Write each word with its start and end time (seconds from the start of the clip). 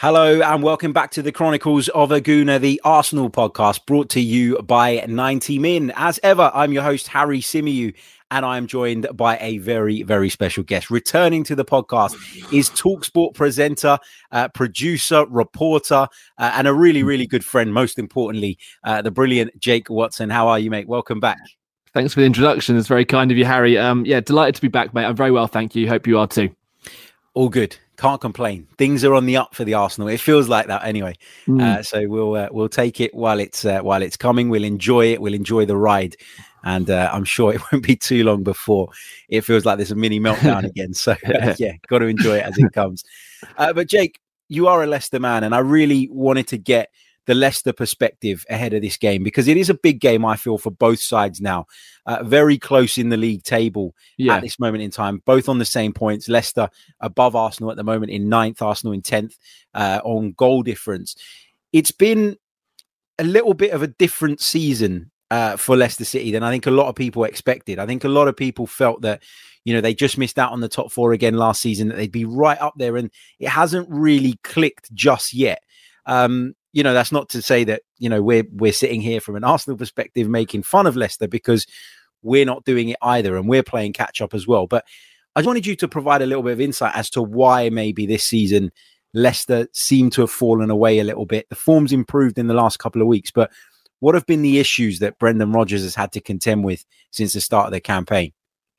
Hello 0.00 0.40
and 0.40 0.62
welcome 0.62 0.92
back 0.92 1.10
to 1.10 1.22
the 1.22 1.32
Chronicles 1.32 1.88
of 1.88 2.12
a 2.12 2.20
Gooner, 2.20 2.60
the 2.60 2.80
Arsenal 2.84 3.28
podcast 3.28 3.84
brought 3.84 4.08
to 4.10 4.20
you 4.20 4.56
by 4.62 5.04
90 5.08 5.58
Min. 5.58 5.92
As 5.96 6.20
ever, 6.22 6.52
I'm 6.54 6.70
your 6.70 6.84
host, 6.84 7.08
Harry 7.08 7.40
Symeou, 7.40 7.92
and 8.30 8.46
I'm 8.46 8.68
joined 8.68 9.08
by 9.14 9.38
a 9.38 9.58
very, 9.58 10.04
very 10.04 10.30
special 10.30 10.62
guest. 10.62 10.88
Returning 10.88 11.42
to 11.42 11.56
the 11.56 11.64
podcast 11.64 12.14
is 12.52 12.70
Talksport 12.70 13.34
presenter, 13.34 13.98
uh, 14.30 14.46
producer, 14.50 15.26
reporter, 15.26 16.06
uh, 16.38 16.52
and 16.54 16.68
a 16.68 16.72
really, 16.72 17.02
really 17.02 17.26
good 17.26 17.44
friend, 17.44 17.74
most 17.74 17.98
importantly, 17.98 18.56
uh, 18.84 19.02
the 19.02 19.10
brilliant 19.10 19.58
Jake 19.58 19.90
Watson. 19.90 20.30
How 20.30 20.46
are 20.46 20.60
you, 20.60 20.70
mate? 20.70 20.86
Welcome 20.86 21.18
back. 21.18 21.40
Thanks 21.92 22.14
for 22.14 22.20
the 22.20 22.26
introduction. 22.26 22.78
It's 22.78 22.86
very 22.86 23.04
kind 23.04 23.32
of 23.32 23.36
you, 23.36 23.46
Harry. 23.46 23.76
Um, 23.76 24.06
yeah, 24.06 24.20
delighted 24.20 24.54
to 24.54 24.60
be 24.60 24.68
back, 24.68 24.94
mate. 24.94 25.06
I'm 25.06 25.16
very 25.16 25.32
well, 25.32 25.48
thank 25.48 25.74
you. 25.74 25.88
Hope 25.88 26.06
you 26.06 26.20
are 26.20 26.28
too. 26.28 26.50
All 27.34 27.48
good. 27.48 27.76
Can't 27.98 28.20
complain. 28.20 28.68
Things 28.78 29.02
are 29.04 29.12
on 29.12 29.26
the 29.26 29.36
up 29.36 29.56
for 29.56 29.64
the 29.64 29.74
Arsenal. 29.74 30.06
It 30.06 30.20
feels 30.20 30.48
like 30.48 30.68
that 30.68 30.84
anyway. 30.84 31.14
Mm. 31.48 31.60
Uh, 31.60 31.82
so 31.82 32.06
we'll 32.06 32.36
uh, 32.36 32.48
we'll 32.52 32.68
take 32.68 33.00
it 33.00 33.12
while 33.12 33.40
it's 33.40 33.64
uh, 33.64 33.80
while 33.80 34.02
it's 34.02 34.16
coming. 34.16 34.48
We'll 34.48 34.62
enjoy 34.62 35.06
it. 35.06 35.20
We'll 35.20 35.34
enjoy 35.34 35.66
the 35.66 35.76
ride, 35.76 36.14
and 36.62 36.88
uh, 36.88 37.10
I'm 37.12 37.24
sure 37.24 37.52
it 37.54 37.60
won't 37.72 37.84
be 37.84 37.96
too 37.96 38.22
long 38.22 38.44
before 38.44 38.90
it 39.28 39.40
feels 39.40 39.64
like 39.64 39.78
there's 39.78 39.90
a 39.90 39.96
mini 39.96 40.20
meltdown 40.20 40.64
again. 40.70 40.94
So 40.94 41.16
uh, 41.26 41.54
yeah, 41.58 41.72
got 41.88 41.98
to 41.98 42.06
enjoy 42.06 42.36
it 42.36 42.44
as 42.44 42.56
it 42.56 42.72
comes. 42.72 43.02
Uh, 43.56 43.72
but 43.72 43.88
Jake, 43.88 44.20
you 44.48 44.68
are 44.68 44.84
a 44.84 44.86
Leicester 44.86 45.18
man, 45.18 45.42
and 45.42 45.52
I 45.52 45.58
really 45.58 46.08
wanted 46.12 46.46
to 46.48 46.56
get 46.56 46.90
the 47.28 47.34
Leicester 47.34 47.74
perspective 47.74 48.46
ahead 48.48 48.72
of 48.72 48.80
this 48.80 48.96
game 48.96 49.22
because 49.22 49.48
it 49.48 49.58
is 49.58 49.68
a 49.68 49.74
big 49.74 50.00
game, 50.00 50.24
I 50.24 50.36
feel, 50.36 50.56
for 50.56 50.70
both 50.70 50.98
sides 50.98 51.42
now. 51.42 51.66
Uh, 52.06 52.24
very 52.24 52.56
close 52.56 52.96
in 52.96 53.10
the 53.10 53.18
league 53.18 53.42
table 53.42 53.94
yeah. 54.16 54.36
at 54.36 54.42
this 54.42 54.58
moment 54.58 54.82
in 54.82 54.90
time, 54.90 55.22
both 55.26 55.46
on 55.46 55.58
the 55.58 55.64
same 55.66 55.92
points. 55.92 56.26
Leicester 56.26 56.70
above 57.00 57.36
Arsenal 57.36 57.70
at 57.70 57.76
the 57.76 57.84
moment 57.84 58.10
in 58.10 58.30
ninth, 58.30 58.62
Arsenal 58.62 58.94
in 58.94 59.02
10th 59.02 59.36
uh, 59.74 60.00
on 60.04 60.32
goal 60.32 60.62
difference. 60.62 61.16
It's 61.70 61.90
been 61.90 62.38
a 63.18 63.24
little 63.24 63.52
bit 63.52 63.72
of 63.72 63.82
a 63.82 63.88
different 63.88 64.40
season 64.40 65.10
uh, 65.30 65.58
for 65.58 65.76
Leicester 65.76 66.06
City 66.06 66.32
than 66.32 66.42
I 66.42 66.50
think 66.50 66.64
a 66.64 66.70
lot 66.70 66.88
of 66.88 66.94
people 66.94 67.24
expected. 67.24 67.78
I 67.78 67.84
think 67.84 68.04
a 68.04 68.08
lot 68.08 68.26
of 68.26 68.38
people 68.38 68.66
felt 68.66 69.02
that, 69.02 69.22
you 69.64 69.74
know, 69.74 69.82
they 69.82 69.92
just 69.92 70.16
missed 70.16 70.38
out 70.38 70.52
on 70.52 70.60
the 70.60 70.68
top 70.68 70.90
four 70.90 71.12
again 71.12 71.34
last 71.34 71.60
season, 71.60 71.88
that 71.88 71.98
they'd 71.98 72.10
be 72.10 72.24
right 72.24 72.58
up 72.58 72.72
there. 72.78 72.96
And 72.96 73.10
it 73.38 73.50
hasn't 73.50 73.86
really 73.90 74.40
clicked 74.44 74.90
just 74.94 75.34
yet. 75.34 75.62
Um, 76.06 76.54
you 76.78 76.84
know, 76.84 76.94
that's 76.94 77.10
not 77.10 77.28
to 77.30 77.42
say 77.42 77.64
that 77.64 77.82
you 77.98 78.08
know 78.08 78.22
we're 78.22 78.44
we're 78.52 78.72
sitting 78.72 79.00
here 79.00 79.20
from 79.20 79.34
an 79.34 79.42
Arsenal 79.42 79.76
perspective 79.76 80.28
making 80.28 80.62
fun 80.62 80.86
of 80.86 80.94
Leicester 80.94 81.26
because 81.26 81.66
we're 82.22 82.44
not 82.44 82.64
doing 82.64 82.90
it 82.90 82.96
either, 83.02 83.36
and 83.36 83.48
we're 83.48 83.64
playing 83.64 83.92
catch 83.92 84.22
up 84.22 84.32
as 84.32 84.46
well. 84.46 84.68
But 84.68 84.84
I 85.34 85.40
just 85.40 85.48
wanted 85.48 85.66
you 85.66 85.74
to 85.74 85.88
provide 85.88 86.22
a 86.22 86.26
little 86.26 86.44
bit 86.44 86.52
of 86.52 86.60
insight 86.60 86.94
as 86.94 87.10
to 87.10 87.20
why 87.20 87.68
maybe 87.68 88.06
this 88.06 88.22
season 88.22 88.70
Leicester 89.12 89.66
seem 89.72 90.08
to 90.10 90.20
have 90.20 90.30
fallen 90.30 90.70
away 90.70 91.00
a 91.00 91.04
little 91.04 91.26
bit. 91.26 91.48
The 91.48 91.56
form's 91.56 91.92
improved 91.92 92.38
in 92.38 92.46
the 92.46 92.54
last 92.54 92.78
couple 92.78 93.02
of 93.02 93.08
weeks, 93.08 93.32
but 93.32 93.50
what 93.98 94.14
have 94.14 94.26
been 94.26 94.42
the 94.42 94.60
issues 94.60 95.00
that 95.00 95.18
Brendan 95.18 95.50
Rodgers 95.50 95.82
has 95.82 95.96
had 95.96 96.12
to 96.12 96.20
contend 96.20 96.62
with 96.62 96.84
since 97.10 97.32
the 97.32 97.40
start 97.40 97.66
of 97.66 97.72
the 97.72 97.80
campaign? 97.80 98.32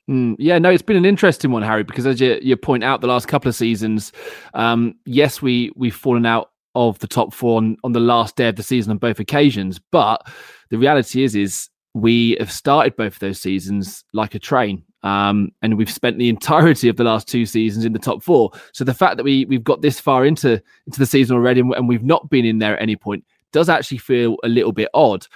Mm, 0.08 0.36
yeah, 0.38 0.58
no, 0.58 0.70
it's 0.70 0.80
been 0.80 0.96
an 0.96 1.04
interesting 1.04 1.50
one, 1.50 1.60
Harry, 1.60 1.84
because 1.84 2.06
as 2.06 2.18
you, 2.18 2.38
you 2.40 2.56
point 2.56 2.82
out, 2.82 3.02
the 3.02 3.08
last 3.08 3.28
couple 3.28 3.50
of 3.50 3.54
seasons, 3.54 4.10
um, 4.54 4.94
yes, 5.04 5.42
we 5.42 5.70
we've 5.76 5.94
fallen 5.94 6.24
out 6.24 6.50
of 6.74 6.98
the 7.00 7.08
top 7.08 7.34
four 7.34 7.58
on, 7.58 7.76
on 7.84 7.92
the 7.92 8.00
last 8.00 8.36
day 8.36 8.48
of 8.48 8.56
the 8.56 8.62
season 8.62 8.92
on 8.92 8.98
both 8.98 9.18
occasions. 9.20 9.80
But 9.90 10.26
the 10.70 10.78
reality 10.78 11.24
is, 11.24 11.34
is 11.34 11.68
we 11.94 12.36
have 12.38 12.52
started 12.52 12.96
both 12.96 13.14
of 13.14 13.18
those 13.18 13.40
seasons 13.40 14.04
like 14.12 14.34
a 14.34 14.38
train. 14.38 14.84
Um, 15.02 15.50
and 15.62 15.76
we've 15.76 15.90
spent 15.90 16.18
the 16.18 16.28
entirety 16.36 16.88
of 16.88 16.96
the 16.96 17.04
last 17.04 17.28
two 17.28 17.46
seasons 17.46 17.84
in 17.84 17.92
the 17.92 17.98
top 17.98 18.22
four. 18.22 18.50
So 18.72 18.84
the 18.84 18.94
fact 18.94 19.16
that 19.16 19.24
we 19.24 19.44
we've 19.46 19.64
got 19.64 19.82
this 19.82 19.98
far 19.98 20.24
into 20.24 20.62
into 20.86 20.98
the 20.98 21.06
season 21.06 21.36
already 21.36 21.60
and, 21.60 21.88
we've 21.88 22.04
not 22.04 22.30
been 22.30 22.44
in 22.44 22.58
there 22.58 22.76
at 22.76 22.82
any 22.82 22.96
point 22.96 23.24
does 23.52 23.68
actually 23.68 23.98
feel 23.98 24.36
a 24.44 24.48
little 24.48 24.72
bit 24.72 24.88
odd. 24.94 25.26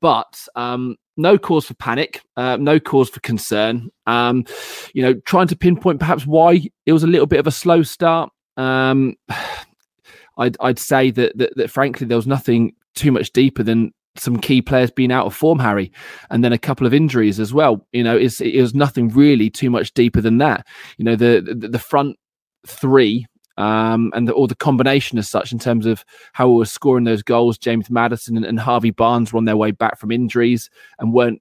But 0.00 0.46
um, 0.54 0.96
no 1.16 1.36
cause 1.36 1.66
for 1.66 1.74
panic, 1.74 2.22
uh, 2.36 2.56
no 2.56 2.80
cause 2.80 3.10
for 3.10 3.20
concern. 3.20 3.90
Um, 4.06 4.44
you 4.94 5.02
know, 5.02 5.14
trying 5.26 5.48
to 5.48 5.56
pinpoint 5.56 6.00
perhaps 6.00 6.26
why 6.26 6.68
it 6.86 6.92
was 6.92 7.02
a 7.02 7.08
little 7.08 7.26
bit 7.26 7.40
of 7.40 7.46
a 7.46 7.52
slow 7.52 7.82
start. 7.82 8.30
Um, 8.56 9.16
I'd 10.40 10.56
I'd 10.60 10.78
say 10.78 11.10
that, 11.12 11.38
that 11.38 11.56
that 11.56 11.70
frankly 11.70 12.06
there 12.06 12.16
was 12.16 12.26
nothing 12.26 12.74
too 12.94 13.12
much 13.12 13.32
deeper 13.32 13.62
than 13.62 13.92
some 14.16 14.38
key 14.38 14.60
players 14.60 14.90
being 14.90 15.12
out 15.12 15.26
of 15.26 15.34
form, 15.34 15.60
Harry, 15.60 15.92
and 16.30 16.42
then 16.42 16.52
a 16.52 16.58
couple 16.58 16.86
of 16.86 16.92
injuries 16.92 17.38
as 17.38 17.54
well. 17.54 17.86
You 17.92 18.02
know, 18.02 18.16
it 18.18 18.60
was 18.60 18.74
nothing 18.74 19.08
really 19.10 19.50
too 19.50 19.70
much 19.70 19.94
deeper 19.94 20.20
than 20.20 20.38
that. 20.38 20.66
You 20.96 21.04
know, 21.04 21.14
the 21.16 21.40
the, 21.40 21.68
the 21.68 21.78
front 21.78 22.16
three 22.66 23.26
um, 23.56 24.10
and 24.14 24.26
the, 24.26 24.32
or 24.32 24.48
the 24.48 24.56
combination 24.56 25.18
as 25.18 25.28
such 25.28 25.52
in 25.52 25.58
terms 25.58 25.86
of 25.86 26.04
how 26.32 26.48
we 26.48 26.56
were 26.56 26.64
scoring 26.64 27.04
those 27.04 27.22
goals. 27.22 27.58
James 27.58 27.90
Maddison 27.90 28.36
and, 28.36 28.46
and 28.46 28.58
Harvey 28.58 28.90
Barnes 28.90 29.32
were 29.32 29.36
on 29.36 29.44
their 29.44 29.56
way 29.56 29.70
back 29.70 29.98
from 29.98 30.10
injuries 30.10 30.70
and 30.98 31.12
weren't, 31.12 31.40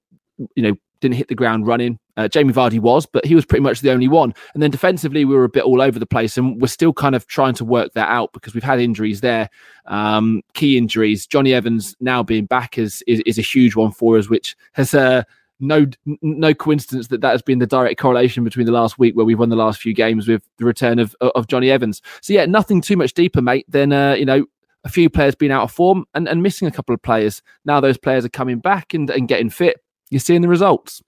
you 0.55 0.63
know, 0.63 0.75
didn't 1.01 1.15
hit 1.15 1.29
the 1.29 1.35
ground 1.35 1.65
running. 1.65 1.97
Uh, 2.19 2.27
Jamie 2.27 2.51
Vardy 2.51 2.81
was, 2.81 3.05
but 3.05 3.23
he 3.23 3.33
was 3.33 3.45
pretty 3.45 3.63
much 3.63 3.79
the 3.79 3.91
only 3.91 4.09
one. 4.09 4.33
And 4.53 4.61
then 4.61 4.71
defensively, 4.71 5.23
we 5.23 5.33
were 5.33 5.45
a 5.45 5.49
bit 5.49 5.63
all 5.63 5.81
over 5.81 5.97
the 5.97 6.05
place, 6.05 6.37
and 6.37 6.59
we're 6.61 6.67
still 6.67 6.91
kind 6.91 7.15
of 7.15 7.25
trying 7.27 7.53
to 7.53 7.63
work 7.63 7.93
that 7.93 8.09
out 8.09 8.33
because 8.33 8.53
we've 8.53 8.61
had 8.61 8.81
injuries 8.81 9.21
there, 9.21 9.49
um, 9.85 10.41
key 10.53 10.77
injuries. 10.77 11.25
Jonny 11.25 11.53
Evans 11.53 11.95
now 12.01 12.21
being 12.21 12.45
back 12.45 12.77
is 12.77 13.01
is, 13.07 13.21
is 13.21 13.39
a 13.39 13.41
huge 13.41 13.77
one 13.77 13.93
for 13.93 14.17
us, 14.17 14.29
which 14.29 14.57
has 14.73 14.93
uh, 14.93 15.23
no 15.61 15.85
no 16.21 16.53
coincidence 16.53 17.07
that 17.07 17.21
that 17.21 17.31
has 17.31 17.41
been 17.41 17.59
the 17.59 17.65
direct 17.65 18.01
correlation 18.01 18.43
between 18.43 18.65
the 18.65 18.73
last 18.73 18.99
week 18.99 19.15
where 19.15 19.25
we've 19.25 19.39
won 19.39 19.47
the 19.47 19.55
last 19.55 19.79
few 19.79 19.93
games 19.93 20.27
with 20.27 20.43
the 20.57 20.65
return 20.65 20.99
of 20.99 21.15
of 21.21 21.47
Jonny 21.47 21.71
Evans. 21.71 22.01
So 22.21 22.33
yeah, 22.33 22.45
nothing 22.45 22.81
too 22.81 22.97
much 22.97 23.13
deeper, 23.13 23.41
mate, 23.41 23.65
than 23.69 23.93
uh, 23.93 24.15
you 24.15 24.25
know 24.25 24.45
a 24.83 24.89
few 24.89 25.09
players 25.09 25.35
being 25.35 25.53
out 25.53 25.63
of 25.63 25.71
form 25.71 26.03
and, 26.13 26.27
and 26.27 26.43
missing 26.43 26.67
a 26.67 26.71
couple 26.71 26.93
of 26.93 27.01
players. 27.01 27.41
Now 27.63 27.79
those 27.79 27.97
players 27.97 28.25
are 28.25 28.29
coming 28.29 28.59
back 28.59 28.93
and, 28.93 29.09
and 29.09 29.29
getting 29.29 29.49
fit. 29.49 29.77
You're 30.09 30.19
seeing 30.19 30.41
the 30.41 30.49
results. 30.49 31.01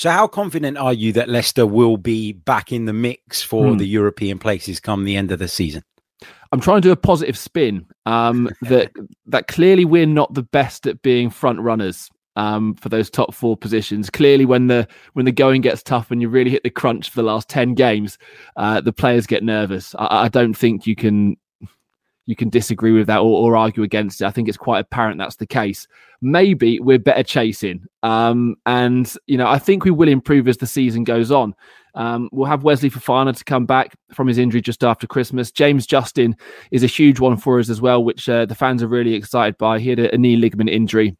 So, 0.00 0.08
how 0.10 0.28
confident 0.28 0.78
are 0.78 0.94
you 0.94 1.12
that 1.12 1.28
Leicester 1.28 1.66
will 1.66 1.98
be 1.98 2.32
back 2.32 2.72
in 2.72 2.86
the 2.86 2.92
mix 2.94 3.42
for 3.42 3.72
hmm. 3.72 3.76
the 3.76 3.86
European 3.86 4.38
places 4.38 4.80
come 4.80 5.04
the 5.04 5.14
end 5.14 5.30
of 5.30 5.38
the 5.38 5.46
season? 5.46 5.82
I'm 6.52 6.60
trying 6.60 6.80
to 6.80 6.88
do 6.88 6.90
a 6.90 6.96
positive 6.96 7.36
spin. 7.36 7.84
Um, 8.06 8.48
that 8.62 8.92
that 9.26 9.48
clearly 9.48 9.84
we're 9.84 10.06
not 10.06 10.32
the 10.32 10.42
best 10.42 10.86
at 10.86 11.02
being 11.02 11.28
front 11.28 11.60
runners 11.60 12.08
um, 12.34 12.76
for 12.76 12.88
those 12.88 13.10
top 13.10 13.34
four 13.34 13.58
positions. 13.58 14.08
Clearly, 14.08 14.46
when 14.46 14.68
the 14.68 14.88
when 15.12 15.26
the 15.26 15.32
going 15.32 15.60
gets 15.60 15.82
tough 15.82 16.10
and 16.10 16.22
you 16.22 16.30
really 16.30 16.50
hit 16.50 16.62
the 16.62 16.70
crunch 16.70 17.10
for 17.10 17.16
the 17.16 17.28
last 17.28 17.50
ten 17.50 17.74
games, 17.74 18.16
uh, 18.56 18.80
the 18.80 18.94
players 18.94 19.26
get 19.26 19.44
nervous. 19.44 19.94
I, 19.98 20.22
I, 20.22 20.28
don't 20.28 20.54
think 20.54 20.86
you 20.86 20.96
can 20.96 21.36
you 22.30 22.36
can 22.36 22.48
disagree 22.48 22.92
with 22.92 23.08
that 23.08 23.18
or, 23.18 23.42
or, 23.42 23.56
argue 23.56 23.82
against 23.82 24.20
it. 24.20 24.24
I 24.24 24.30
think 24.30 24.48
it's 24.48 24.56
quite 24.56 24.78
apparent 24.78 25.18
that's 25.18 25.34
the 25.34 25.48
case. 25.48 25.88
Maybe 26.22 26.78
we're 26.78 27.00
better 27.00 27.24
chasing, 27.24 27.84
um, 28.04 28.54
and 28.66 29.12
you 29.26 29.36
know 29.36 29.48
I 29.48 29.58
think 29.58 29.84
we 29.84 29.90
will 29.90 30.08
improve 30.08 30.46
as 30.46 30.58
the 30.58 30.66
season 30.66 31.02
goes 31.02 31.32
on. 31.32 31.56
Um, 31.96 32.28
we'll 32.30 32.46
have 32.46 32.62
Wesley 32.62 32.88
Fofana 32.88 33.36
to 33.36 33.44
come 33.44 33.66
back 33.66 33.96
from 34.12 34.28
his 34.28 34.38
injury 34.38 34.60
just 34.60 34.84
after 34.84 35.08
Christmas. 35.08 35.50
James 35.50 35.86
Justin 35.86 36.36
is 36.70 36.84
a 36.84 36.86
huge 36.86 37.18
one 37.18 37.36
for 37.36 37.58
us 37.58 37.68
as 37.68 37.80
well, 37.80 38.04
which 38.04 38.28
uh, 38.28 38.46
the 38.46 38.54
fans 38.54 38.80
are 38.80 38.86
really 38.86 39.14
excited 39.14 39.58
by. 39.58 39.80
He 39.80 39.90
had 39.90 39.98
a, 39.98 40.14
a 40.14 40.18
knee 40.18 40.36
ligament 40.36 40.70
injury. 40.70 41.16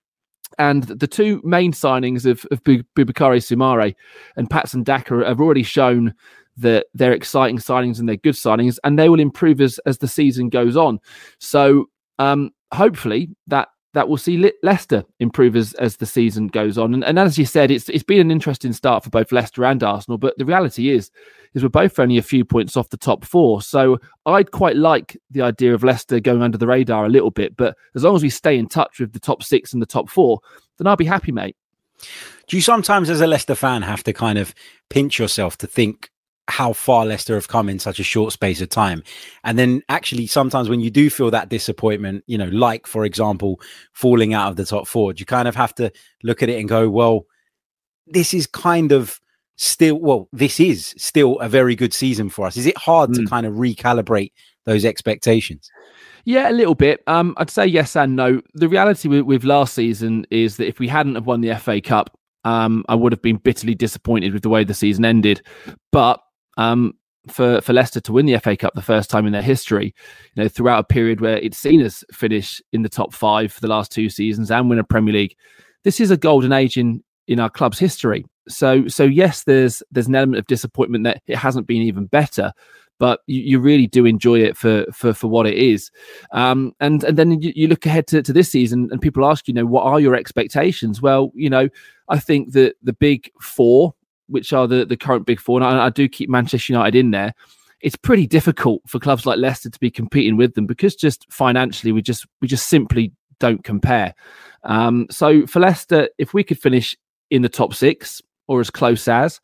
And 0.58 0.85
the 0.85 1.06
two 1.08 1.40
main 1.43 1.73
signings 1.73 2.26
of, 2.26 2.46
of 2.50 2.62
Boubakary 2.62 3.40
Soumaré 3.40 3.94
and 4.37 4.50
Patson 4.50 4.82
Daka 4.82 5.25
have 5.25 5.40
already 5.40 5.62
shown 5.62 6.14
that 6.56 6.87
they're 6.94 7.12
exciting 7.12 7.58
signings 7.58 7.99
and 7.99 8.08
they're 8.08 8.17
good 8.17 8.35
signings, 8.35 8.79
and 8.85 8.99
they 8.99 9.08
will 9.08 9.20
improve 9.20 9.61
as 9.61 9.79
as 9.87 9.99
the 9.99 10.08
season 10.08 10.49
goes 10.49 10.76
on. 10.76 11.00
So 11.38 11.87
um, 12.19 12.50
hopefully 12.73 13.31
that 13.47 13.69
that 13.93 14.08
will 14.08 14.17
see 14.17 14.38
Le- 14.38 14.52
Leicester 14.62 15.05
improve 15.19 15.56
as, 15.56 15.73
as 15.75 15.97
the 15.97 16.06
season 16.06 16.47
goes 16.47 16.79
on. 16.79 16.94
And, 16.94 17.05
and 17.05 17.19
as 17.19 17.37
you 17.37 17.44
said, 17.44 17.70
it's 17.70 17.88
it's 17.88 18.05
been 18.05 18.20
an 18.20 18.31
interesting 18.31 18.73
start 18.73 19.02
for 19.02 19.11
both 19.11 19.32
Leicester 19.32 19.64
and 19.64 19.82
Arsenal. 19.82 20.19
But 20.19 20.38
the 20.38 20.44
reality 20.44 20.91
is, 20.91 21.11
is 21.55 21.62
we're 21.62 21.70
both 21.70 21.99
only 21.99 22.17
a 22.17 22.23
few 22.23 22.44
points 22.44 22.76
off 22.76 22.91
the 22.91 22.97
top 22.97 23.25
four. 23.25 23.62
So 23.62 23.99
I'd 24.26 24.52
quite 24.52 24.76
like 24.76 25.17
the 25.31 25.43
idea 25.43 25.75
of 25.75 25.82
Leicester 25.82 26.20
going 26.20 26.43
under 26.43 26.58
the 26.58 26.69
radar 26.69 27.06
a 27.06 27.08
little 27.11 27.32
bit. 27.32 27.56
But 27.56 27.76
as 27.94 28.05
long 28.05 28.14
as 28.14 28.23
we 28.23 28.31
stay 28.31 28.56
in 28.56 28.69
touch 28.69 29.00
with 29.00 29.12
the 29.12 29.20
top 29.20 29.43
six 29.43 29.73
and 29.73 29.82
the 29.82 29.87
top 29.87 30.08
four, 30.08 30.41
then 30.79 30.87
I'll 30.87 30.97
be 30.97 31.05
happy, 31.05 31.32
mate. 31.32 31.56
Do 32.47 32.56
you 32.56 32.62
sometimes, 32.62 33.11
as 33.11 33.20
a 33.20 33.26
Leicester 33.26 33.55
fan, 33.55 33.82
have 33.82 34.05
to 34.05 34.12
kind 34.12 34.38
of 34.38 34.55
pinch 34.88 35.19
yourself 35.19 35.58
to 35.58 35.67
think 35.67 36.11
how 36.50 36.73
far 36.73 37.06
Leicester 37.06 37.35
have 37.35 37.49
come 37.49 37.69
in 37.69 37.79
such 37.79 37.99
a 37.99 38.05
short 38.05 38.32
space 38.32 38.61
of 38.61 38.69
time. 38.69 39.02
And 39.44 39.58
then 39.58 39.82
actually 39.88 40.26
sometimes 40.26 40.69
when 40.69 40.81
you 40.81 40.91
do 40.91 41.11
feel 41.11 41.31
that 41.31 41.49
disappointment, 41.49 42.25
you 42.26 42.37
know, 42.37 42.49
like 42.49 42.87
for 42.87 43.05
example, 43.05 43.61
falling 43.93 44.35
out 44.35 44.50
of 44.50 44.56
the 44.56 44.64
top 44.64 44.87
four, 44.87 45.12
you 45.17 45.25
kind 45.25 45.49
of 45.49 45.56
have 45.56 45.75
to 45.76 45.91
look 46.23 46.43
at 46.43 46.49
it 46.49 46.58
and 46.58 46.69
go, 46.69 46.88
well, 46.88 47.26
this 48.06 48.35
is 48.35 48.47
kind 48.47 48.93
of 48.93 49.20
still 49.56 49.99
well, 50.00 50.29
this 50.32 50.58
is 50.58 50.94
still 50.97 51.38
a 51.41 51.49
very 51.49 51.76
good 51.76 51.93
season 51.93 52.29
for 52.29 52.47
us. 52.47 52.56
Is 52.56 52.67
it 52.67 52.76
hard 52.76 53.11
mm. 53.11 53.17
to 53.17 53.26
kind 53.26 53.47
of 53.47 53.55
recalibrate 53.55 54.32
those 54.64 54.85
expectations? 54.85 55.70
Yeah, 56.25 56.50
a 56.50 56.52
little 56.52 56.75
bit. 56.75 57.02
Um, 57.06 57.35
I'd 57.38 57.50
say 57.50 57.67
yes 57.67 57.97
and 57.97 58.17
no. 58.17 58.43
The 58.55 58.69
reality 58.69 59.08
with, 59.08 59.23
with 59.23 59.44
last 59.44 59.75
season 59.75 60.26
is 60.31 60.56
that 60.58 60.67
if 60.67 60.79
we 60.79 60.88
hadn't 60.88 61.14
have 61.14 61.26
won 61.26 61.41
the 61.41 61.55
FA 61.56 61.81
Cup, 61.81 62.17
um, 62.44 62.85
I 62.88 62.94
would 62.94 63.12
have 63.12 63.23
been 63.23 63.37
bitterly 63.37 63.75
disappointed 63.75 64.32
with 64.32 64.43
the 64.43 64.49
way 64.49 64.64
the 64.64 64.75
season 64.75 65.05
ended. 65.05 65.43
But 65.93 66.23
um, 66.56 66.94
for 67.29 67.61
for 67.61 67.73
Leicester 67.73 68.00
to 68.00 68.12
win 68.12 68.26
the 68.26 68.38
FA 68.38 68.56
Cup 68.56 68.75
the 68.75 68.82
first 68.82 69.11
time 69.11 69.26
in 69.26 69.32
their 69.32 69.43
history, 69.43 69.94
you 70.35 70.43
know, 70.43 70.49
throughout 70.49 70.81
a 70.81 70.85
period 70.85 71.20
where 71.20 71.38
it's 71.38 71.58
seen 71.58 71.82
us 71.82 72.02
finish 72.12 72.62
in 72.73 72.82
the 72.82 72.88
top 72.88 73.12
five 73.12 73.52
for 73.52 73.61
the 73.61 73.69
last 73.69 73.93
two 73.93 74.08
seasons 74.08 74.50
and 74.50 74.70
win 74.70 74.79
a 74.79 74.85
Premier 74.85 75.14
League, 75.14 75.37
this 75.85 76.00
is 76.00 76.11
a 76.11 76.17
golden 76.17 76.52
age 76.52 76.76
in 76.76 77.02
in 77.26 77.38
our 77.38 77.50
club's 77.50 77.79
history. 77.79 78.25
So 78.49 78.88
so 78.88 79.05
yes, 79.05 79.44
there's 79.44 79.82
there's 79.91 80.08
an 80.08 80.14
element 80.14 80.38
of 80.38 80.47
disappointment 80.47 81.05
that 81.05 81.23
it 81.26 81.37
hasn't 81.37 81.67
been 81.67 81.82
even 81.82 82.06
better, 82.06 82.52
but 82.99 83.20
you, 83.26 83.41
you 83.43 83.58
really 83.58 83.87
do 83.87 84.06
enjoy 84.06 84.41
it 84.41 84.56
for 84.56 84.87
for 84.93 85.12
for 85.12 85.29
what 85.29 85.47
it 85.47 85.56
is. 85.56 85.91
Um, 86.32 86.73
and 86.81 87.05
and 87.05 87.19
then 87.19 87.41
you, 87.41 87.52
you 87.55 87.69
look 87.69 87.87
ahead 87.87 88.06
to, 88.08 88.23
to 88.23 88.32
this 88.32 88.50
season, 88.50 88.88
and 88.91 89.00
people 89.00 89.26
ask, 89.26 89.47
you 89.47 89.55
know, 89.55 89.67
what 89.67 89.85
are 89.85 90.00
your 90.00 90.14
expectations? 90.14 91.02
Well, 91.02 91.31
you 91.35 91.50
know, 91.50 91.69
I 92.08 92.19
think 92.19 92.52
that 92.52 92.75
the 92.82 92.94
big 92.94 93.31
four 93.41 93.94
which 94.31 94.53
are 94.53 94.67
the, 94.67 94.85
the 94.85 94.97
current 94.97 95.27
big 95.27 95.41
four, 95.41 95.59
and 95.59 95.65
I, 95.65 95.87
I 95.87 95.91
do 95.91 96.09
keep 96.09 96.31
Manchester 96.31 96.73
United 96.73 96.99
in 96.99 97.11
there, 97.11 97.35
it's 97.81 97.97
pretty 97.97 98.27
difficult 98.27 98.82
for 98.87 98.99
clubs 98.99 99.27
like 99.27 99.38
Leicester 99.38 99.71
to 99.71 99.81
be 99.81 99.91
competing 99.91 100.37
with 100.37 100.55
them 100.55 100.67
because 100.67 100.94
just 100.94 101.27
financially 101.32 101.93
we 101.93 102.03
just 102.03 102.27
we 102.41 102.49
just 102.49 102.69
simply 102.69 103.12
don't 103.38 103.65
compare. 103.65 104.15
Um, 104.65 105.06
so 105.11 105.47
for 105.47 105.61
Leicester, 105.61 106.09
if 106.19 106.35
we 106.35 106.44
could 106.44 106.59
finish 106.59 106.94
in 107.31 107.43
the 107.43 107.49
top 107.49 107.75
six 107.75 108.21
or 108.49 108.61
as 108.61 108.71
close 108.71 109.09
as, 109.09 109.41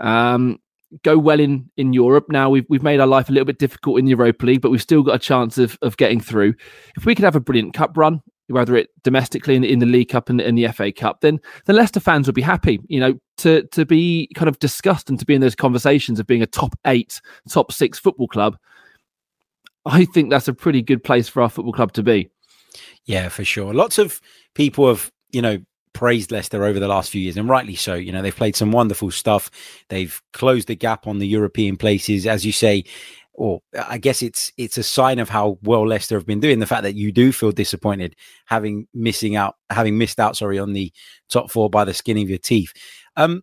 um, 0.00 0.58
go 1.02 1.18
well 1.18 1.38
in 1.38 1.70
in 1.76 1.92
Europe. 1.92 2.26
Now 2.28 2.50
we've 2.50 2.66
we've 2.68 2.82
made 2.82 3.00
our 3.00 3.06
life 3.06 3.28
a 3.28 3.32
little 3.32 3.46
bit 3.46 3.58
difficult 3.58 3.98
in 3.98 4.06
the 4.06 4.10
Europa 4.10 4.46
League, 4.46 4.60
but 4.60 4.70
we've 4.70 4.82
still 4.82 5.02
got 5.02 5.14
a 5.14 5.18
chance 5.20 5.58
of 5.58 5.78
of 5.82 5.96
getting 5.96 6.20
through. 6.20 6.54
If 6.96 7.06
we 7.06 7.14
could 7.14 7.24
have 7.24 7.36
a 7.36 7.40
brilliant 7.40 7.74
cup 7.74 7.96
run, 7.96 8.22
whether 8.48 8.76
it 8.76 8.90
domestically 9.02 9.54
in, 9.54 9.64
in 9.64 9.78
the 9.78 9.86
League 9.86 10.08
Cup 10.08 10.28
and 10.28 10.40
in 10.40 10.54
the 10.54 10.68
FA 10.68 10.92
Cup, 10.92 11.20
then 11.20 11.40
the 11.66 11.72
Leicester 11.72 12.00
fans 12.00 12.26
would 12.26 12.34
be 12.34 12.42
happy. 12.42 12.80
You 12.88 13.00
know, 13.00 13.20
to 13.38 13.62
to 13.68 13.84
be 13.84 14.28
kind 14.34 14.48
of 14.48 14.58
discussed 14.58 15.10
and 15.10 15.18
to 15.18 15.26
be 15.26 15.34
in 15.34 15.40
those 15.40 15.54
conversations 15.54 16.18
of 16.18 16.26
being 16.26 16.42
a 16.42 16.46
top 16.46 16.78
eight, 16.86 17.20
top 17.48 17.72
six 17.72 17.98
football 17.98 18.28
club. 18.28 18.56
I 19.86 20.04
think 20.04 20.30
that's 20.30 20.48
a 20.48 20.54
pretty 20.54 20.82
good 20.82 21.02
place 21.02 21.28
for 21.28 21.42
our 21.42 21.48
football 21.48 21.72
club 21.72 21.92
to 21.92 22.02
be. 22.02 22.28
Yeah, 23.04 23.28
for 23.28 23.44
sure. 23.44 23.72
Lots 23.72 23.96
of 23.96 24.20
people 24.54 24.86
have, 24.88 25.10
you 25.30 25.40
know, 25.40 25.58
praised 25.94 26.30
Leicester 26.30 26.64
over 26.64 26.78
the 26.78 26.88
last 26.88 27.10
few 27.10 27.22
years, 27.22 27.36
and 27.36 27.48
rightly 27.48 27.74
so. 27.74 27.94
You 27.94 28.12
know, 28.12 28.20
they've 28.20 28.36
played 28.36 28.56
some 28.56 28.70
wonderful 28.70 29.10
stuff. 29.10 29.50
They've 29.88 30.20
closed 30.32 30.68
the 30.68 30.76
gap 30.76 31.06
on 31.06 31.18
the 31.18 31.26
European 31.26 31.76
places, 31.76 32.26
as 32.26 32.44
you 32.44 32.52
say 32.52 32.84
or 33.38 33.60
I 33.86 33.98
guess 33.98 34.20
it's 34.20 34.52
it's 34.56 34.78
a 34.78 34.82
sign 34.82 35.20
of 35.20 35.28
how 35.28 35.58
well 35.62 35.86
Leicester 35.86 36.16
have 36.16 36.26
been 36.26 36.40
doing. 36.40 36.58
The 36.58 36.66
fact 36.66 36.82
that 36.82 36.96
you 36.96 37.12
do 37.12 37.30
feel 37.32 37.52
disappointed 37.52 38.16
having 38.46 38.88
missing 38.92 39.36
out, 39.36 39.54
having 39.70 39.96
missed 39.96 40.18
out, 40.18 40.36
sorry, 40.36 40.58
on 40.58 40.72
the 40.72 40.92
top 41.30 41.50
four 41.50 41.70
by 41.70 41.84
the 41.84 41.94
skin 41.94 42.18
of 42.18 42.28
your 42.28 42.38
teeth. 42.38 42.72
Um, 43.16 43.42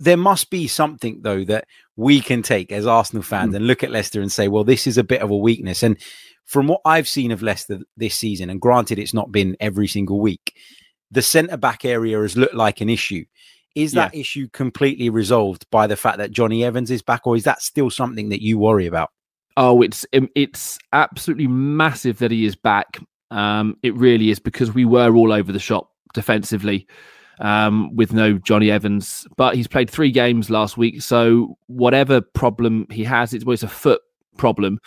there 0.00 0.16
must 0.16 0.50
be 0.50 0.66
something 0.66 1.20
though 1.22 1.44
that 1.44 1.66
we 1.96 2.20
can 2.20 2.42
take 2.42 2.72
as 2.72 2.86
Arsenal 2.86 3.22
fans 3.22 3.52
mm. 3.52 3.56
and 3.56 3.66
look 3.66 3.82
at 3.82 3.90
Leicester 3.90 4.22
and 4.22 4.32
say, 4.32 4.48
well, 4.48 4.64
this 4.64 4.86
is 4.86 4.96
a 4.96 5.04
bit 5.04 5.20
of 5.20 5.30
a 5.30 5.36
weakness. 5.36 5.82
And 5.82 5.98
from 6.46 6.66
what 6.66 6.80
I've 6.86 7.08
seen 7.08 7.30
of 7.30 7.42
Leicester 7.42 7.80
this 7.96 8.14
season, 8.14 8.48
and 8.48 8.60
granted, 8.60 8.98
it's 8.98 9.12
not 9.12 9.30
been 9.30 9.56
every 9.60 9.88
single 9.88 10.20
week, 10.20 10.54
the 11.10 11.22
centre 11.22 11.58
back 11.58 11.84
area 11.84 12.18
has 12.20 12.36
looked 12.36 12.54
like 12.54 12.80
an 12.80 12.88
issue. 12.88 13.24
Is 13.74 13.92
that 13.92 14.14
yeah. 14.14 14.20
issue 14.20 14.48
completely 14.52 15.10
resolved 15.10 15.66
by 15.70 15.86
the 15.86 15.96
fact 15.96 16.18
that 16.18 16.30
Jonny 16.30 16.64
Evans 16.64 16.90
is 16.90 17.02
back, 17.02 17.26
or 17.26 17.36
is 17.36 17.44
that 17.44 17.60
still 17.60 17.90
something 17.90 18.30
that 18.30 18.42
you 18.42 18.58
worry 18.58 18.86
about? 18.86 19.10
Oh, 19.60 19.82
it's 19.82 20.06
it's 20.12 20.78
absolutely 20.92 21.48
massive 21.48 22.18
that 22.18 22.30
he 22.30 22.46
is 22.46 22.54
back. 22.54 23.00
Um, 23.32 23.76
it 23.82 23.92
really 23.96 24.30
is 24.30 24.38
because 24.38 24.72
we 24.72 24.84
were 24.84 25.16
all 25.16 25.32
over 25.32 25.50
the 25.50 25.58
shop 25.58 25.90
defensively 26.14 26.86
um, 27.40 27.94
with 27.96 28.12
no 28.12 28.38
Jonny 28.38 28.70
Evans, 28.70 29.26
but 29.36 29.56
he's 29.56 29.66
played 29.66 29.90
three 29.90 30.12
games 30.12 30.48
last 30.48 30.76
week. 30.76 31.02
So 31.02 31.58
whatever 31.66 32.20
problem 32.20 32.86
he 32.88 33.02
has, 33.02 33.34
it's 33.34 33.44
always 33.44 33.64
a 33.64 33.68
foot 33.68 34.00
problem, 34.36 34.78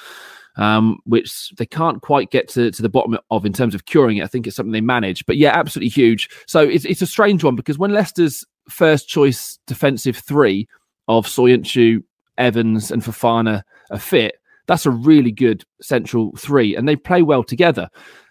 um, 0.56 1.00
which 1.04 1.50
they 1.58 1.66
can't 1.66 2.02
quite 2.02 2.32
get 2.32 2.48
to, 2.52 2.72
to 2.72 2.82
the 2.82 2.88
bottom 2.88 3.18
of 3.30 3.46
in 3.46 3.52
terms 3.52 3.76
of 3.76 3.84
curing 3.84 4.18
it. 4.18 4.24
I 4.24 4.28
think 4.28 4.48
it's 4.48 4.56
something 4.56 4.72
they 4.72 4.80
manage, 4.80 5.26
but 5.26 5.36
yeah, 5.36 5.52
absolutely 5.52 5.90
huge. 5.90 6.30
So 6.48 6.62
it's 6.62 6.86
it's 6.86 7.02
a 7.02 7.08
strange 7.08 7.44
one 7.44 7.58
because 7.58 7.78
when 7.78 7.92
Leicester's 7.92 8.46
first 8.70 9.10
choice 9.10 9.60
defensive 9.68 10.16
three 10.16 10.70
of 11.10 11.26
Soyuncu, 11.26 12.02
Evans, 12.38 12.90
and 12.90 13.04
Fofana 13.04 13.64
are 13.90 14.00
fit 14.00 14.36
that's 14.72 14.86
a 14.86 14.92
really 14.92 15.34
good 15.34 15.66
central 15.82 16.32
three, 16.38 16.78
and 16.78 16.88
they 16.88 16.96
play 16.96 17.22
well 17.22 17.44
together. 17.44 17.90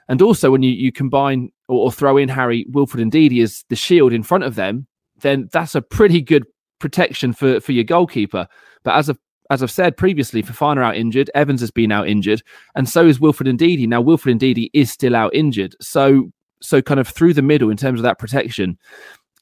And 0.09 0.23
also, 0.23 0.51
when 0.51 0.63
you, 0.63 0.73
you 0.73 0.91
combine 0.91 1.51
or, 1.69 1.85
or 1.85 1.93
throw 1.93 2.17
in 2.17 2.31
Harry 2.31 2.65
Wilfred 2.71 3.11
Ndidi 3.11 3.43
as 3.43 3.63
the 3.69 3.77
shield 3.77 4.15
in 4.15 4.23
front 4.23 4.45
of 4.45 4.55
them, 4.55 4.87
then 5.21 5.51
that's 5.53 5.75
a 5.75 5.83
pretty 5.83 6.23
good 6.23 6.47
protection 6.79 7.35
for, 7.35 7.61
for 7.61 7.73
your 7.73 7.85
goalkeeper. 7.85 8.47
But 8.85 8.95
as 8.95 9.11
I've, 9.11 9.19
as 9.51 9.63
I've 9.63 9.71
said 9.71 9.99
previously, 9.99 10.43
Fofana 10.43 10.83
out 10.83 10.97
injured, 10.97 11.31
Evans 11.35 11.61
has 11.61 11.71
been 11.71 11.93
out 11.93 12.09
injured, 12.09 12.43
and 12.75 12.89
so 12.89 13.07
is 13.07 13.21
Wilfred 13.21 13.59
Ndidi. 13.59 13.87
Now, 13.87 14.01
Wilfred 14.01 14.39
Ndidi 14.39 14.71
is 14.73 14.91
still 14.91 15.15
out 15.15 15.35
injured. 15.35 15.77
So, 15.83 16.31
so 16.63 16.81
kind 16.81 17.01
of 17.01 17.07
through 17.07 17.35
the 17.35 17.43
middle 17.43 17.69
in 17.69 17.77
terms 17.77 18.01
of 18.01 18.05
that 18.05 18.19
protection, 18.19 18.79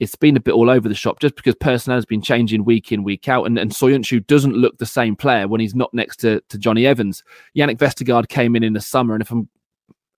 it's 0.00 0.14
been 0.14 0.36
a 0.36 0.40
bit 0.40 0.52
all 0.52 0.70
over 0.70 0.88
the 0.88 0.94
shop 0.94 1.20
just 1.20 1.34
because 1.34 1.54
personnel 1.56 1.96
has 1.96 2.06
been 2.06 2.22
changing 2.22 2.64
week 2.64 2.92
in, 2.92 3.02
week 3.02 3.28
out. 3.28 3.44
And, 3.44 3.58
and 3.58 3.70
Soyuncu 3.70 4.26
doesn't 4.26 4.54
look 4.54 4.78
the 4.78 4.86
same 4.86 5.16
player 5.16 5.48
when 5.48 5.60
he's 5.60 5.74
not 5.74 5.92
next 5.92 6.18
to, 6.18 6.40
to 6.48 6.58
Jonny 6.58 6.86
Evans. 6.86 7.24
Jannik 7.56 7.78
Vestergaard 7.78 8.28
came 8.28 8.54
in 8.54 8.62
in 8.62 8.74
the 8.74 8.80
summer. 8.80 9.14
And 9.14 9.22
if 9.22 9.30
I'm, 9.30 9.48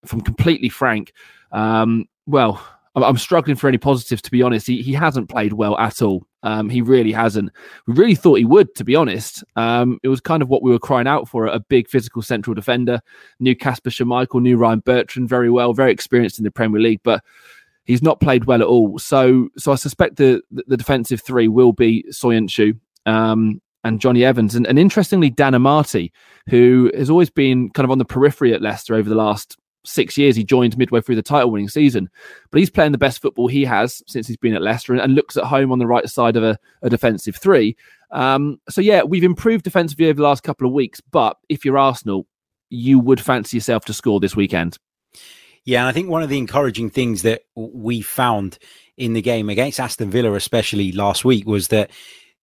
if 0.03 0.13
I'm 0.13 0.21
completely 0.21 0.69
frank, 0.69 1.13
um, 1.53 2.07
well, 2.27 2.63
I'm, 2.95 3.17
struggling 3.17 3.57
for 3.57 3.69
any 3.69 3.79
positives, 3.79 4.21
to 4.23 4.31
be 4.31 4.43
honest. 4.43 4.67
He, 4.67 4.83
he 4.83 4.93
hasn't 4.93 5.29
played 5.29 5.53
well 5.53 5.79
at 5.79 6.03
all. 6.03 6.27
Um, 6.43 6.69
he 6.69 6.83
really 6.83 7.13
hasn't. 7.13 7.51
We 7.87 7.95
really 7.95 8.15
thought 8.15 8.39
he 8.39 8.45
would, 8.45 8.75
to 8.75 8.85
be 8.85 8.97
honest. 8.97 9.45
Um, 9.57 9.99
it 10.03 10.09
was 10.09 10.21
kind 10.21 10.43
of 10.43 10.49
what 10.49 10.63
we 10.63 10.71
were 10.71 10.79
crying 10.79 11.07
out 11.07 11.29
for 11.29 11.47
a 11.47 11.61
big 11.61 11.89
physical 11.89 12.23
central 12.23 12.55
defender. 12.55 13.01
New 13.39 13.55
Kasper 13.55 13.91
Schmeichel, 13.91 14.43
new 14.43 14.57
Ryan 14.57 14.81
Bertrand, 14.81 15.29
very 15.29 15.51
well, 15.51 15.73
very 15.73 15.93
experienced 15.93 16.39
in 16.39 16.45
the 16.45 16.51
Premier 16.51 16.81
League. 16.81 17.01
But 17.05 17.23
He's 17.91 18.03
not 18.03 18.21
played 18.21 18.45
well 18.45 18.61
at 18.61 18.69
all. 18.69 18.99
So 18.99 19.49
so 19.57 19.73
I 19.73 19.75
suspect 19.75 20.17
the 20.17 20.43
the 20.51 20.77
defensive 20.77 21.21
three 21.23 21.49
will 21.49 21.73
be 21.73 22.05
Soyuncu 22.11 22.79
um, 23.05 23.61
and 23.83 24.01
Jonny 24.01 24.25
Evans. 24.25 24.55
And, 24.55 24.67
and 24.67 24.79
interestingly, 24.79 25.29
Dan 25.29 25.55
Amartey, 25.55 26.13
who 26.49 26.91
has 26.95 27.11
always 27.11 27.31
been 27.31 27.71
kind 27.71 27.85
of 27.85 27.91
on 27.91 27.99
the 27.99 28.05
periphery 28.05 28.55
at 28.55 28.63
Leicester 28.63 28.95
over 28.95 29.09
the 29.09 29.17
last 29.17 29.57
six 29.85 30.17
years. 30.17 30.37
He 30.37 30.45
joined 30.45 30.79
midway 30.79 31.01
through 31.01 31.17
the 31.17 31.23
title 31.23 31.51
winning 31.51 31.69
season, 31.69 32.09
but 32.51 32.61
he's 32.61 32.71
playing 32.71 32.93
the 32.93 32.99
best 32.99 33.21
football 33.21 33.49
he 33.49 33.65
has 33.65 34.03
since 34.07 34.29
he's 34.29 34.37
been 34.37 34.55
at 34.55 34.63
Leicester 34.63 34.93
and, 34.93 35.03
and 35.03 35.15
looks 35.15 35.37
at 35.37 35.45
home 35.45 35.73
on 35.73 35.79
the 35.79 35.87
right 35.87 36.09
side 36.09 36.37
of 36.37 36.45
a, 36.45 36.59
a 36.83 36.91
defensive 36.91 37.35
three. 37.35 37.77
Um, 38.13 38.61
so, 38.69 38.81
yeah, 38.81 39.03
we've 39.03 39.25
improved 39.25 39.65
defensively 39.65 40.07
over 40.07 40.19
the 40.19 40.23
last 40.23 40.43
couple 40.43 40.67
of 40.67 40.73
weeks, 40.73 41.01
but 41.01 41.39
if 41.49 41.65
you're 41.65 41.79
Arsenal, 41.79 42.27
you 42.69 43.01
would 43.01 43.21
fancy 43.21 43.57
yourself 43.57 43.85
to 43.87 43.93
score 43.93 44.21
this 44.21 44.37
weekend. 44.37 44.79
Yeah, 45.65 45.81
and 45.81 45.89
I 45.89 45.93
think 45.93 46.09
one 46.09 46.23
of 46.23 46.29
the 46.29 46.39
encouraging 46.39 46.91
things 46.91 47.23
that 47.23 47.43
we 47.55 48.01
found 48.01 48.59
in 48.97 49.13
the 49.13 49.23
game 49.23 49.49
against 49.49 49.81
Aston 49.81 50.11
Villa, 50.11 50.33
especially 50.35 50.93
last 50.93 51.25
week, 51.25 51.47
was 51.47 51.69
that 51.69 51.91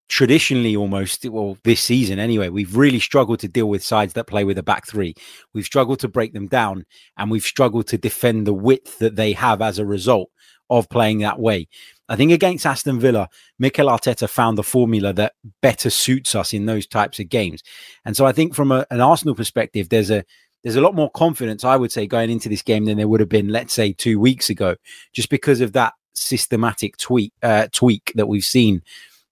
traditionally 0.08 0.74
almost 0.74 1.26
well 1.26 1.58
this 1.64 1.82
season 1.82 2.18
anyway 2.18 2.48
we've 2.48 2.74
really 2.78 2.98
struggled 2.98 3.38
to 3.38 3.46
deal 3.46 3.68
with 3.68 3.84
sides 3.84 4.14
that 4.14 4.26
play 4.26 4.42
with 4.42 4.56
a 4.56 4.62
back 4.62 4.86
three. 4.86 5.14
We've 5.52 5.66
struggled 5.66 6.00
to 6.00 6.08
break 6.08 6.32
them 6.32 6.46
down 6.46 6.86
and 7.18 7.30
we've 7.30 7.42
struggled 7.42 7.88
to 7.88 7.98
defend 7.98 8.46
the 8.46 8.54
width 8.54 8.98
that 9.00 9.16
they 9.16 9.32
have 9.34 9.60
as 9.60 9.78
a 9.78 9.84
result 9.84 10.30
of 10.70 10.88
playing 10.88 11.18
that 11.18 11.38
way. 11.38 11.68
I 12.08 12.16
think 12.16 12.32
against 12.32 12.64
aston 12.64 12.98
villa 12.98 13.28
mikel 13.58 13.88
arteta 13.88 14.28
found 14.30 14.56
the 14.56 14.62
formula 14.62 15.12
that 15.12 15.34
better 15.60 15.90
suits 15.90 16.34
us 16.34 16.54
in 16.54 16.64
those 16.64 16.86
types 16.86 17.18
of 17.20 17.28
games. 17.28 17.62
And 18.06 18.16
so 18.16 18.24
i 18.24 18.32
think 18.32 18.54
from 18.54 18.72
a, 18.72 18.86
an 18.90 19.02
arsenal 19.02 19.34
perspective 19.34 19.90
there's 19.90 20.10
a 20.10 20.24
there's 20.62 20.76
a 20.76 20.80
lot 20.80 20.94
more 20.94 21.10
confidence, 21.10 21.64
I 21.64 21.76
would 21.76 21.92
say, 21.92 22.06
going 22.06 22.30
into 22.30 22.48
this 22.48 22.62
game 22.62 22.84
than 22.84 22.96
there 22.96 23.08
would 23.08 23.20
have 23.20 23.28
been, 23.28 23.48
let's 23.48 23.72
say, 23.72 23.92
two 23.92 24.18
weeks 24.18 24.50
ago, 24.50 24.76
just 25.12 25.30
because 25.30 25.60
of 25.60 25.72
that 25.72 25.94
systematic 26.14 26.96
tweak 26.96 27.32
uh, 27.42 27.68
tweak 27.72 28.12
that 28.16 28.26
we've 28.26 28.44
seen 28.44 28.82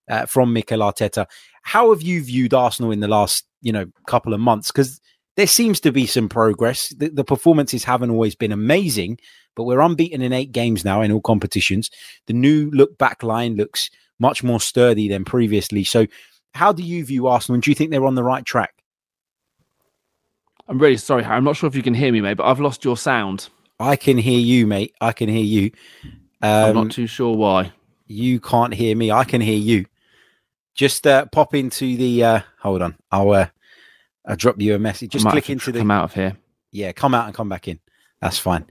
uh, 0.09 0.27
from 0.27 0.53
Mikel 0.53 0.81
Arteta. 0.81 1.27
How 1.63 1.91
have 1.91 2.03
you 2.03 2.23
viewed 2.23 2.55
Arsenal 2.55 2.93
in 2.93 3.01
the 3.01 3.09
last, 3.09 3.45
you 3.61 3.73
know, 3.73 3.87
couple 4.07 4.33
of 4.33 4.41
months? 4.41 4.71
Because 4.71 5.01
there 5.37 5.47
seems 5.47 5.81
to 5.81 5.93
be 5.93 6.07
some 6.07 6.29
progress. 6.29 6.91
The, 6.97 7.09
the, 7.09 7.25
performances 7.25 7.85
haven't 7.85 8.11
always 8.11 8.35
been 8.35 8.53
amazing, 8.53 9.19
but 9.55 9.65
we're 9.65 9.81
unbeaten 9.81 10.23
in 10.23 10.33
eight 10.33 10.53
games 10.53 10.85
now 10.85 11.03
in 11.03 11.13
all 11.13 11.21
competitions. 11.21 11.91
The 12.27 12.33
new 12.33 12.71
look 12.71 12.97
back 12.99 13.23
line 13.23 13.57
looks 13.57 13.91
much 14.19 14.43
more 14.43 14.61
sturdy 14.61 15.09
than 15.09 15.25
previously. 15.25 15.85
So 15.85 16.07
how 16.55 16.73
do 16.73 16.83
you 16.83 17.05
view 17.05 17.27
Arsenal? 17.27 17.55
And 17.55 17.63
do 17.63 17.71
you 17.71 17.75
think 17.75 17.91
they're 17.91 18.07
on 18.07 18.15
the 18.15 18.25
right 18.25 18.45
track? 18.45 18.73
I'm 20.69 20.79
really 20.79 20.97
sorry, 20.97 21.23
Harry. 21.23 21.37
I'm 21.37 21.45
not 21.45 21.57
sure 21.57 21.69
if 21.69 21.77
you 21.77 21.83
can 21.83 21.95
hear 21.95 22.13
me, 22.13 22.21
mate, 22.21 22.35
but 22.35 22.47
I've 22.47 22.61
lost 22.61 22.85
your 22.85 22.97
sound. 22.97 23.49
I 23.79 23.97
can 23.97 24.19
hear 24.19 24.39
you, 24.39 24.67
mate. 24.67 24.95
I 25.01 25.13
can 25.13 25.29
hear 25.29 25.45
you. 25.45 25.71
Um, 26.43 26.65
I'm 26.65 26.75
not 26.75 26.91
too 26.91 27.07
sure 27.07 27.37
why. 27.37 27.73
You 28.07 28.41
can't 28.41 28.75
hear 28.75 28.97
me. 28.97 29.11
I 29.11 29.25
can 29.25 29.41
hear 29.41 29.59
you. 29.59 29.87
Just 30.75 31.07
uh, 31.07 31.27
pop 31.27 31.55
into 31.55 31.97
the. 31.97 32.25
Uh, 32.25 32.41
hold 32.61 32.83
on. 32.83 32.97
I'll. 33.11 33.31
Uh, 33.31 33.47
I'll 34.27 34.37
drop 34.37 34.61
you 34.61 34.75
a 34.75 34.79
message. 34.79 35.13
Just 35.13 35.27
click 35.27 35.51
into 35.51 35.71
the. 35.71 35.81
Come 35.81 35.91
out 35.91 36.05
of 36.05 36.15
here. 36.15 36.37
Yeah, 36.73 36.93
come 36.93 37.15
out 37.15 37.27
and 37.27 37.35
come 37.35 37.49
back 37.49 37.69
in. 37.69 37.79
That's 38.21 38.39
fine. 38.39 38.67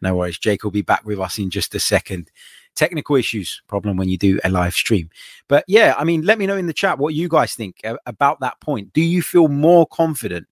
No 0.00 0.16
worries. 0.16 0.38
Jake 0.38 0.64
will 0.64 0.70
be 0.70 0.82
back 0.82 1.04
with 1.04 1.20
us 1.20 1.38
in 1.38 1.50
just 1.50 1.74
a 1.74 1.80
second. 1.80 2.30
Technical 2.76 3.16
issues, 3.16 3.62
problem 3.66 3.96
when 3.96 4.08
you 4.08 4.16
do 4.16 4.40
a 4.42 4.48
live 4.48 4.74
stream. 4.74 5.10
But 5.48 5.64
yeah, 5.68 5.94
I 5.98 6.04
mean, 6.04 6.22
let 6.22 6.38
me 6.38 6.46
know 6.46 6.56
in 6.56 6.66
the 6.66 6.72
chat 6.72 6.98
what 6.98 7.14
you 7.14 7.28
guys 7.28 7.54
think 7.54 7.80
about 8.06 8.40
that 8.40 8.58
point. 8.60 8.92
Do 8.92 9.02
you 9.02 9.22
feel 9.22 9.48
more 9.48 9.86
confident 9.86 10.46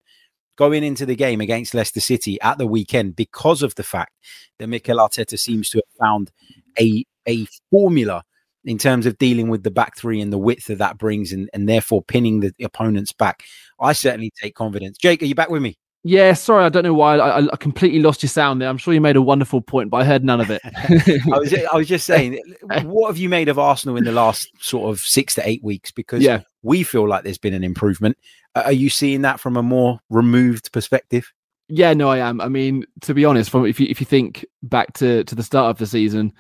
going 0.59 0.85
into 0.85 1.07
the 1.07 1.17
game 1.17 1.41
against 1.41 1.73
Leicester 1.73 2.01
City 2.01 2.39
at 2.43 2.59
the 2.59 2.67
weekend 2.67 3.17
because 3.17 3.63
of 3.63 3.75
the 3.77 3.83
fact 3.83 4.13
that 4.59 4.67
Mikel 4.67 4.99
Arteta 4.99 5.39
seems 5.39 5.71
to 5.71 5.79
have 5.79 6.07
found 6.07 6.31
a 6.79 7.07
a 7.27 7.47
formula 7.71 8.25
in 8.65 8.77
terms 8.77 9.07
of 9.07 9.17
dealing 9.19 9.49
with 9.49 9.63
the 9.63 9.71
back 9.71 9.97
three 9.97 10.21
and 10.21 10.33
the 10.33 10.39
width 10.39 10.67
that 10.67 10.79
that 10.79 10.99
brings 10.99 11.33
and, 11.33 11.49
and 11.55 11.69
therefore 11.69 12.03
pinning 12.03 12.41
the 12.41 12.53
opponents 12.63 13.13
back. 13.13 13.45
I 13.81 13.93
certainly 13.93 14.33
take 14.43 14.55
confidence. 14.55 14.99
Jake, 14.99 15.23
are 15.23 15.27
you 15.27 15.35
back 15.35 15.49
with 15.49 15.63
me? 15.63 15.79
Yeah, 16.05 16.33
sorry, 16.33 16.65
I 16.65 16.69
don't 16.69 16.85
know 16.85 16.95
why 16.95 17.19
I, 17.19 17.53
I, 17.53 17.57
completely 17.57 17.99
lost 17.99 18.23
your 18.23 18.31
sound 18.31 18.63
there. 18.63 18.69
I'm 18.69 18.79
sure 18.79 18.95
you 18.95 19.01
made 19.01 19.17
a 19.17 19.23
wonderful 19.23 19.61
point, 19.61 19.91
but 19.91 20.01
I 20.01 20.05
heard 20.05 20.25
none 20.25 20.41
of 20.41 20.51
it. 20.51 20.61
I 20.65 21.39
was 21.39 21.55
I 21.55 21.77
was 21.77 21.89
just 21.89 22.07
saying, 22.07 22.41
what 22.83 23.09
have 23.09 23.19
you 23.19 23.29
made 23.29 23.49
of 23.49 23.59
Arsenal 23.59 23.97
in 23.97 24.05
the 24.05 24.13
last 24.13 24.49
sort 24.61 24.91
of 24.91 25.01
six 25.01 25.35
to 25.35 25.49
eight 25.49 25.63
weeks? 25.63 25.91
Because 25.91 26.23
yeah. 26.23 26.43
We 26.63 26.83
feel 26.83 27.09
like 27.09 27.25
there's 27.25 27.39
been 27.39 27.55
an 27.55 27.65
improvement. 27.65 28.17
Are 28.55 28.73
you 28.73 28.91
seeing 28.91 29.23
that 29.23 29.41
from 29.41 29.57
a 29.57 29.63
more 29.63 30.01
removed 30.11 30.73
perspective? 30.73 31.33
Yeah, 31.69 31.93
no, 31.93 32.09
I 32.09 32.19
am. 32.19 32.41
I 32.41 32.49
mean, 32.49 32.85
to 33.03 33.15
be 33.15 33.25
honest, 33.25 33.51
from 33.51 33.67
if 33.67 33.79
you 33.79 33.87
if 33.91 34.01
you 34.01 34.07
think 34.07 34.45
back 34.63 34.95
to 34.95 35.25
to 35.25 35.35
the 35.35 35.43
start 35.43 35.71
of 35.71 35.79
the 35.79 35.87
season, 35.87 36.33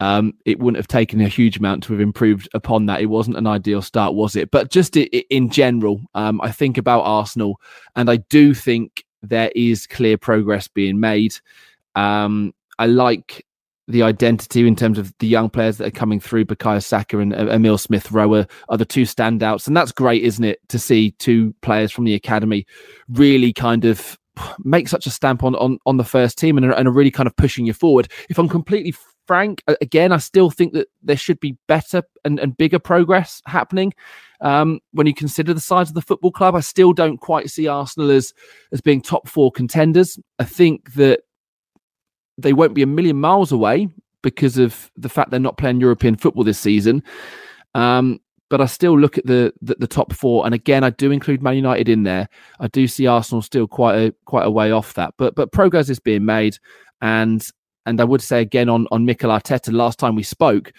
um, 0.00 0.32
it 0.46 0.58
wouldn't 0.58 0.78
have 0.78 0.88
taken 0.88 1.20
a 1.20 1.28
huge 1.28 1.58
amount 1.58 1.84
to 1.84 1.92
have 1.92 2.00
improved 2.00 2.48
upon 2.54 2.86
that. 2.86 3.02
It 3.02 3.06
wasn't 3.06 3.36
an 3.36 3.46
ideal 3.46 3.82
start, 3.82 4.14
was 4.14 4.34
it? 4.34 4.50
But 4.50 4.70
just 4.70 4.96
in 4.96 5.50
general, 5.50 6.00
um, 6.14 6.40
I 6.40 6.50
think 6.50 6.78
about 6.78 7.02
Arsenal, 7.02 7.60
and 7.94 8.10
I 8.10 8.16
do 8.16 8.54
think 8.54 9.04
there 9.22 9.52
is 9.54 9.86
clear 9.86 10.18
progress 10.18 10.68
being 10.68 10.98
made. 10.98 11.36
Um, 11.94 12.54
I 12.78 12.86
like 12.86 13.46
the 13.88 14.02
identity 14.02 14.66
in 14.66 14.76
terms 14.76 14.98
of 14.98 15.12
the 15.18 15.26
young 15.26 15.50
players 15.50 15.78
that 15.78 15.88
are 15.88 15.90
coming 15.90 16.20
through. 16.20 16.44
Bukayo 16.44 16.82
Saka 16.82 17.18
and 17.18 17.34
uh, 17.34 17.48
Emil 17.48 17.78
Smith 17.78 18.12
Rowe 18.12 18.46
are 18.68 18.76
the 18.76 18.84
two 18.84 19.02
standouts, 19.02 19.66
and 19.66 19.76
that's 19.76 19.92
great, 19.92 20.22
isn't 20.22 20.44
it, 20.44 20.60
to 20.68 20.78
see 20.78 21.12
two 21.12 21.54
players 21.62 21.90
from 21.92 22.04
the 22.04 22.14
academy 22.14 22.66
really 23.08 23.52
kind 23.52 23.84
of 23.84 24.18
make 24.64 24.88
such 24.88 25.06
a 25.06 25.10
stamp 25.10 25.42
on 25.42 25.54
on, 25.56 25.78
on 25.84 25.96
the 25.96 26.04
first 26.04 26.38
team 26.38 26.56
and, 26.56 26.72
and 26.72 26.88
are 26.88 26.92
really 26.92 27.10
kind 27.10 27.26
of 27.26 27.36
pushing 27.36 27.66
you 27.66 27.72
forward. 27.72 28.10
If 28.30 28.38
I'm 28.38 28.48
completely 28.48 28.94
frank, 29.26 29.62
again, 29.80 30.12
I 30.12 30.18
still 30.18 30.50
think 30.50 30.72
that 30.72 30.88
there 31.02 31.16
should 31.16 31.40
be 31.40 31.56
better 31.68 32.02
and, 32.24 32.38
and 32.40 32.56
bigger 32.56 32.78
progress 32.78 33.42
happening. 33.46 33.92
Um, 34.40 34.80
when 34.92 35.06
you 35.06 35.14
consider 35.14 35.54
the 35.54 35.60
size 35.60 35.88
of 35.88 35.94
the 35.94 36.02
football 36.02 36.32
club, 36.32 36.56
I 36.56 36.60
still 36.60 36.92
don't 36.92 37.18
quite 37.18 37.50
see 37.50 37.68
Arsenal 37.68 38.10
as 38.10 38.32
as 38.72 38.80
being 38.80 39.00
top 39.00 39.28
four 39.28 39.52
contenders. 39.52 40.18
I 40.38 40.44
think 40.44 40.94
that 40.94 41.20
they 42.42 42.52
won't 42.52 42.74
be 42.74 42.82
a 42.82 42.86
million 42.86 43.20
miles 43.20 43.52
away 43.52 43.88
because 44.22 44.58
of 44.58 44.90
the 44.96 45.08
fact 45.08 45.30
they're 45.30 45.40
not 45.40 45.58
playing 45.58 45.80
European 45.80 46.16
football 46.16 46.44
this 46.44 46.58
season. 46.58 47.02
Um, 47.74 48.20
but 48.48 48.60
I 48.60 48.66
still 48.66 48.98
look 48.98 49.16
at 49.16 49.24
the, 49.24 49.52
the, 49.62 49.76
the 49.78 49.86
top 49.86 50.12
four, 50.12 50.44
and 50.44 50.54
again, 50.54 50.84
I 50.84 50.90
do 50.90 51.10
include 51.10 51.42
Man 51.42 51.56
United 51.56 51.88
in 51.88 52.02
there. 52.02 52.28
I 52.60 52.68
do 52.68 52.86
see 52.86 53.06
Arsenal 53.06 53.40
still 53.40 53.66
quite 53.66 53.96
a 53.96 54.14
quite 54.26 54.44
a 54.44 54.50
way 54.50 54.70
off 54.70 54.92
that, 54.92 55.14
but 55.16 55.34
but 55.34 55.52
progress 55.52 55.88
is 55.88 55.98
being 55.98 56.26
made, 56.26 56.58
and 57.00 57.42
and 57.86 57.98
I 57.98 58.04
would 58.04 58.20
say 58.20 58.42
again 58.42 58.68
on 58.68 58.86
on 58.90 59.06
Mikel 59.06 59.30
Arteta. 59.30 59.72
Last 59.72 59.98
time 59.98 60.14
we 60.14 60.22
spoke, 60.22 60.74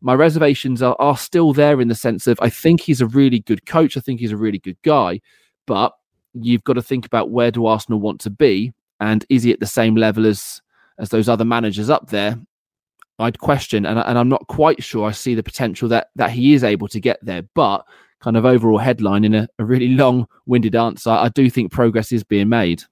my 0.00 0.14
reservations 0.14 0.82
are 0.82 0.94
are 1.00 1.16
still 1.16 1.52
there 1.52 1.80
in 1.80 1.88
the 1.88 1.96
sense 1.96 2.28
of 2.28 2.38
I 2.40 2.48
think 2.48 2.80
he's 2.80 3.00
a 3.00 3.08
really 3.08 3.40
good 3.40 3.66
coach. 3.66 3.96
I 3.96 4.00
think 4.00 4.20
he's 4.20 4.30
a 4.30 4.36
really 4.36 4.60
good 4.60 4.80
guy, 4.82 5.20
but 5.66 5.92
you've 6.32 6.62
got 6.62 6.74
to 6.74 6.82
think 6.82 7.06
about 7.06 7.30
where 7.30 7.50
do 7.50 7.66
Arsenal 7.66 7.98
want 7.98 8.20
to 8.20 8.30
be, 8.30 8.72
and 9.00 9.26
is 9.28 9.42
he 9.42 9.52
at 9.52 9.58
the 9.58 9.66
same 9.66 9.96
level 9.96 10.28
as 10.28 10.62
as 11.00 11.08
those 11.08 11.28
other 11.28 11.44
managers 11.44 11.90
up 11.90 12.10
there? 12.10 12.38
I'd 13.18 13.38
question, 13.38 13.84
and, 13.84 13.98
and 13.98 14.18
I'm 14.18 14.28
not 14.28 14.46
quite 14.46 14.82
sure 14.82 15.08
I 15.08 15.12
see 15.12 15.34
the 15.34 15.42
potential 15.42 15.88
that 15.88 16.08
that 16.16 16.30
he 16.30 16.54
is 16.54 16.64
able 16.64 16.88
to 16.88 17.00
get 17.00 17.18
there. 17.22 17.42
But 17.54 17.84
kind 18.20 18.36
of 18.36 18.44
overall 18.44 18.78
headline 18.78 19.24
in 19.24 19.34
a, 19.34 19.48
a 19.58 19.64
really 19.64 19.88
long-winded 19.88 20.76
answer, 20.76 21.10
I 21.10 21.28
do 21.30 21.50
think 21.50 21.72
progress 21.72 22.12
is 22.12 22.22
being 22.22 22.48
made. 22.48 22.82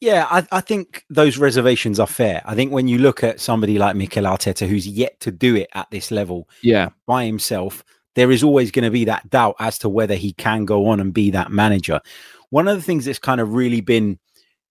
Yeah, 0.00 0.26
I, 0.30 0.46
I, 0.52 0.60
think 0.60 1.04
those 1.08 1.38
reservations 1.38 1.98
are 1.98 2.06
fair. 2.06 2.42
I 2.44 2.54
think 2.54 2.70
when 2.70 2.86
you 2.86 2.98
look 2.98 3.24
at 3.24 3.40
somebody 3.40 3.78
like 3.78 3.96
Mikel 3.96 4.24
Arteta, 4.24 4.68
who's 4.68 4.86
yet 4.86 5.18
to 5.20 5.30
do 5.30 5.56
it 5.56 5.68
at 5.74 5.90
this 5.90 6.10
level, 6.10 6.48
yeah, 6.62 6.90
by 7.06 7.24
himself, 7.24 7.82
there 8.14 8.30
is 8.30 8.42
always 8.42 8.70
going 8.70 8.84
to 8.84 8.90
be 8.90 9.06
that 9.06 9.30
doubt 9.30 9.56
as 9.58 9.78
to 9.78 9.88
whether 9.88 10.14
he 10.14 10.32
can 10.34 10.66
go 10.66 10.88
on 10.88 11.00
and 11.00 11.14
be 11.14 11.30
that 11.30 11.50
manager. 11.50 12.00
One 12.50 12.68
of 12.68 12.76
the 12.76 12.82
things 12.82 13.06
that's 13.06 13.18
kind 13.18 13.40
of 13.40 13.54
really 13.54 13.80
been 13.80 14.18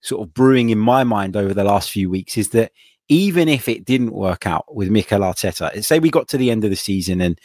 sort 0.05 0.21
of 0.21 0.33
brewing 0.33 0.69
in 0.69 0.77
my 0.77 1.03
mind 1.03 1.35
over 1.35 1.53
the 1.53 1.63
last 1.63 1.89
few 1.89 2.09
weeks 2.09 2.37
is 2.37 2.49
that 2.49 2.71
even 3.09 3.49
if 3.49 3.67
it 3.67 3.85
didn't 3.85 4.13
work 4.13 4.45
out 4.45 4.73
with 4.73 4.89
Mikel 4.89 5.21
Arteta, 5.21 5.83
say 5.83 5.99
we 5.99 6.09
got 6.09 6.27
to 6.29 6.37
the 6.37 6.51
end 6.51 6.63
of 6.63 6.69
the 6.69 6.75
season 6.75 7.21
and 7.21 7.39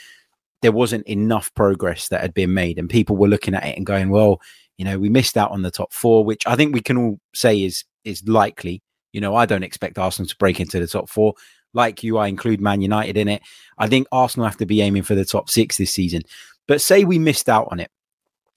there 0.63 0.73
wasn't 0.73 1.07
enough 1.07 1.53
progress 1.55 2.09
that 2.09 2.21
had 2.21 2.35
been 2.35 2.53
made, 2.53 2.79
and 2.79 2.89
people 2.91 3.17
were 3.17 3.29
looking 3.29 3.55
at 3.55 3.65
it 3.65 3.77
and 3.77 3.87
going, 3.87 4.11
"Well, 4.11 4.41
you 4.77 4.85
know, 4.85 4.99
we 4.99 5.09
missed 5.09 5.37
out 5.37 5.51
on 5.51 5.63
the 5.63 5.71
top 5.71 5.93
four, 5.93 6.25
which 6.25 6.47
I 6.47 6.55
think 6.55 6.75
we 6.75 6.83
can 6.83 6.99
all 6.99 7.19
say 7.35 7.63
is 7.63 7.85
is 8.05 8.27
likely. 8.29 8.83
You 9.13 9.21
know, 9.21 9.35
I 9.35 9.47
don't 9.47 9.63
expect 9.63 9.99
Arsenal 9.99 10.29
to 10.29 10.37
break 10.37 10.61
into 10.61 10.79
the 10.79 10.87
top 10.87 11.09
four. 11.09 11.35
Like 11.73 12.03
you, 12.03 12.19
I 12.19 12.29
include 12.29 12.61
Man 12.61 12.81
United 12.81 13.17
in 13.17 13.29
it. 13.29 13.43
I 13.79 13.89
think 13.89 14.07
Arsenal 14.13 14.47
have 14.47 14.59
to 14.59 14.67
be 14.67 14.83
aiming 14.83 15.03
for 15.03 15.15
the 15.15 15.25
top 15.25 15.49
six 15.49 15.79
this 15.79 15.93
season. 15.93 16.23
But 16.69 16.83
say 16.83 17.05
we 17.05 17.19
missed 17.19 17.49
out 17.49 17.69
on 17.71 17.81
it, 17.81 17.91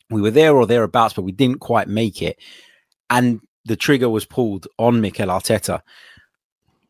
we 0.10 0.22
were 0.22 0.32
there 0.32 0.56
or 0.56 0.68
thereabouts, 0.68 1.14
but 1.14 1.24
we 1.24 1.32
didn't 1.32 1.60
quite 1.60 1.88
make 1.88 2.22
it, 2.22 2.38
and 3.10 3.40
the 3.66 3.76
trigger 3.76 4.10
was 4.10 4.26
pulled 4.26 4.68
on 4.78 5.02
Mikel 5.02 5.30
Arteta. 5.30 5.82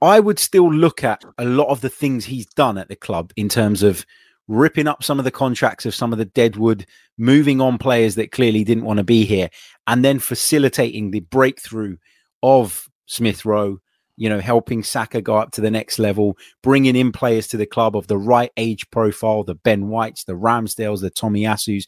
I 0.01 0.19
would 0.19 0.39
still 0.39 0.71
look 0.71 1.03
at 1.03 1.23
a 1.37 1.45
lot 1.45 1.69
of 1.69 1.81
the 1.81 1.89
things 1.89 2.25
he's 2.25 2.45
done 2.45 2.77
at 2.77 2.89
the 2.89 2.95
club 2.95 3.31
in 3.37 3.47
terms 3.47 3.83
of 3.83 4.05
ripping 4.47 4.87
up 4.87 5.03
some 5.03 5.17
of 5.17 5.25
the 5.25 5.31
contracts 5.31 5.85
of 5.85 5.95
some 5.95 6.11
of 6.11 6.19
the 6.19 6.25
deadwood, 6.25 6.85
moving 7.17 7.61
on 7.61 7.77
players 7.77 8.15
that 8.15 8.31
clearly 8.31 8.63
didn't 8.63 8.83
want 8.83 8.97
to 8.97 9.03
be 9.03 9.23
here, 9.23 9.49
and 9.87 10.03
then 10.03 10.19
facilitating 10.19 11.11
the 11.11 11.21
breakthrough 11.21 11.95
of 12.41 12.89
Smith 13.05 13.45
Rowe. 13.45 13.79
You 14.15 14.29
know, 14.29 14.39
helping 14.39 14.83
Saka 14.83 15.21
go 15.21 15.37
up 15.37 15.51
to 15.53 15.61
the 15.61 15.71
next 15.71 15.97
level, 15.97 16.37
bringing 16.61 16.95
in 16.95 17.11
players 17.11 17.47
to 17.47 17.57
the 17.57 17.65
club 17.65 17.95
of 17.95 18.05
the 18.05 18.17
right 18.17 18.51
age 18.57 18.87
profile, 18.91 19.43
the 19.43 19.55
Ben 19.55 19.87
Whites, 19.87 20.25
the 20.25 20.33
Ramsdales, 20.33 21.01
the 21.01 21.09
Tomiyasus. 21.09 21.85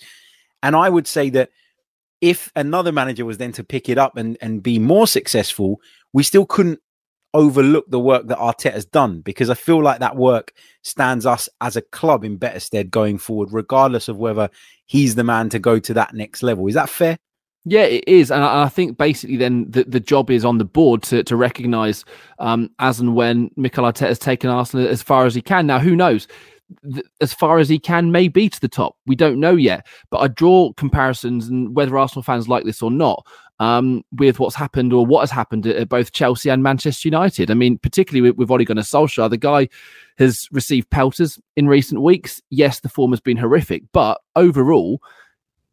And 0.64 0.76
I 0.76 0.90
would 0.90 1.06
say 1.06 1.30
that 1.30 1.52
if 2.26 2.52
another 2.56 2.92
manager 2.92 3.24
was 3.24 3.38
then 3.38 3.52
to 3.52 3.64
pick 3.64 3.88
it 3.88 4.00
up 4.00 4.18
and, 4.18 4.36
and 4.42 4.64
be 4.64 4.80
more 4.80 5.06
successful, 5.06 5.80
we 6.12 6.24
still 6.24 6.44
couldn't 6.44 6.80
overlook 7.36 7.88
the 7.92 8.00
work 8.00 8.26
that 8.26 8.40
Arteta's 8.40 8.86
done 8.86 9.22
because 9.22 9.52
I 9.52 9.54
feel 9.54 9.84
like 9.84 10.00
that 10.00 10.16
work 10.16 10.52
stands 10.82 11.28
us 11.28 11.48
as 11.62 11.76
a 11.76 11.84
club 11.84 12.24
in 12.24 12.38
better 12.38 12.60
stead 12.60 12.90
going 12.90 13.20
forward, 13.20 13.50
regardless 13.52 14.08
of 14.08 14.18
whether 14.18 14.50
he's 14.88 15.14
the 15.14 15.24
man 15.24 15.50
to 15.50 15.60
go 15.60 15.78
to 15.78 15.94
that 15.94 16.16
next 16.16 16.42
level. 16.42 16.66
Is 16.66 16.74
that 16.74 16.90
fair? 16.90 17.16
Yeah, 17.64 17.84
it 17.84 18.04
is, 18.08 18.32
and 18.32 18.44
I, 18.44 18.70
think 18.70 18.98
basically 18.98 19.38
then 19.38 19.70
the, 19.70 19.84
the 19.84 20.00
job 20.00 20.32
is 20.32 20.46
on 20.46 20.60
the 20.60 20.66
board 20.66 21.02
to 21.04 21.24
to 21.24 21.36
recognise 21.36 22.06
um, 22.38 22.70
as 22.78 23.00
and 23.00 23.16
when 23.16 23.50
Mikel 23.56 23.84
Arteta 23.84 24.08
has 24.08 24.20
taken 24.20 24.52
Arsenal 24.52 24.88
as 24.88 25.02
far 25.02 25.26
as 25.26 25.34
he 25.34 25.42
can. 25.42 25.66
Now, 25.66 25.80
who 25.80 25.96
knows? 25.96 26.28
As 27.22 27.34
far 27.34 27.60
as 27.60 27.70
he 27.70 27.80
can, 27.80 28.12
may 28.12 28.28
be 28.28 28.50
to 28.50 28.60
the 28.60 28.68
top. 28.68 28.96
We 29.06 29.16
don't 29.16 29.40
know 29.40 29.56
yet, 29.56 29.86
but 30.10 30.20
I 30.20 30.28
draw 30.28 30.74
comparisons, 30.74 31.48
and 31.48 31.76
whether 31.76 31.98
Arsenal 31.98 32.24
fans 32.24 32.48
like 32.48 32.66
this 32.66 32.82
or 32.82 32.92
not, 32.92 33.26
um, 33.60 34.04
with 34.12 34.40
what's 34.40 34.56
happened 34.56 34.92
or 34.92 35.06
what 35.06 35.22
has 35.22 35.32
happened 35.32 35.66
at 35.66 35.90
both 35.90 36.12
Chelsea 36.12 36.50
and 36.50 36.64
Manchester 36.64 37.08
United. 37.08 37.50
I 37.50 37.54
mean, 37.54 37.78
particularly 37.78 38.30
with, 38.30 38.38
with 38.38 38.52
Ole 38.52 38.66
Gunnar 38.66 38.82
Solskjaer, 38.82 39.30
the 39.30 39.38
guy 39.38 39.70
has 40.18 40.48
received 40.52 40.90
pelters 40.90 41.40
in 41.56 41.68
recent 41.68 42.02
weeks. 42.02 42.42
Yes, 42.50 42.80
the 42.80 42.90
form 42.90 43.12
has 43.12 43.22
been 43.22 43.38
horrific, 43.38 43.84
but 43.94 44.20
overall, 44.36 45.02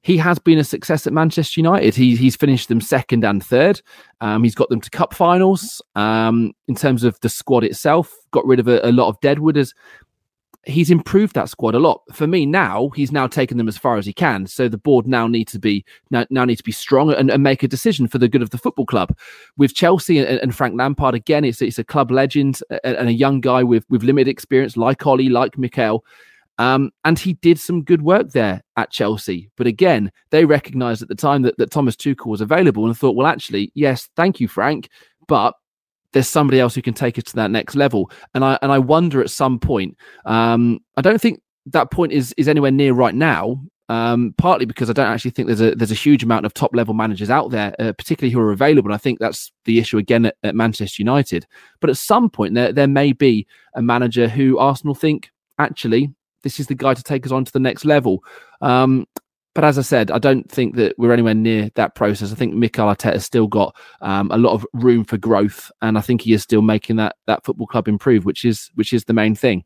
he 0.03 0.17
has 0.17 0.39
been 0.39 0.59
a 0.59 0.65
success 0.65 1.07
at 1.07 1.13
Manchester 1.13 1.61
United. 1.61 1.95
He, 1.95 2.17
he's 2.17 2.35
finished 2.35 2.69
them 2.69 2.81
second 2.81 3.25
and 3.25 3.45
third. 3.45 3.81
Um, 4.21 4.43
he's 4.43 4.55
got 4.55 4.69
them 4.69 4.81
to 4.81 4.91
cup 4.91 5.15
finals. 5.15 5.81
Um, 5.95 6.53
in 6.67 6.75
terms 6.75 7.05
of 7.05 7.19
the 7.21 7.29
squad 7.29 7.63
itself, 7.63 8.13
got 8.33 8.45
rid 8.45 8.59
of 8.59 8.67
a, 8.67 8.81
a 8.83 8.91
lot 8.91 9.09
of 9.09 9.21
deadwood 9.21 9.57
as 9.57 9.73
he's 10.65 10.91
improved 10.91 11.35
that 11.35 11.49
squad 11.49 11.75
a 11.75 11.79
lot. 11.79 12.03
For 12.13 12.27
me 12.27 12.47
now, 12.47 12.91
he's 12.91 13.13
now 13.13 13.27
taken 13.27 13.59
them 13.59 13.69
as 13.69 13.77
far 13.77 13.97
as 13.97 14.07
he 14.07 14.13
can. 14.13 14.47
So 14.47 14.69
the 14.69 14.79
board 14.79 15.07
now 15.07 15.27
need 15.27 15.49
to 15.49 15.59
be 15.59 15.85
now, 16.11 16.25
now 16.31 16.45
need 16.45 16.57
to 16.57 16.63
be 16.63 16.73
strong 16.73 17.13
and, 17.13 17.31
and 17.31 17.43
make 17.43 17.63
a 17.63 17.69
decision 17.69 18.07
for 18.09 18.19
the 18.19 18.29
good 18.29 18.43
of 18.43 18.51
the 18.51 18.59
football 18.59 18.87
club. 18.87 19.17
With 19.57 19.75
Chelsea 19.75 20.19
and, 20.19 20.39
and 20.41 20.55
Frank 20.55 20.77
Lampard 20.77 21.15
again, 21.15 21.45
it's 21.45 21.63
it's 21.63 21.79
a 21.79 21.85
club 21.85 22.11
legend 22.11 22.61
and 22.85 23.09
a 23.09 23.13
young 23.13 23.41
guy 23.41 23.63
with 23.63 23.85
with 23.89 24.03
limited 24.03 24.31
experience 24.31 24.77
like 24.77 25.07
Ollie, 25.07 25.29
like 25.29 25.59
Mikel. 25.59 26.05
Um, 26.59 26.93
and 27.05 27.19
he 27.19 27.33
did 27.33 27.59
some 27.59 27.83
good 27.83 28.03
work 28.03 28.31
there 28.31 28.63
at 28.77 28.91
Chelsea. 28.91 29.51
But 29.57 29.67
again, 29.67 30.13
they 30.31 30.45
recognised 30.45 31.03
at 31.03 31.09
the 31.09 31.15
time 31.15 31.43
that, 31.43 31.57
that 31.59 31.71
Thomas 31.71 31.97
Tuchel 31.97 32.27
was 32.27 32.41
available 32.41 32.87
and 32.87 32.97
thought, 32.97 33.17
well, 33.17 33.27
actually, 33.27 33.73
yes, 33.75 34.09
thank 34.17 34.39
you, 34.39 34.47
Frank, 34.47 34.89
but 35.27 35.55
there's 36.13 36.29
somebody 36.29 36.61
else 36.61 36.75
who 36.75 36.83
can 36.83 36.95
take 36.95 37.19
us 37.19 37.25
to 37.25 37.37
that 37.37 37.51
next 37.51 37.75
level. 37.75 38.11
And 38.35 38.45
I 38.45 38.59
and 38.63 38.71
I 38.71 38.79
wonder 38.79 39.21
at 39.21 39.31
some 39.31 39.59
point, 39.59 39.97
um, 40.25 40.81
I 40.97 41.03
don't 41.03 41.21
think 41.21 41.41
that 41.67 41.91
point 41.91 42.13
is 42.13 42.35
is 42.37 42.49
anywhere 42.49 42.71
near 42.71 42.93
right 42.93 43.15
now. 43.15 43.61
Um, 43.89 44.35
partly 44.39 44.65
because 44.65 44.89
I 44.89 44.95
don't 44.95 45.09
actually 45.09 45.33
think 45.33 45.49
there's 45.49 45.61
a 45.61 45.75
there's 45.75 45.91
a 45.91 45.95
huge 45.95 46.23
amount 46.23 46.47
of 46.47 46.55
top 46.55 46.75
level 46.75 46.95
managers 46.95 47.29
out 47.29 47.51
there, 47.51 47.75
uh, 47.79 47.93
particularly 47.93 48.33
who 48.33 48.41
are 48.41 48.53
available. 48.53 48.89
And 48.89 48.95
I 48.95 48.99
think 48.99 49.19
that's 49.19 49.53
the 49.65 49.79
issue 49.79 49.99
again 49.99 50.27
at, 50.27 50.37
at, 50.45 50.55
Manchester 50.55 51.03
United. 51.03 51.47
But 51.81 51.91
at 51.91 51.99
some 51.99 52.31
point, 52.31 52.55
there 52.55 52.73
there 52.73 52.87
may 52.87 53.13
be 53.13 53.47
a 53.75 53.83
manager 53.83 54.29
who 54.29 54.59
Arsenal 54.59 54.95
think 54.95 55.31
actually 55.59 56.11
this 56.43 56.59
is 56.59 56.67
the 56.69 56.75
guy 56.75 56.95
to 56.95 57.03
take 57.03 57.27
us 57.27 57.33
on 57.33 57.45
to 57.45 57.53
the 57.53 57.61
next 57.61 57.85
level. 57.85 58.25
Um, 58.61 59.07
but 59.55 59.65
as 59.65 59.79
I 59.79 59.83
said, 59.83 60.11
I 60.11 60.19
don't 60.19 60.51
think 60.51 60.77
that 60.77 60.99
we're 60.99 61.13
anywhere 61.13 61.35
near 61.35 61.71
that 61.75 61.95
process. 61.95 62.33
I 62.33 62.35
think 62.35 62.55
Mikel 62.55 62.87
Arteta 62.87 63.21
still 63.21 63.47
got 63.47 63.77
um, 64.01 64.31
a 64.31 64.39
lot 64.39 64.55
of 64.55 64.67
room 64.73 65.05
for 65.05 65.19
growth, 65.19 65.71
and 65.83 65.99
I 65.99 66.01
think 66.01 66.23
he 66.23 66.33
is 66.33 66.43
still 66.43 66.63
making 66.63 66.97
that 66.97 67.17
that 67.27 67.45
football 67.45 67.67
club 67.67 67.89
improve, 67.89 68.25
which 68.25 68.45
is 68.45 68.71
which 68.75 68.93
is 68.93 69.05
the 69.05 69.13
main 69.13 69.35
thing. 69.35 69.65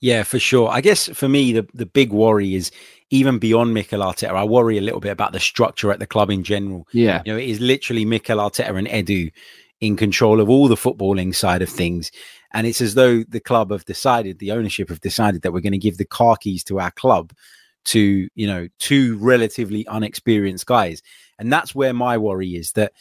Yeah, 0.00 0.22
for 0.22 0.38
sure. 0.38 0.70
I 0.70 0.80
guess 0.80 1.08
for 1.08 1.28
me, 1.28 1.52
the, 1.52 1.68
the 1.74 1.84
big 1.84 2.10
worry 2.10 2.54
is 2.54 2.70
even 3.10 3.38
beyond 3.38 3.74
Mikel 3.74 4.00
Arteta. 4.00 4.30
I 4.30 4.44
worry 4.44 4.78
a 4.78 4.82
little 4.82 5.00
bit 5.00 5.10
about 5.10 5.32
the 5.32 5.40
structure 5.40 5.92
at 5.92 5.98
the 5.98 6.06
club 6.06 6.30
in 6.30 6.44
general. 6.44 6.86
Yeah, 6.92 7.22
you 7.24 7.32
know, 7.32 7.38
it 7.38 7.48
is 7.48 7.60
literally 7.60 8.04
Mikel 8.04 8.38
Arteta 8.38 8.76
and 8.76 8.86
Edu 8.86 9.32
in 9.80 9.96
control 9.96 10.40
of 10.40 10.48
all 10.48 10.68
the 10.68 10.76
footballing 10.76 11.34
side 11.34 11.62
of 11.62 11.68
things. 11.68 12.12
And 12.52 12.66
it's 12.66 12.80
as 12.80 12.94
though 12.94 13.22
the 13.24 13.40
club 13.40 13.70
have 13.70 13.84
decided, 13.84 14.38
the 14.38 14.52
ownership 14.52 14.88
have 14.88 15.00
decided 15.00 15.42
that 15.42 15.52
we're 15.52 15.60
going 15.60 15.72
to 15.72 15.78
give 15.78 15.96
the 15.96 16.04
car 16.04 16.36
keys 16.36 16.64
to 16.64 16.80
our 16.80 16.90
club 16.90 17.32
to 17.86 18.28
you 18.34 18.46
know 18.46 18.68
two 18.78 19.16
relatively 19.18 19.86
unexperienced 19.86 20.66
guys. 20.66 21.02
And 21.38 21.52
that's 21.52 21.74
where 21.74 21.92
my 21.92 22.18
worry 22.18 22.54
is 22.54 22.72
that 22.72 22.92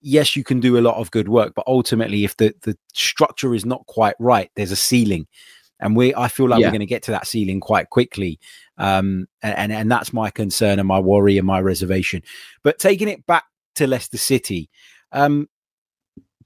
yes 0.00 0.36
you 0.36 0.44
can 0.44 0.60
do 0.60 0.78
a 0.78 0.80
lot 0.80 0.96
of 0.96 1.10
good 1.10 1.28
work 1.28 1.54
but 1.54 1.66
ultimately 1.66 2.24
if 2.24 2.36
the 2.36 2.54
the 2.62 2.76
structure 2.92 3.54
is 3.54 3.64
not 3.64 3.84
quite 3.86 4.14
right 4.18 4.50
there's 4.54 4.72
a 4.72 4.76
ceiling. 4.76 5.26
And 5.80 5.96
we 5.96 6.14
i 6.14 6.28
feel 6.28 6.48
like 6.48 6.60
yeah. 6.60 6.68
we're 6.68 6.72
going 6.72 6.80
to 6.80 6.86
get 6.86 7.02
to 7.04 7.10
that 7.12 7.26
ceiling 7.26 7.60
quite 7.60 7.90
quickly. 7.90 8.38
Um 8.78 9.26
and 9.42 9.72
and 9.72 9.90
that's 9.90 10.12
my 10.12 10.30
concern 10.30 10.78
and 10.78 10.88
my 10.88 11.00
worry 11.00 11.38
and 11.38 11.46
my 11.46 11.60
reservation. 11.60 12.22
But 12.62 12.78
taking 12.78 13.08
it 13.08 13.26
back 13.26 13.44
to 13.76 13.86
leicester 13.86 14.18
city 14.18 14.70
um 15.12 15.48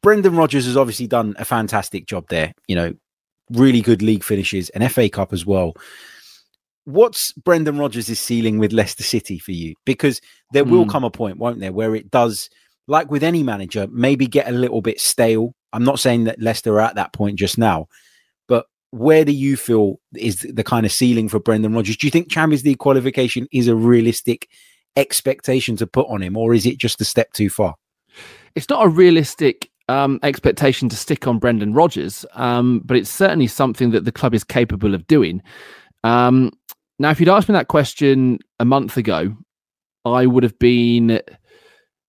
brendan 0.02 0.36
rodgers 0.36 0.66
has 0.66 0.76
obviously 0.76 1.06
done 1.06 1.34
a 1.38 1.44
fantastic 1.44 2.06
job 2.06 2.26
there. 2.28 2.54
You 2.68 2.76
know 2.76 2.94
really 3.50 3.80
good 3.80 4.00
league 4.00 4.22
finishes 4.22 4.68
and 4.70 4.92
fa 4.92 5.08
cup 5.08 5.32
as 5.32 5.44
well 5.44 5.74
what's 6.92 7.32
Brendan 7.32 7.78
Rodgers' 7.78 8.18
ceiling 8.18 8.58
with 8.58 8.72
Leicester 8.72 9.02
City 9.02 9.38
for 9.38 9.52
you? 9.52 9.74
Because 9.84 10.20
there 10.52 10.64
will 10.64 10.84
hmm. 10.84 10.90
come 10.90 11.04
a 11.04 11.10
point, 11.10 11.38
won't 11.38 11.60
there, 11.60 11.72
where 11.72 11.94
it 11.94 12.10
does, 12.10 12.50
like 12.86 13.10
with 13.10 13.22
any 13.22 13.42
manager, 13.42 13.86
maybe 13.90 14.26
get 14.26 14.48
a 14.48 14.52
little 14.52 14.82
bit 14.82 15.00
stale. 15.00 15.54
I'm 15.72 15.84
not 15.84 16.00
saying 16.00 16.24
that 16.24 16.40
Leicester 16.40 16.74
are 16.74 16.80
at 16.80 16.96
that 16.96 17.12
point 17.12 17.38
just 17.38 17.58
now, 17.58 17.86
but 18.48 18.66
where 18.90 19.24
do 19.24 19.32
you 19.32 19.56
feel 19.56 20.00
is 20.16 20.40
the 20.40 20.64
kind 20.64 20.84
of 20.84 20.92
ceiling 20.92 21.28
for 21.28 21.38
Brendan 21.38 21.74
Rodgers? 21.74 21.96
Do 21.96 22.06
you 22.06 22.10
think 22.10 22.30
Champions 22.30 22.64
League 22.64 22.78
qualification 22.78 23.46
is 23.52 23.68
a 23.68 23.76
realistic 23.76 24.48
expectation 24.96 25.76
to 25.76 25.86
put 25.86 26.08
on 26.08 26.22
him, 26.22 26.36
or 26.36 26.54
is 26.54 26.66
it 26.66 26.78
just 26.78 27.00
a 27.00 27.04
step 27.04 27.32
too 27.32 27.50
far? 27.50 27.76
It's 28.56 28.68
not 28.68 28.84
a 28.84 28.88
realistic 28.88 29.70
um, 29.88 30.18
expectation 30.22 30.88
to 30.88 30.96
stick 30.96 31.26
on 31.26 31.38
Brendan 31.38 31.74
Rodgers, 31.74 32.24
um, 32.32 32.80
but 32.84 32.96
it's 32.96 33.10
certainly 33.10 33.46
something 33.46 33.90
that 33.90 34.04
the 34.04 34.12
club 34.12 34.34
is 34.34 34.44
capable 34.44 34.94
of 34.94 35.06
doing. 35.06 35.42
Um, 36.04 36.52
now, 37.00 37.08
if 37.08 37.18
you'd 37.18 37.30
asked 37.30 37.48
me 37.48 37.54
that 37.54 37.68
question 37.68 38.38
a 38.60 38.64
month 38.66 38.98
ago, 38.98 39.34
I 40.04 40.26
would 40.26 40.42
have 40.42 40.58
been 40.58 41.22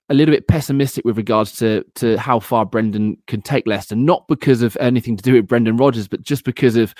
a 0.10 0.14
little 0.14 0.36
bit 0.36 0.50
pessimistic 0.50 1.06
with 1.06 1.16
regards 1.16 1.56
to 1.60 1.86
to 1.96 2.18
how 2.18 2.42
far 2.42 2.66
Brendan 2.66 3.16
can 3.26 3.42
take 3.42 3.66
Leicester, 3.66 3.96
not 3.96 4.28
because 4.28 4.62
of 4.62 4.76
anything 4.82 5.16
to 5.16 5.24
do 5.24 5.34
with 5.36 5.48
Brendan 5.48 5.78
Rodgers, 5.78 6.10
but 6.10 6.22
just 6.22 6.44
because 6.44 6.76
of 6.76 6.94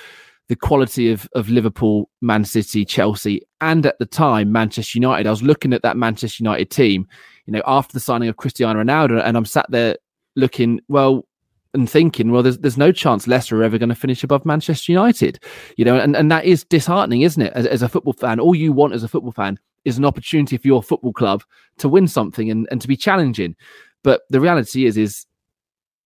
the 0.48 0.56
quality 0.56 1.12
of 1.12 1.28
of 1.34 1.50
Liverpool, 1.50 2.08
Man 2.22 2.46
City, 2.46 2.86
Chelsea, 2.86 3.42
and 3.60 3.84
at 3.84 3.98
the 3.98 4.06
time 4.06 4.50
Manchester 4.50 4.96
United. 4.96 5.26
I 5.26 5.30
was 5.30 5.42
looking 5.42 5.74
at 5.74 5.82
that 5.82 5.98
Manchester 5.98 6.42
United 6.42 6.70
team, 6.70 7.06
you 7.44 7.52
know, 7.52 7.62
after 7.66 7.92
the 7.92 8.00
signing 8.00 8.30
of 8.30 8.38
Cristiano 8.38 8.82
Ronaldo, 8.82 9.22
and 9.22 9.36
I'm 9.36 9.44
sat 9.44 9.66
there 9.68 9.96
looking, 10.34 10.80
well, 10.88 11.26
and 11.74 11.88
thinking, 11.88 12.30
well, 12.30 12.42
there's 12.42 12.58
there's 12.58 12.78
no 12.78 12.92
chance 12.92 13.26
Leicester 13.26 13.60
are 13.60 13.64
ever 13.64 13.78
going 13.78 13.88
to 13.88 13.94
finish 13.94 14.22
above 14.22 14.44
Manchester 14.44 14.92
United, 14.92 15.42
you 15.76 15.84
know, 15.84 15.96
and, 15.96 16.14
and 16.16 16.30
that 16.30 16.44
is 16.44 16.64
disheartening, 16.64 17.22
isn't 17.22 17.42
it? 17.42 17.52
As, 17.54 17.66
as, 17.66 17.82
a 17.82 17.88
football 17.88 18.12
fan, 18.12 18.40
all 18.40 18.54
you 18.54 18.72
want 18.72 18.92
as 18.92 19.02
a 19.02 19.08
football 19.08 19.32
fan 19.32 19.58
is 19.84 19.98
an 19.98 20.04
opportunity 20.04 20.56
for 20.56 20.66
your 20.66 20.82
football 20.82 21.12
club 21.12 21.42
to 21.78 21.88
win 21.88 22.06
something 22.06 22.50
and, 22.50 22.68
and 22.70 22.80
to 22.80 22.88
be 22.88 22.96
challenging. 22.96 23.56
But 24.04 24.22
the 24.28 24.40
reality 24.40 24.86
is, 24.86 24.96
is 24.96 25.26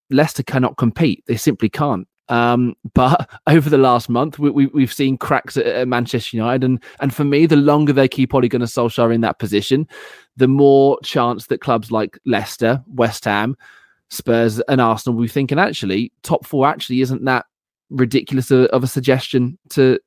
Leicester 0.09 0.43
cannot 0.43 0.77
compete; 0.77 1.23
they 1.27 1.37
simply 1.37 1.69
can't. 1.69 2.07
Um, 2.29 2.75
but 2.93 3.29
over 3.47 3.69
the 3.69 3.77
last 3.77 4.09
month, 4.09 4.39
we, 4.39 4.49
we, 4.49 4.81
have 4.81 4.93
seen 4.93 5.17
cracks 5.17 5.57
at, 5.57 5.65
at, 5.65 5.87
Manchester 5.87 6.37
United, 6.37 6.63
and 6.63 6.83
and 7.01 7.13
for 7.13 7.25
me, 7.25 7.45
the 7.45 7.57
longer 7.57 7.91
they 7.91 8.07
keep 8.07 8.33
Ole 8.33 8.47
Gunnar 8.47 8.67
Solskjaer 8.67 9.13
in 9.13 9.21
that 9.21 9.39
position, 9.39 9.85
the 10.37 10.47
more 10.47 10.97
chance 11.03 11.47
that 11.47 11.59
clubs 11.59 11.91
like 11.91 12.17
Leicester, 12.25 12.81
West 12.87 13.25
Ham 13.25 13.57
Spurs 14.09 14.59
and 14.61 14.79
Arsenal 14.79 15.15
will 15.15 15.23
be 15.23 15.29
thinking 15.29 15.59
actually 15.59 16.11
top 16.23 16.45
four 16.45 16.67
actually 16.67 17.01
isn't 17.01 17.25
that 17.25 17.45
ridiculous 17.89 18.51
of 18.51 18.83
a 18.83 18.87
suggestion 18.87 19.57
to 19.69 19.99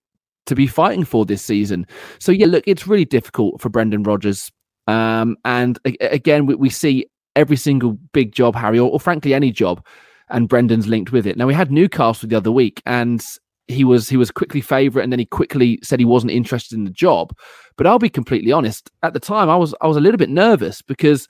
to 0.47 0.55
be 0.55 0.67
fighting 0.67 1.05
for 1.05 1.25
this 1.25 1.43
season. 1.43 1.87
So 2.19 2.33
yeah, 2.33 2.47
look, 2.47 2.65
it's 2.67 2.87
really 2.87 3.05
difficult 3.05 3.61
for 3.61 3.69
Brendan 3.69 4.03
Rodgers. 4.03 4.51
Um, 4.87 5.37
and 5.45 5.79
again, 6.01 6.47
we, 6.47 6.55
we, 6.57 6.71
see 6.71 7.07
every 7.37 7.57
single 7.57 7.93
big 8.13 8.33
job, 8.33 8.57
Harry, 8.57 8.79
or, 8.79 8.91
or, 8.91 8.99
frankly 8.99 9.33
any 9.35 9.53
job, 9.53 9.85
and 10.31 10.49
Brendan's 10.49 10.89
linked 10.89 11.13
with 11.13 11.27
it. 11.27 11.37
Now 11.37 11.47
we 11.47 11.55
had 11.55 11.71
Newcastle 11.71 12.29
the 12.29 12.37
other 12.37 12.51
week, 12.51 12.83
and 12.87 13.25
he 13.69 13.85
was 13.85 14.09
he 14.09 14.17
was 14.17 14.31
quickly 14.31 14.61
favourite, 14.61 15.05
and 15.05 15.13
then 15.13 15.21
he 15.21 15.27
quickly 15.27 15.79
said 15.83 16.01
he 16.01 16.05
wasn't 16.05 16.33
interested 16.33 16.77
in 16.77 16.85
the 16.85 16.91
job. 16.91 17.33
But 17.77 17.87
I'll 17.87 18.01
be 18.01 18.09
completely 18.09 18.51
honest, 18.51 18.91
at 19.03 19.13
the 19.13 19.21
time 19.21 19.49
I 19.49 19.57
was 19.57 19.75
I 19.81 19.87
was 19.87 19.97
a 19.97 20.01
little 20.01 20.19
bit 20.19 20.31
nervous 20.31 20.83
because 20.83 21.29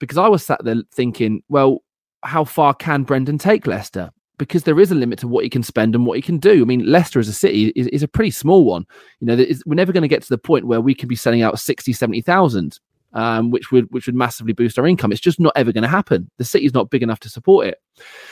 because 0.00 0.18
I 0.18 0.26
was 0.26 0.44
sat 0.44 0.64
there 0.64 0.82
thinking, 0.92 1.42
well, 1.48 1.82
how 2.22 2.44
far 2.44 2.74
can 2.74 3.02
Brendan 3.02 3.38
take 3.38 3.66
Leicester? 3.66 4.10
Because 4.38 4.64
there 4.64 4.80
is 4.80 4.90
a 4.90 4.94
limit 4.94 5.18
to 5.18 5.28
what 5.28 5.44
he 5.44 5.50
can 5.50 5.62
spend 5.62 5.94
and 5.94 6.06
what 6.06 6.16
he 6.16 6.22
can 6.22 6.38
do. 6.38 6.62
I 6.62 6.64
mean, 6.64 6.90
Leicester 6.90 7.20
as 7.20 7.28
a 7.28 7.32
city 7.32 7.68
is, 7.76 7.86
is 7.88 8.02
a 8.02 8.08
pretty 8.08 8.30
small 8.30 8.64
one. 8.64 8.86
You 9.20 9.26
know, 9.26 9.44
we're 9.66 9.74
never 9.74 9.92
going 9.92 10.02
to 10.02 10.08
get 10.08 10.22
to 10.22 10.28
the 10.28 10.38
point 10.38 10.66
where 10.66 10.80
we 10.80 10.94
can 10.94 11.08
be 11.08 11.16
selling 11.16 11.42
out 11.42 11.58
60, 11.58 11.92
70,000, 11.92 12.80
um, 13.12 13.50
which 13.50 13.70
would 13.70 13.86
which 13.90 14.06
would 14.06 14.14
massively 14.14 14.54
boost 14.54 14.78
our 14.78 14.86
income. 14.86 15.12
It's 15.12 15.20
just 15.20 15.40
not 15.40 15.52
ever 15.56 15.72
going 15.72 15.82
to 15.82 15.88
happen. 15.88 16.30
The 16.38 16.44
city's 16.44 16.72
not 16.72 16.90
big 16.90 17.02
enough 17.02 17.20
to 17.20 17.28
support 17.28 17.66
it. 17.66 17.78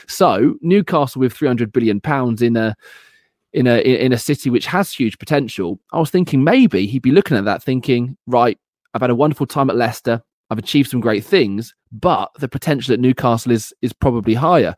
So 0.07 0.57
Newcastle 0.63 1.21
with 1.21 1.35
300 1.35 1.73
billion 1.73 2.01
pounds 2.01 2.41
in 2.41 2.57
a 2.57 2.75
in 3.53 3.67
a 3.67 3.81
in 3.81 4.13
a 4.13 4.19
city 4.19 4.51
which 4.51 4.67
has 4.67 4.93
huge 4.93 5.19
potential, 5.19 5.81
I 5.93 5.99
was 5.99 6.11
thinking 6.11 6.45
maybe 6.45 6.87
he'd 6.87 7.03
be 7.03 7.11
looking 7.11 7.37
at 7.37 7.45
that, 7.45 7.63
thinking, 7.63 8.17
right, 8.27 8.59
I've 8.95 9.01
had 9.01 9.11
a 9.11 9.15
wonderful 9.15 9.47
time 9.47 9.71
at 9.71 9.77
Leicester. 9.77 10.23
I've 10.51 10.59
achieved 10.59 10.91
some 10.91 11.01
great 11.01 11.25
things, 11.25 11.75
but 11.93 12.31
the 12.39 12.49
potential 12.49 12.95
at 12.95 13.01
Newcastle 13.01 13.53
is 13.53 13.73
is 13.83 13.93
probably 13.93 14.35
higher. 14.35 14.75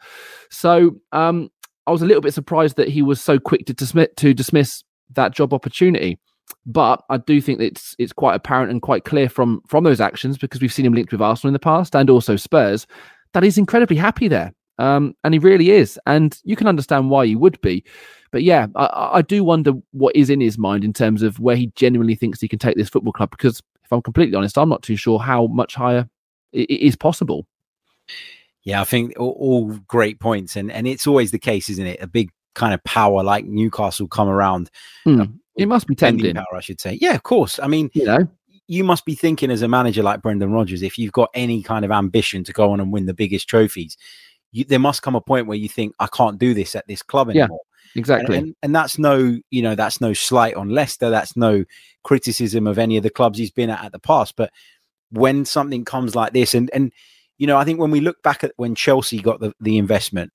So 0.50 0.96
um, 1.12 1.50
I 1.86 1.92
was 1.92 2.02
a 2.02 2.06
little 2.06 2.22
bit 2.22 2.34
surprised 2.34 2.76
that 2.76 2.88
he 2.88 3.02
was 3.02 3.20
so 3.20 3.38
quick 3.38 3.66
to 3.66 3.74
dismiss 3.74 4.08
to 4.16 4.34
dismiss 4.34 4.82
that 5.14 5.34
job 5.34 5.52
opportunity. 5.52 6.18
But 6.66 7.02
I 7.08 7.18
do 7.18 7.40
think 7.40 7.58
that 7.58 7.66
it's 7.66 7.94
it's 7.98 8.12
quite 8.12 8.34
apparent 8.34 8.70
and 8.70 8.82
quite 8.82 9.04
clear 9.04 9.28
from 9.28 9.62
from 9.68 9.84
those 9.84 10.00
actions 10.00 10.38
because 10.38 10.60
we've 10.60 10.72
seen 10.72 10.86
him 10.86 10.94
linked 10.94 11.12
with 11.12 11.22
Arsenal 11.22 11.50
in 11.50 11.54
the 11.54 11.58
past 11.58 11.94
and 11.94 12.10
also 12.10 12.36
Spurs 12.36 12.86
that 13.32 13.42
he's 13.42 13.58
incredibly 13.58 13.96
happy 13.96 14.28
there. 14.28 14.52
Um, 14.78 15.14
and 15.24 15.34
he 15.34 15.38
really 15.38 15.70
is. 15.70 15.98
And 16.06 16.36
you 16.42 16.56
can 16.56 16.66
understand 16.66 17.10
why 17.10 17.26
he 17.26 17.36
would 17.36 17.60
be. 17.60 17.84
But 18.32 18.42
yeah, 18.42 18.66
I, 18.76 19.10
I, 19.14 19.22
do 19.22 19.44
wonder 19.44 19.72
what 19.90 20.16
is 20.16 20.30
in 20.30 20.40
his 20.40 20.56
mind 20.56 20.84
in 20.84 20.94
terms 20.94 21.22
of 21.22 21.38
where 21.38 21.56
he 21.56 21.70
genuinely 21.76 22.14
thinks 22.14 22.40
he 22.40 22.48
can 22.48 22.58
take 22.58 22.76
this 22.76 22.88
football 22.88 23.12
club 23.12 23.30
because 23.30 23.60
if 23.90 23.96
I'm 23.96 24.02
completely 24.02 24.36
honest, 24.36 24.56
I'm 24.56 24.68
not 24.68 24.82
too 24.82 24.94
sure 24.94 25.18
how 25.18 25.48
much 25.48 25.74
higher 25.74 26.08
it 26.52 26.70
is 26.70 26.94
possible. 26.94 27.44
Yeah, 28.62 28.80
I 28.80 28.84
think 28.84 29.18
all, 29.18 29.36
all, 29.40 29.78
great 29.88 30.20
points, 30.20 30.54
and 30.54 30.70
and 30.70 30.86
it's 30.86 31.06
always 31.06 31.32
the 31.32 31.38
case, 31.38 31.68
isn't 31.68 31.86
it? 31.86 32.00
A 32.00 32.06
big 32.06 32.30
kind 32.54 32.72
of 32.72 32.84
power 32.84 33.22
like 33.24 33.46
Newcastle 33.46 34.06
come 34.06 34.28
around. 34.28 34.70
Mm. 35.04 35.20
Um, 35.22 35.40
it 35.56 35.66
must 35.66 35.88
be 35.88 35.96
tempting. 35.96 36.36
Power, 36.36 36.56
I 36.56 36.60
should 36.60 36.80
say. 36.80 36.98
Yeah, 37.00 37.14
of 37.14 37.24
course. 37.24 37.58
I 37.58 37.66
mean, 37.66 37.90
you 37.94 38.04
know, 38.04 38.28
you 38.68 38.84
must 38.84 39.04
be 39.04 39.16
thinking 39.16 39.50
as 39.50 39.62
a 39.62 39.68
manager 39.68 40.04
like 40.04 40.22
Brendan 40.22 40.52
Rodgers, 40.52 40.82
if 40.82 40.98
you've 40.98 41.12
got 41.12 41.30
any 41.34 41.62
kind 41.62 41.84
of 41.84 41.90
ambition 41.90 42.44
to 42.44 42.52
go 42.52 42.70
on 42.70 42.78
and 42.78 42.92
win 42.92 43.06
the 43.06 43.14
biggest 43.14 43.48
trophies, 43.48 43.96
you, 44.52 44.64
there 44.64 44.78
must 44.78 45.02
come 45.02 45.16
a 45.16 45.20
point 45.20 45.48
where 45.48 45.58
you 45.58 45.68
think, 45.68 45.94
I 45.98 46.06
can't 46.06 46.38
do 46.38 46.54
this 46.54 46.76
at 46.76 46.86
this 46.86 47.02
club 47.02 47.30
anymore. 47.30 47.62
Exactly. 47.96 48.36
And, 48.36 48.46
and, 48.46 48.56
and, 48.62 48.74
that's 48.74 48.98
no, 48.98 49.38
you 49.50 49.62
know, 49.62 49.74
that's 49.74 50.00
no 50.00 50.12
slight 50.12 50.54
on 50.54 50.70
Leicester. 50.70 51.10
That's 51.10 51.36
no 51.36 51.64
criticism 52.04 52.66
of 52.66 52.78
any 52.78 52.96
of 52.96 53.02
the 53.02 53.10
clubs 53.10 53.38
he's 53.38 53.50
been 53.50 53.70
at 53.70 53.84
at 53.84 53.92
the 53.92 53.98
past. 53.98 54.36
But 54.36 54.50
when 55.10 55.44
something 55.44 55.84
comes 55.84 56.14
like 56.14 56.32
this, 56.32 56.54
and 56.54 56.70
and 56.72 56.92
you 57.38 57.46
know, 57.46 57.56
I 57.56 57.64
think 57.64 57.80
when 57.80 57.90
we 57.90 58.00
look 58.00 58.22
back 58.22 58.44
at 58.44 58.52
when 58.56 58.74
Chelsea 58.74 59.20
got 59.20 59.40
the, 59.40 59.52
the 59.60 59.78
investment, 59.78 60.32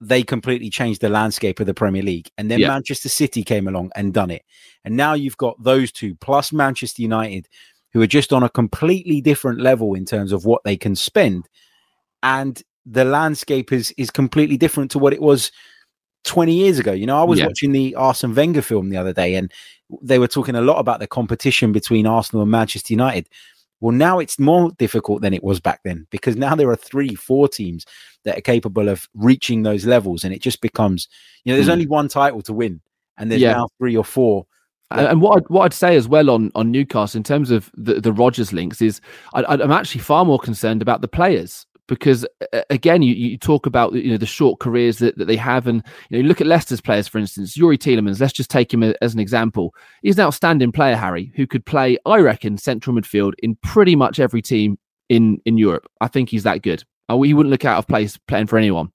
they 0.00 0.22
completely 0.22 0.70
changed 0.70 1.00
the 1.00 1.08
landscape 1.08 1.58
of 1.60 1.66
the 1.66 1.74
Premier 1.74 2.02
League. 2.02 2.30
And 2.38 2.50
then 2.50 2.60
Yeah. 2.60 2.68
Manchester 2.68 3.08
City 3.08 3.42
came 3.42 3.66
along 3.66 3.90
and 3.96 4.14
done 4.14 4.30
it. 4.30 4.42
And 4.84 4.96
now 4.96 5.14
you've 5.14 5.36
got 5.36 5.62
those 5.62 5.90
two 5.90 6.14
plus 6.14 6.52
Manchester 6.52 7.02
United, 7.02 7.48
who 7.92 8.00
are 8.00 8.06
just 8.06 8.32
on 8.32 8.42
a 8.42 8.48
completely 8.48 9.20
different 9.20 9.60
level 9.60 9.94
in 9.94 10.04
terms 10.04 10.32
of 10.32 10.44
what 10.44 10.62
they 10.64 10.76
can 10.76 10.94
spend. 10.94 11.48
And 12.22 12.62
the 12.86 13.04
landscape 13.04 13.72
is 13.72 13.92
is 13.98 14.10
completely 14.10 14.56
different 14.56 14.90
to 14.92 14.98
what 14.98 15.12
it 15.12 15.20
was 15.20 15.50
20 16.28 16.52
years 16.52 16.78
ago. 16.78 16.92
You 16.92 17.06
know, 17.06 17.18
I 17.20 17.24
was 17.24 17.38
Yeah. 17.38 17.46
watching 17.46 17.72
the 17.72 17.94
Arsene 17.96 18.34
Wenger 18.34 18.62
film 18.62 18.90
the 18.90 18.96
other 18.96 19.12
day, 19.12 19.34
and 19.34 19.50
they 20.02 20.18
were 20.18 20.28
talking 20.28 20.54
a 20.54 20.60
lot 20.60 20.78
about 20.78 21.00
the 21.00 21.06
competition 21.06 21.72
between 21.72 22.06
Arsenal 22.06 22.42
and 22.42 22.50
Manchester 22.50 22.92
United. 22.92 23.28
Well, 23.80 23.94
now 23.94 24.18
it's 24.18 24.38
more 24.38 24.70
difficult 24.78 25.22
than 25.22 25.32
it 25.32 25.42
was 25.42 25.60
back 25.60 25.80
then 25.84 26.06
because 26.10 26.36
now 26.36 26.54
there 26.54 26.68
are 26.68 26.76
three, 26.76 27.14
four 27.14 27.48
teams 27.48 27.86
that 28.24 28.36
are 28.36 28.42
capable 28.42 28.88
of 28.88 29.08
reaching 29.14 29.62
those 29.62 29.86
levels, 29.86 30.24
and 30.24 30.34
it 30.34 30.42
just 30.42 30.60
becomes, 30.60 31.08
you 31.44 31.52
know, 31.52 31.56
there's 31.56 31.68
Mm. 31.68 31.72
only 31.72 31.86
one 31.86 32.08
title 32.08 32.42
to 32.42 32.52
win, 32.52 32.80
and 33.16 33.30
there's 33.30 33.40
Yeah. 33.42 33.52
now 33.54 33.68
three 33.78 33.96
or 33.96 34.04
four. 34.04 34.46
And 34.90 35.06
and 35.06 35.20
what 35.22 35.36
I'd, 35.38 35.48
what 35.48 35.62
I'd 35.64 35.72
say 35.74 35.96
as 35.96 36.08
well 36.08 36.28
on 36.30 36.50
on 36.54 36.70
Newcastle 36.70 37.18
in 37.18 37.22
terms 37.22 37.50
of 37.50 37.70
the 37.74 38.00
the 38.00 38.12
Rodgers 38.12 38.52
links 38.52 38.80
is 38.82 39.00
I, 39.34 39.42
I- 39.42 39.62
I'm 39.62 39.70
actually 39.72 40.00
far 40.00 40.24
more 40.24 40.38
concerned 40.38 40.82
about 40.82 41.00
the 41.02 41.08
players 41.08 41.64
because 41.88 42.24
again 42.70 43.02
you, 43.02 43.14
you 43.14 43.36
talk 43.36 43.66
about 43.66 43.92
you 43.94 44.10
know 44.10 44.16
the 44.16 44.26
short 44.26 44.60
careers 44.60 44.98
that, 44.98 45.16
that 45.18 45.24
they 45.24 45.36
have 45.36 45.66
and 45.66 45.82
you 46.10 46.22
know 46.22 46.28
look 46.28 46.40
at 46.40 46.46
Leicester's 46.46 46.80
players 46.80 47.08
for 47.08 47.18
instance 47.18 47.56
Youri 47.56 47.76
Tielemans 47.76 48.20
let's 48.20 48.32
just 48.32 48.50
take 48.50 48.72
him 48.72 48.82
as 48.82 49.14
an 49.14 49.20
example. 49.20 49.74
He's 50.02 50.18
an 50.18 50.26
outstanding 50.26 50.70
player 50.70 50.96
Harry 50.96 51.32
who 51.34 51.46
could 51.46 51.66
play 51.66 51.98
I 52.06 52.18
reckon 52.18 52.58
central 52.58 52.94
midfield 52.94 53.32
in 53.42 53.56
pretty 53.56 53.96
much 53.96 54.20
every 54.20 54.42
team 54.42 54.78
in 55.08 55.40
in 55.44 55.58
Europe. 55.58 55.90
I 56.00 56.08
think 56.08 56.28
he's 56.28 56.44
that 56.44 56.62
good. 56.62 56.84
He 57.08 57.34
wouldn't 57.34 57.50
look 57.50 57.64
out 57.64 57.78
of 57.78 57.88
place 57.88 58.18
playing 58.28 58.46
for 58.46 58.58
anyone. 58.58 58.92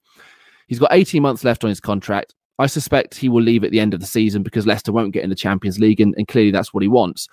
He's 0.68 0.80
got 0.80 0.94
18 0.94 1.22
months 1.22 1.44
left 1.44 1.64
on 1.64 1.70
his 1.70 1.80
contract. 1.80 2.36
I 2.60 2.68
suspect 2.68 3.16
he 3.16 3.30
will 3.30 3.42
leave 3.42 3.64
at 3.64 3.72
the 3.72 3.80
end 3.80 3.94
of 3.94 4.00
the 4.00 4.06
season 4.06 4.44
because 4.44 4.68
Leicester 4.68 4.92
won't 4.92 5.14
get 5.14 5.24
in 5.24 5.32
the 5.32 5.36
Champions 5.36 5.80
League, 5.80 6.00
and, 6.00 6.14
and 6.18 6.28
clearly 6.28 6.52
that's 6.52 6.74
what 6.74 6.84
he 6.84 6.88
wants. 6.88 7.28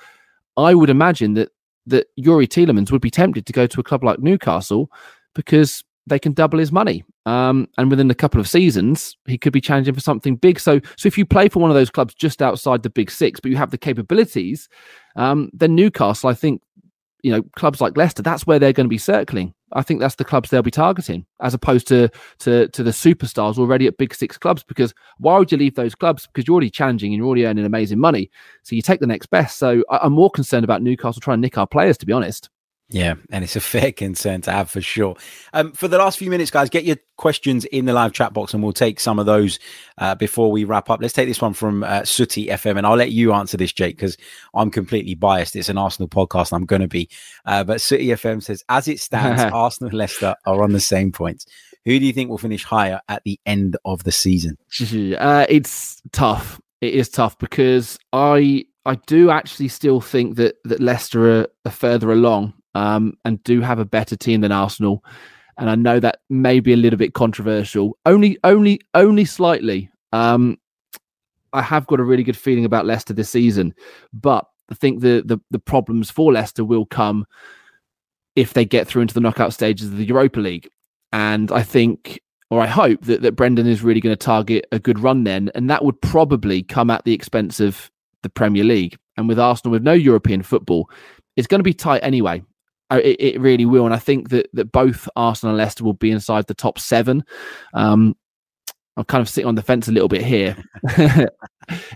I 0.57 0.75
would 0.75 0.91
imagine 0.91 1.35
that 1.35 1.51
that 1.87 2.07
Youri 2.19 2.47
Tielemans 2.47 2.91
would 2.91 3.01
be 3.01 3.11
tempted 3.11 3.47
to 3.47 3.53
go 3.53 3.67
to 3.67 3.81
a 3.81 3.83
club 3.83 4.05
like 4.05 4.19
Newcastle 4.19 4.91
because 5.41 5.83
they 6.07 6.19
can 6.19 6.33
double 6.33 6.59
his 6.59 6.71
money, 6.71 7.03
um, 7.25 7.67
and 7.79 7.91
within 7.91 8.11
a 8.11 8.15
couple 8.15 8.41
of 8.41 8.49
seasons 8.49 9.17
he 9.27 9.39
could 9.39 9.53
be 9.53 9.61
challenging 9.61 9.95
for 9.95 10.01
something 10.01 10.37
big. 10.37 10.61
So, 10.61 10.81
so 10.97 11.07
if 11.07 11.17
you 11.17 11.25
play 11.25 11.49
for 11.49 11.61
one 11.61 11.71
of 11.71 11.77
those 11.77 11.91
clubs 11.91 12.15
just 12.15 12.43
outside 12.43 12.83
the 12.83 12.91
Big 12.91 13.11
Six, 13.11 13.41
but 13.41 13.51
you 13.51 13.57
have 13.57 13.71
the 13.71 13.79
capabilities, 13.79 14.69
um, 15.17 15.49
then 15.55 15.75
Newcastle, 15.75 16.29
I 16.29 16.35
think, 16.35 16.61
you 17.23 17.33
know, 17.33 17.43
clubs 17.57 17.81
like 17.81 17.97
Leicester, 17.97 18.23
that's 18.23 18.47
where 18.47 18.59
they're 18.59 18.73
going 18.75 18.87
to 18.87 18.97
be 18.99 18.99
circling. 18.99 19.55
I 19.73 19.83
think 19.83 20.01
that's 20.01 20.17
the 20.17 20.25
clubs 20.25 20.51
they'll 20.51 20.63
be 20.63 20.71
targeting, 20.71 21.25
as 21.41 21.55
opposed 21.55 21.87
to 21.89 22.11
to 22.41 22.69
to 22.69 22.83
the 22.83 22.91
superstars 22.91 23.57
already 23.57 23.87
at 23.87 23.99
big 23.99 24.15
six 24.15 24.37
clubs. 24.37 24.63
Because 24.65 24.93
why 25.19 25.39
would 25.39 25.53
you 25.53 25.59
leave 25.59 25.77
those 25.77 25.95
clubs? 25.95 26.27
Because 26.27 26.47
you're 26.47 26.55
already 26.55 26.71
challenging 26.71 27.13
and 27.13 27.19
you're 27.19 27.27
already 27.27 27.47
earning 27.47 27.65
amazing 27.65 28.01
money. 28.01 28.31
So 28.65 28.75
you 28.75 28.83
take 28.83 29.01
the 29.01 29.07
next 29.07 29.31
best. 29.31 29.59
So 29.59 29.85
I, 29.89 30.01
I'm 30.03 30.13
more 30.13 30.31
concerned 30.31 30.65
about 30.65 30.83
Newcastle 30.83 31.21
trying 31.21 31.39
to 31.39 31.43
nick 31.43 31.57
our 31.57 31.69
players, 31.69 31.97
to 31.99 32.07
be 32.07 32.13
honest. 32.13 32.51
Yeah, 32.91 33.15
and 33.31 33.45
it's 33.45 33.57
a 33.57 33.61
fair 33.61 33.93
concern 33.93 34.41
to 34.43 34.53
have 34.53 34.71
for 34.71 34.81
sure. 34.81 35.17
Um, 35.53 35.73
for 35.73 35.89
the 35.89 35.99
last 35.99 36.19
few 36.19 36.31
minutes, 36.31 36.51
guys, 36.51 36.69
get 36.69 36.85
your 36.85 36.97
questions 37.17 37.65
in 37.67 37.85
the 37.85 37.93
live 37.93 38.13
chat 38.13 38.33
box, 38.33 38.53
and 38.53 38.63
we'll 38.63 38.73
take 38.73 39.01
some 39.01 39.19
of 39.19 39.27
those 39.27 39.59
uh, 39.99 40.15
before 40.17 40.51
we 40.51 40.65
wrap 40.65 40.91
up. 40.91 41.01
Let's 41.01 41.15
take 41.15 41.29
this 41.29 41.41
one 41.41 41.55
from 41.55 41.85
uh, 41.85 42.05
Sooty 42.05 42.49
FM, 42.49 42.77
and 42.77 42.87
I'll 42.87 42.97
let 42.97 43.13
you 43.13 43.33
answer 43.33 43.57
this, 43.57 43.73
Jake, 43.73 43.97
because 43.97 44.17
I'm 44.55 44.71
completely 44.71 45.15
biased. 45.15 45.57
It's 45.57 45.69
an 45.69 45.79
Arsenal 45.79 46.09
podcast, 46.09 46.53
and 46.53 46.61
I'm 46.61 46.67
going 46.67 46.83
to 46.83 46.89
be. 46.89 47.09
Uh, 47.45 47.65
but 47.65 47.81
Sooty 47.81 48.07
FM 48.07 48.43
says, 48.43 48.65
as 48.69 48.89
it 48.89 48.99
stands, 49.01 49.43
Arsenal 49.55 49.91
and 49.91 49.99
Leicester 49.99 50.35
are 50.45 50.63
on 50.63 50.73
the 50.73 50.81
same 50.81 51.13
points. 51.13 51.47
Who 51.85 51.99
do 51.99 52.05
you 52.05 52.13
think 52.13 52.29
will 52.29 52.39
finish 52.39 52.65
higher 52.65 53.01
at 53.09 53.23
the 53.25 53.41
end 53.47 53.77
of 53.85 54.05
the 54.05 54.13
season? 54.13 54.59
Uh, 55.17 55.47
it's 55.49 56.03
tough. 56.13 56.61
It 56.81 56.95
is 56.95 57.09
tough 57.09 57.39
because 57.39 57.99
I 58.13 58.65
I 58.87 58.95
do 59.07 59.31
actually 59.31 59.69
still 59.69 60.01
think 60.01 60.37
that 60.37 60.57
that 60.65 60.81
Leicester 60.81 61.41
are, 61.41 61.47
are 61.65 61.71
further 61.71 62.11
along 62.13 62.55
um, 62.75 63.15
and 63.25 63.43
do 63.45 63.61
have 63.61 63.79
a 63.79 63.85
better 63.85 64.17
team 64.17 64.41
than 64.41 64.53
Arsenal. 64.53 65.05
And 65.59 65.69
I 65.69 65.75
know 65.75 66.01
that 66.01 66.21
may 66.31 66.61
be 66.61 66.73
a 66.73 66.77
little 66.77 66.99
bit 66.99 67.15
controversial, 67.15 67.99
only 68.07 68.39
only 68.45 68.81
only 68.95 69.25
slightly. 69.25 69.91
Um, 70.13 70.59
I 71.53 71.63
have 71.63 71.87
got 71.87 72.01
a 72.01 72.05
really 72.05 72.23
good 72.23 72.37
feeling 72.37 72.65
about 72.65 72.87
Leicester 72.87 73.13
this 73.13 73.31
season, 73.31 73.75
but 74.13 74.47
I 74.71 74.75
think 74.75 75.01
the 75.01 75.23
the, 75.25 75.39
the 75.51 75.59
problems 75.59 76.11
for 76.11 76.33
Leicester 76.33 76.65
will 76.65 76.87
come 76.87 77.27
if 78.37 78.55
they 78.55 78.65
get 78.65 78.87
through 78.87 79.03
into 79.03 79.15
the 79.15 79.21
knockout 79.21 79.53
stages 79.53 79.89
of 79.89 79.97
the 79.97 80.05
Europa 80.05 80.41
League. 80.41 80.71
And 81.13 81.51
I 81.53 81.63
think 81.63 82.21
or 82.51 82.61
I 82.61 82.67
hope 82.67 83.03
that, 83.03 83.23
that 83.23 83.37
Brendan 83.37 83.67
is 83.67 83.83
really 83.83 84.01
going 84.01 84.17
to 84.17 84.25
target 84.25 84.67
a 84.73 84.79
good 84.79 84.99
run 84.99 85.25
then, 85.25 85.51
and 85.55 85.71
that 85.71 85.85
would 85.85 86.01
probably 86.01 86.63
come 86.63 86.91
at 86.91 87.05
the 87.05 87.13
expense 87.13 87.61
of 87.61 87.91
the 88.23 88.29
Premier 88.29 88.65
League. 88.65 88.99
And 89.17 89.29
with 89.29 89.39
Arsenal 89.39 89.73
with 89.73 89.83
no 89.83 89.93
European 89.93 90.43
football, 90.43 90.91
it's 91.37 91.47
going 91.47 91.61
to 91.61 91.65
be 91.65 91.75
tight 91.75 92.01
anyway. 92.03 92.43
It, 92.91 93.21
it 93.21 93.41
really 93.41 93.67
will, 93.67 93.85
and 93.85 93.95
I 93.95 93.99
think 93.99 94.31
that 94.31 94.49
that 94.53 94.73
both 94.73 95.09
Arsenal 95.17 95.55
and 95.55 95.59
Leicester 95.59 95.85
will 95.85 95.95
be 95.95 96.11
inside 96.11 96.47
the 96.47 96.55
top 96.55 96.79
seven. 96.79 97.25
Um, 97.75 98.17
I'm 98.97 99.05
kind 99.05 99.23
of 99.23 99.29
sitting 99.29 99.49
on 99.49 99.55
the 99.55 99.63
fence 99.63 99.89
a 99.89 99.93
little 99.93 100.09
bit 100.09 100.23
here. 100.23 100.57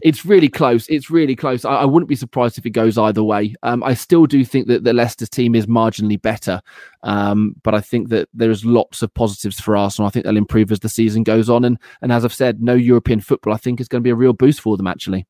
it's 0.01 0.25
really 0.25 0.49
close. 0.49 0.89
It's 0.89 1.11
really 1.11 1.35
close. 1.37 1.65
I, 1.65 1.75
I 1.75 1.85
wouldn't 1.85 2.09
be 2.09 2.17
surprised 2.17 2.57
if 2.57 2.65
it 2.65 2.71
goes 2.71 2.97
either 2.97 3.23
way. 3.23 3.55
Um, 3.63 3.83
I 3.83 3.95
still 3.95 4.27
do 4.27 4.45
think 4.45 4.69
that 4.69 4.85
the 4.85 4.93
Leicester's 4.93 5.29
team 5.29 5.55
is 5.55 5.67
marginally 5.67 6.21
better, 6.21 6.63
um, 7.03 7.57
but 7.63 7.75
I 7.75 7.81
think 7.81 8.09
that 8.09 8.29
there's 8.33 8.65
lots 8.65 9.03
of 9.03 9.13
positives 9.13 9.61
for 9.61 9.77
Arsenal. 9.77 10.07
I 10.07 10.11
think 10.13 10.25
they'll 10.25 10.37
improve 10.37 10.73
as 10.73 10.81
the 10.81 10.89
season 10.89 11.25
goes 11.25 11.51
on, 11.51 11.65
and 11.65 11.79
and 12.01 12.13
as 12.13 12.25
I've 12.25 12.33
said, 12.33 12.63
no 12.63 12.75
European 12.75 13.21
football. 13.21 13.53
I 13.53 13.59
think 13.59 13.81
is 13.81 13.89
going 13.89 14.01
to 14.01 14.07
be 14.07 14.11
a 14.11 14.15
real 14.15 14.33
boost 14.33 14.61
for 14.61 14.77
them. 14.77 14.87
Actually, 14.87 15.27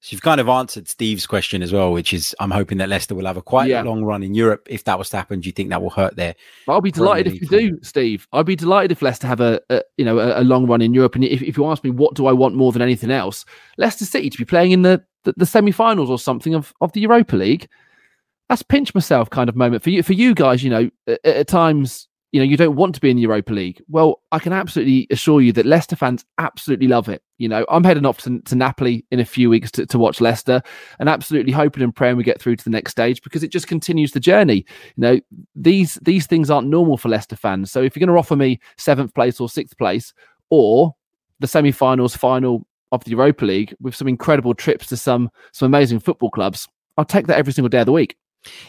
So 0.00 0.14
you've 0.14 0.22
kind 0.22 0.40
of 0.40 0.48
answered 0.48 0.88
Steve's 0.88 1.26
question 1.26 1.60
as 1.60 1.72
well, 1.72 1.92
which 1.92 2.12
is 2.12 2.34
I'm 2.38 2.52
hoping 2.52 2.78
that 2.78 2.88
Leicester 2.88 3.16
will 3.16 3.26
have 3.26 3.36
a 3.36 3.42
quite 3.42 3.68
Yeah. 3.68 3.82
long 3.82 4.04
run 4.04 4.22
in 4.22 4.32
Europe. 4.32 4.66
If 4.70 4.84
that 4.84 4.96
was 4.96 5.10
to 5.10 5.16
happen, 5.16 5.40
do 5.40 5.48
you 5.48 5.52
think 5.52 5.70
that 5.70 5.82
will 5.82 5.90
hurt 5.90 6.14
their 6.14 6.36
I'll 6.68 6.80
be 6.80 6.92
delighted 6.92 7.32
if 7.32 7.40
you 7.40 7.48
do, 7.48 7.78
Steve. 7.82 8.28
I'd 8.32 8.46
be 8.46 8.54
delighted 8.54 8.92
if 8.92 9.02
Leicester 9.02 9.26
have 9.26 9.40
a, 9.40 9.60
a 9.70 9.82
you 9.96 10.04
know 10.04 10.20
a, 10.20 10.40
a 10.40 10.44
long 10.44 10.66
run 10.66 10.82
in 10.82 10.94
Europe. 10.94 11.16
And 11.16 11.24
if, 11.24 11.42
if 11.42 11.56
you 11.56 11.66
ask 11.66 11.82
me, 11.82 11.90
what 11.90 12.14
do 12.14 12.26
I 12.26 12.32
want 12.32 12.54
more 12.54 12.70
than 12.70 12.80
anything 12.82 13.10
else? 13.10 13.44
Leicester 13.76 14.04
City 14.04 14.30
to 14.30 14.38
be 14.38 14.44
playing 14.44 14.70
in 14.72 14.82
the 14.82 15.02
the, 15.24 15.34
the 15.36 15.46
semi-finals 15.46 16.08
or 16.10 16.18
something 16.18 16.54
of, 16.54 16.72
of 16.80 16.92
the 16.92 17.00
Europa 17.00 17.36
League. 17.36 17.68
That's 18.48 18.62
pinch 18.62 18.94
myself 18.94 19.28
kind 19.28 19.48
of 19.50 19.56
moment 19.56 19.82
for 19.82 19.90
you. 19.90 20.02
For 20.02 20.14
you 20.14 20.34
guys, 20.34 20.64
you 20.64 20.70
know, 20.70 20.90
at, 21.06 21.24
at 21.26 21.48
times, 21.48 22.07
you 22.32 22.40
know, 22.40 22.44
you 22.44 22.56
don't 22.58 22.76
want 22.76 22.94
to 22.94 23.00
be 23.00 23.08
in 23.08 23.16
the 23.16 23.22
Europa 23.22 23.52
League. 23.52 23.82
Well, 23.88 24.20
I 24.32 24.38
can 24.38 24.52
absolutely 24.52 25.06
assure 25.10 25.40
you 25.40 25.52
that 25.52 25.64
Leicester 25.64 25.96
fans 25.96 26.24
absolutely 26.36 26.86
love 26.86 27.08
it. 27.08 27.22
You 27.38 27.48
know, 27.48 27.64
I'm 27.70 27.84
heading 27.84 28.04
off 28.04 28.18
to, 28.18 28.40
to 28.40 28.54
Napoli 28.54 29.06
in 29.10 29.18
a 29.18 29.24
few 29.24 29.48
weeks 29.48 29.70
to, 29.72 29.86
to 29.86 29.98
watch 29.98 30.20
Leicester, 30.20 30.60
and 30.98 31.08
absolutely 31.08 31.52
hoping 31.52 31.82
and 31.82 31.94
praying 31.94 32.16
we 32.16 32.24
get 32.24 32.40
through 32.40 32.56
to 32.56 32.64
the 32.64 32.70
next 32.70 32.90
stage 32.90 33.22
because 33.22 33.42
it 33.42 33.50
just 33.50 33.66
continues 33.66 34.12
the 34.12 34.20
journey. 34.20 34.66
You 34.96 35.00
know, 35.00 35.20
these 35.54 35.94
these 36.02 36.26
things 36.26 36.50
aren't 36.50 36.68
normal 36.68 36.98
for 36.98 37.08
Leicester 37.08 37.36
fans. 37.36 37.70
So 37.70 37.82
if 37.82 37.96
you're 37.96 38.06
going 38.06 38.14
to 38.14 38.18
offer 38.18 38.36
me 38.36 38.60
seventh 38.76 39.14
place 39.14 39.40
or 39.40 39.48
sixth 39.48 39.78
place, 39.78 40.12
or 40.50 40.94
the 41.40 41.46
semi-finals, 41.46 42.16
final 42.16 42.66
of 42.92 43.04
the 43.04 43.10
Europa 43.10 43.44
League 43.44 43.74
with 43.80 43.94
some 43.94 44.08
incredible 44.08 44.54
trips 44.54 44.86
to 44.88 44.96
some 44.96 45.30
some 45.52 45.66
amazing 45.66 46.00
football 46.00 46.30
clubs, 46.30 46.68
I'll 46.98 47.04
take 47.04 47.26
that 47.28 47.38
every 47.38 47.52
single 47.52 47.68
day 47.68 47.80
of 47.80 47.86
the 47.86 47.92
week. 47.92 48.16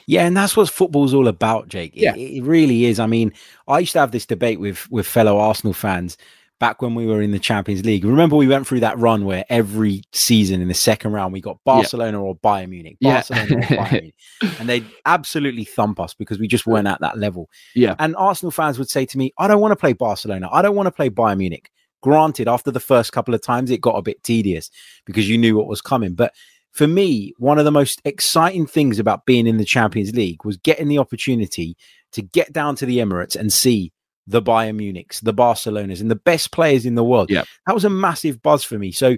Yeah, 0.08 0.26
and 0.26 0.36
that's 0.36 0.58
what 0.58 0.70
football's 0.70 1.14
all 1.14 1.28
about, 1.28 1.68
Jake. 1.70 1.96
It- 1.96 2.02
Yeah. 2.02 2.16
It, 2.16 2.44
really 2.44 2.86
is. 2.86 3.00
I 3.00 3.06
mean, 3.06 3.32
I 3.68 3.80
used 3.80 3.94
to 3.94 4.00
have 4.00 4.12
this 4.12 4.26
debate 4.26 4.60
with 4.60 4.90
with 4.92 5.06
fellow 5.08 5.38
Arsenal 5.40 5.74
fans 5.74 6.18
back 6.60 6.82
when 6.82 6.94
we 6.94 7.06
were 7.06 7.22
in 7.22 7.32
the 7.32 7.40
Champions 7.40 7.86
League. 7.86 8.04
Remember, 8.04 8.36
we 8.36 8.48
went 8.48 8.68
through 8.68 8.82
that 8.82 9.00
run 9.00 9.24
where 9.24 9.46
every 9.50 10.02
season 10.12 10.62
in 10.62 10.68
the 10.68 10.74
second 10.74 11.14
round 11.14 11.32
we 11.32 11.40
got 11.40 11.58
Barcelona 11.64 12.22
or 12.22 12.36
Bayern 12.36 12.70
Munich, 12.70 12.98
Yeah. 13.00 13.20
Or 13.20 13.22
Bayern 13.36 13.92
Munich, 13.92 14.16
and 14.60 14.68
they'd 14.68 14.86
absolutely 15.06 15.64
thump 15.64 16.00
us 16.02 16.14
because 16.14 16.38
we 16.40 16.48
just 16.50 16.68
weren't 16.68 16.88
at 16.88 17.00
that 17.00 17.18
level. 17.18 17.50
Yeah. 17.76 17.96
And 18.00 18.14
Arsenal 18.18 18.52
fans 18.52 18.78
would 18.78 18.90
say 18.90 19.06
to 19.06 19.18
me, 19.18 19.32
"I 19.38 19.48
don't 19.48 19.62
want 19.62 19.72
to 19.72 19.78
play 19.78 19.94
Barcelona. 19.94 20.50
I 20.52 20.62
don't 20.62 20.76
want 20.76 20.88
to 20.88 20.92
play 20.92 21.10
Bayern 21.10 21.38
Munich." 21.38 21.70
Granted, 22.02 22.48
after 22.48 22.72
the 22.72 22.80
first 22.80 23.12
couple 23.12 23.34
of 23.34 23.42
times, 23.42 23.70
it 23.72 23.82
got 23.82 23.96
a 23.98 24.02
bit 24.02 24.24
tedious 24.24 24.70
because 25.06 25.30
you 25.30 25.38
knew 25.38 25.58
what 25.58 25.68
was 25.68 25.82
coming, 25.82 26.14
but 26.14 26.34
for 26.80 26.88
me, 26.88 27.34
one 27.40 27.60
of 27.60 27.66
the 27.66 27.74
most 27.74 28.02
exciting 28.06 28.66
things 28.66 29.00
about 29.00 29.26
being 29.26 29.48
in 29.48 29.58
the 29.58 29.66
Champions 29.66 30.16
League 30.16 30.46
was 30.46 30.56
getting 30.56 30.88
the 30.88 30.98
opportunity 30.98 31.76
to 32.14 32.22
get 32.22 32.54
down 32.54 32.74
to 32.78 32.86
the 32.86 33.00
Emirates 33.00 33.36
and 33.36 33.52
see 33.52 33.92
the 34.26 34.42
Bayern 34.42 34.78
Munichs, 34.80 35.20
the 35.20 35.34
Barcelonas, 35.34 36.00
and 36.00 36.10
the 36.10 36.16
best 36.16 36.54
players 36.54 36.86
in 36.86 36.96
the 36.96 37.04
world. 37.04 37.30
Yeah. 37.30 37.44
That 37.68 37.76
was 37.76 37.84
a 37.84 37.90
massive 37.90 38.42
buzz 38.42 38.64
for 38.64 38.80
me. 38.80 38.94
So 38.94 39.18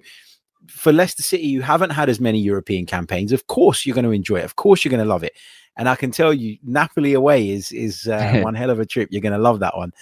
for 0.69 0.91
Leicester 0.91 1.21
City, 1.21 1.43
you 1.43 1.61
haven't 1.61 1.91
had 1.91 2.09
as 2.09 2.19
many 2.19 2.39
European 2.39 2.87
campaigns. 2.87 3.31
Of 3.31 3.45
course, 3.45 3.85
you're 3.85 3.93
going 3.93 4.05
to 4.05 4.11
enjoy 4.11 4.37
it. 4.37 4.45
Of 4.45 4.55
course, 4.55 4.83
you're 4.83 4.89
going 4.89 5.03
to 5.03 5.07
love 5.07 5.23
it. 5.23 5.33
And 5.77 5.87
I 5.87 5.95
can 5.95 6.09
tell 6.09 6.33
you, 6.33 6.57
Napoli 6.63 7.13
away 7.13 7.51
is 7.51 7.71
is 7.71 8.07
uh, 8.07 8.39
one 8.43 8.55
hell 8.55 8.71
of 8.71 8.79
a 8.79 8.87
trip. 8.87 9.09
You're 9.11 9.21
going 9.21 9.33
to 9.33 9.37
love 9.37 9.59
that 9.59 9.77
one. 9.77 9.93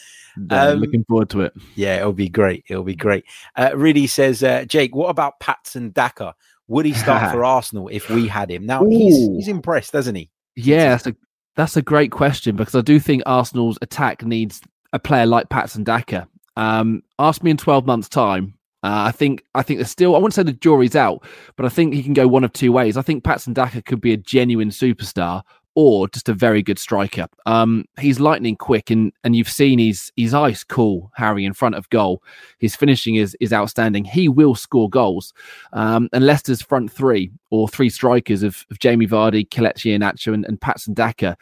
Yeah, 0.50 0.68
Um, 0.68 0.80
looking 0.80 1.04
forward 1.04 1.30
to 1.32 1.42
it. 1.42 1.54
Yeah, 1.76 1.98
it'll 1.98 2.14
be 2.14 2.30
great. 2.30 2.64
It'll 2.70 2.86
be 2.86 2.96
great. 2.96 3.26
Uh, 3.58 3.76
says, 4.08 4.44
uh, 4.44 4.64
Jake, 4.64 4.96
what 4.96 5.10
about 5.10 5.42
Patson 5.42 5.90
Daka? 5.90 6.36
Would 6.70 6.86
he 6.86 6.94
start 6.94 7.32
for 7.32 7.44
Arsenal 7.56 7.90
if 7.90 8.10
we 8.10 8.28
had 8.28 8.50
him? 8.50 8.66
Now 8.66 8.86
he's 8.86 9.28
he's 9.28 9.48
impressed, 9.48 9.92
doesn't 9.92 10.16
he? 10.16 10.30
Yeah, 10.56 10.90
that's 10.90 11.08
a 11.08 11.16
that's 11.56 11.76
a 11.76 11.82
great 11.82 12.12
question 12.12 12.56
because 12.56 12.76
I 12.76 12.82
do 12.82 13.00
think 13.00 13.24
Arsenal's 13.26 13.78
attack 13.82 14.24
needs 14.24 14.62
a 14.94 15.00
player 15.00 15.26
like 15.26 15.50
Patson 15.50 15.84
Daka. 15.84 16.28
Um, 16.56 17.04
ask 17.18 17.44
me 17.44 17.52
in 17.52 17.58
12 17.58 17.86
months' 17.86 18.10
time. 18.10 18.54
Uh, 18.82 19.04
I 19.08 19.12
think 19.12 19.44
I 19.56 19.62
think 19.62 19.80
there's 19.80 19.90
still 19.90 20.16
I 20.16 20.20
wouldn't 20.20 20.36
say 20.36 20.44
the 20.44 20.54
jury's 20.54 20.96
out, 20.96 21.24
but 21.58 21.66
I 21.66 21.70
think 21.70 21.94
he 21.94 22.04
can 22.04 22.14
go 22.14 22.28
one 22.28 22.44
of 22.44 22.54
two 22.54 22.72
ways. 22.72 22.96
I 22.96 23.02
think 23.02 23.24
Patson 23.26 23.54
Daka 23.54 23.82
could 23.82 24.00
be 24.00 24.14
a 24.14 24.18
genuine 24.18 24.70
superstar 24.70 25.42
or 25.76 26.08
just 26.10 26.30
a 26.30 26.34
very 26.34 26.62
good 26.62 26.80
striker. 26.80 27.28
Um, 27.46 27.86
he's 28.00 28.20
lightning 28.20 28.56
quick, 28.56 28.90
and 28.90 29.12
and 29.24 29.36
you've 29.36 29.50
seen 29.50 29.80
he's 29.80 30.12
he's 30.16 30.34
ice 30.34 30.64
cool, 30.64 31.12
Harry, 31.16 31.46
in 31.46 31.54
front 31.54 31.76
of 31.76 31.90
goal. 31.90 32.24
His 32.58 32.76
finishing 32.76 33.16
is 33.16 33.36
is 33.40 33.54
outstanding. 33.54 34.06
He 34.06 34.28
will 34.28 34.56
score 34.56 34.90
goals. 34.90 35.34
Um, 35.74 36.10
and 36.14 36.26
Leicester's 36.26 36.62
front 36.62 36.92
three 36.92 37.32
or 37.52 37.68
three 37.68 37.90
strikers 37.90 38.44
of, 38.44 38.66
of 38.72 38.80
Jamie 38.80 39.08
Vardy, 39.08 39.48
Kelechi 39.48 39.98
Iheanacho, 39.98 40.34
and, 40.34 40.46
and 40.46 40.60
Patson 40.60 40.94
Daka. 40.94 41.38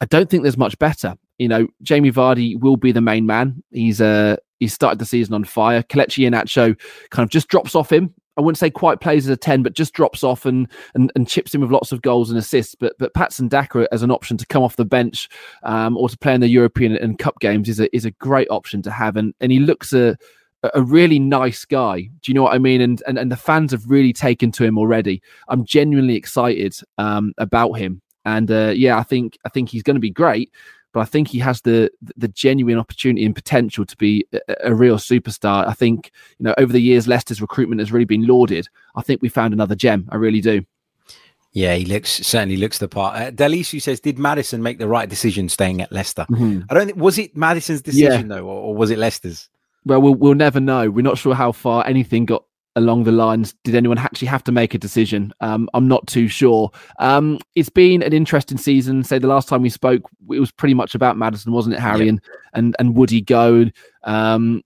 I 0.00 0.06
don't 0.06 0.30
think 0.30 0.42
there's 0.42 0.56
much 0.56 0.78
better. 0.78 1.14
You 1.38 1.48
know, 1.48 1.66
Jamie 1.82 2.12
Vardy 2.12 2.58
will 2.58 2.76
be 2.76 2.92
the 2.92 3.00
main 3.00 3.26
man. 3.26 3.62
He's 3.70 4.00
uh 4.00 4.36
he 4.60 4.68
started 4.68 4.98
the 4.98 5.06
season 5.06 5.34
on 5.34 5.44
fire. 5.44 5.82
Kelechi 5.82 6.28
Iheanacho 6.28 6.78
kind 7.10 7.26
of 7.26 7.30
just 7.30 7.48
drops 7.48 7.74
off 7.74 7.90
him. 7.90 8.14
I 8.40 8.42
wouldn't 8.42 8.56
say 8.56 8.70
quite 8.70 9.00
plays 9.00 9.26
as 9.26 9.30
a 9.30 9.36
10, 9.36 9.62
but 9.62 9.74
just 9.74 9.92
drops 9.92 10.24
off 10.24 10.46
and, 10.46 10.66
and 10.94 11.12
and 11.14 11.28
chips 11.28 11.54
in 11.54 11.60
with 11.60 11.70
lots 11.70 11.92
of 11.92 12.00
goals 12.00 12.30
and 12.30 12.38
assists. 12.38 12.74
But 12.74 12.94
but 12.98 13.12
Patson 13.12 13.48
Daka 13.48 13.86
as 13.92 14.02
an 14.02 14.10
option 14.10 14.38
to 14.38 14.46
come 14.46 14.62
off 14.62 14.76
the 14.76 14.86
bench 14.86 15.28
um, 15.62 15.94
or 15.98 16.08
to 16.08 16.16
play 16.16 16.34
in 16.34 16.40
the 16.40 16.48
European 16.48 16.96
and 16.96 17.18
Cup 17.18 17.38
games 17.40 17.68
is 17.68 17.80
a 17.80 17.94
is 17.94 18.06
a 18.06 18.12
great 18.12 18.48
option 18.48 18.80
to 18.80 18.90
have. 18.90 19.18
And 19.18 19.34
and 19.42 19.52
he 19.52 19.58
looks 19.58 19.92
a 19.92 20.16
a 20.74 20.82
really 20.82 21.18
nice 21.18 21.66
guy. 21.66 22.08
Do 22.22 22.30
you 22.30 22.34
know 22.34 22.44
what 22.44 22.54
I 22.54 22.58
mean? 22.58 22.80
And 22.80 23.02
and, 23.06 23.18
and 23.18 23.30
the 23.30 23.36
fans 23.36 23.72
have 23.72 23.84
really 23.90 24.14
taken 24.14 24.50
to 24.52 24.64
him 24.64 24.78
already. 24.78 25.20
I'm 25.48 25.66
genuinely 25.66 26.16
excited 26.16 26.74
um, 26.96 27.34
about 27.36 27.72
him. 27.72 28.00
And 28.24 28.50
uh, 28.50 28.72
yeah, 28.74 28.98
I 28.98 29.02
think 29.02 29.36
I 29.44 29.50
think 29.50 29.68
he's 29.68 29.82
going 29.82 29.96
to 29.96 30.00
be 30.00 30.10
great 30.10 30.50
but 30.92 31.00
I 31.00 31.04
think 31.04 31.28
he 31.28 31.38
has 31.38 31.60
the 31.62 31.90
the 32.16 32.28
genuine 32.28 32.78
opportunity 32.78 33.24
and 33.24 33.34
potential 33.34 33.84
to 33.84 33.96
be 33.96 34.26
a, 34.32 34.40
a, 34.64 34.74
real 34.74 34.96
superstar. 34.96 35.66
I 35.66 35.72
think 35.72 36.10
you 36.38 36.44
know 36.44 36.54
over 36.58 36.72
the 36.72 36.80
years 36.80 37.06
Leicester's 37.06 37.40
recruitment 37.40 37.80
has 37.80 37.92
really 37.92 38.04
been 38.04 38.26
lauded. 38.26 38.68
I 38.96 39.02
think 39.02 39.22
we 39.22 39.28
found 39.28 39.54
another 39.54 39.74
gem. 39.74 40.08
I 40.10 40.16
really 40.16 40.40
do. 40.40 40.64
Yeah, 41.52 41.74
he 41.74 41.84
looks 41.84 42.10
certainly 42.10 42.56
looks 42.56 42.78
the 42.78 42.88
part. 42.88 43.16
Uh, 43.16 43.30
Delisu 43.30 43.82
says, 43.82 44.00
"Did 44.00 44.18
Maddison 44.18 44.62
make 44.62 44.78
the 44.78 44.88
right 44.88 45.08
decision 45.08 45.48
staying 45.48 45.80
at 45.80 45.90
Leicester?" 45.90 46.26
Mm-hmm. 46.30 46.62
I 46.70 46.74
don't 46.74 46.86
think 46.86 46.98
was 46.98 47.18
it 47.18 47.36
Maddison's 47.36 47.82
decision 47.82 48.28
yeah. 48.28 48.36
though, 48.36 48.46
or, 48.46 48.68
or 48.68 48.74
was 48.74 48.90
it 48.90 48.98
Leicester's? 48.98 49.48
Well, 49.84 50.00
well, 50.00 50.14
we'll 50.14 50.34
never 50.34 50.60
know. 50.60 50.90
We're 50.90 51.02
not 51.02 51.18
sure 51.18 51.34
how 51.34 51.52
far 51.52 51.86
anything 51.86 52.26
got 52.26 52.44
along 52.76 53.04
the 53.04 53.12
lines 53.12 53.54
did 53.64 53.74
anyone 53.74 53.98
actually 53.98 54.28
have 54.28 54.44
to 54.44 54.52
make 54.52 54.74
a 54.74 54.78
decision? 54.78 55.32
Um, 55.40 55.68
i'm 55.74 55.88
not 55.88 56.06
too 56.06 56.28
sure. 56.28 56.70
Um, 56.98 57.38
it's 57.54 57.68
been 57.68 58.02
an 58.02 58.12
interesting 58.12 58.58
season. 58.58 59.04
Say 59.04 59.18
the 59.18 59.26
last 59.26 59.48
time 59.48 59.62
we 59.62 59.70
spoke 59.70 60.02
it 60.30 60.40
was 60.40 60.52
pretty 60.52 60.74
much 60.74 60.94
about 60.94 61.16
maddison 61.16 61.52
wasn't 61.52 61.74
it 61.74 61.80
harry? 61.80 62.08
And, 62.08 62.20
and 62.54 62.76
and 62.78 62.96
would 62.96 63.10
he 63.10 63.20
go? 63.20 63.66
Um, 64.04 64.62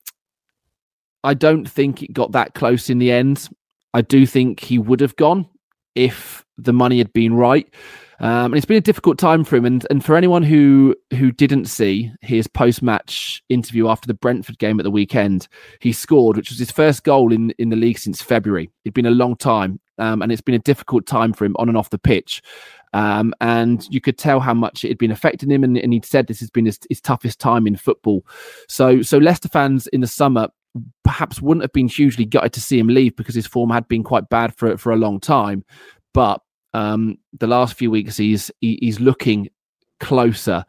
i 1.23 1.33
don't 1.35 1.69
think 1.69 2.03
it 2.03 2.13
got 2.13 2.33
that 2.33 2.55
close 2.55 2.91
in 2.91 2.99
the 2.99 3.11
end. 3.11 3.49
I 3.95 4.03
do 4.03 4.27
think 4.27 4.61
he 4.61 4.79
would 4.79 5.01
have 5.01 5.17
gone 5.17 5.49
if 5.95 6.45
the 6.59 6.73
money 6.73 6.99
had 6.99 7.13
been 7.13 7.35
right 7.35 7.73
um, 8.21 8.47
and 8.47 8.57
it's 8.57 8.67
been 8.67 8.77
a 8.77 8.81
difficult 8.83 9.19
time 9.19 9.45
for 9.45 9.57
him. 9.57 9.65
And 9.65 9.87
and 9.91 10.05
for 10.05 10.17
anyone 10.17 10.43
who 10.43 10.95
who 11.13 11.33
didn't 11.33 11.67
see 11.67 12.13
his 12.21 12.47
post 12.47 12.83
match 12.83 13.43
interview 13.49 13.89
after 13.89 14.07
the 14.07 14.15
Brentford 14.15 14.59
game 14.59 14.79
at 14.79 14.85
the 14.85 14.91
weekend, 14.91 15.49
he 15.81 15.93
scored, 15.93 16.37
which 16.37 16.51
was 16.51 16.59
his 16.59 16.71
first 16.71 17.05
goal 17.05 17.33
in 17.33 17.51
in 17.59 17.71
the 17.71 17.77
league 17.77 17.99
since 17.99 18.23
February. 18.23 18.71
It'd 18.85 18.95
been 18.95 19.07
a 19.07 19.11
long 19.11 19.37
time, 19.37 19.81
um, 19.99 20.23
and 20.23 20.31
it's 20.31 20.43
been 20.43 20.55
a 20.55 20.61
difficult 20.61 21.07
time 21.07 21.33
for 21.33 21.45
him 21.45 21.57
on 21.59 21.69
and 21.69 21.79
off 21.79 21.91
the 21.91 21.99
pitch. 21.99 22.43
Um, 22.93 23.35
and 23.41 23.85
you 23.91 24.01
could 24.01 24.17
tell 24.17 24.39
how 24.39 24.55
much 24.55 24.85
it 24.85 24.89
had 24.89 24.99
been 24.99 25.11
affecting 25.11 25.51
him. 25.51 25.65
And, 25.65 25.77
and 25.77 25.93
he'd 25.93 26.05
said 26.05 26.29
this 26.29 26.39
has 26.39 26.51
been 26.51 26.67
his, 26.67 26.79
his 26.89 27.01
toughest 27.01 27.41
time 27.41 27.67
in 27.67 27.77
football. 27.77 28.25
So 28.69 29.03
so 29.03 29.19
Leicester 29.19 29.49
fans 29.49 29.89
in 29.89 30.01
the 30.01 30.07
summer 30.07 30.49
perhaps 31.03 31.43
wouldn't 31.43 31.63
have 31.63 31.73
been 31.73 31.89
hugely 31.89 32.25
gutted 32.25 32.53
to 32.53 32.61
see 32.61 32.79
him 32.79 32.89
leave 32.89 33.17
because 33.17 33.35
his 33.35 33.47
form 33.47 33.71
had 33.71 33.89
been 33.89 34.05
quite 34.05 34.29
bad 34.29 34.55
for 34.55 34.77
for 34.77 34.93
a 34.93 34.97
long 34.97 35.19
time. 35.19 35.65
But 36.13 36.41
um, 36.75 37.19
the 37.39 37.47
last 37.47 37.75
few 37.75 37.91
weeks 37.91 38.17
he's 38.19 38.51
he, 38.61 38.79
he's 38.81 39.01
looking 39.01 39.49
closer 40.01 40.65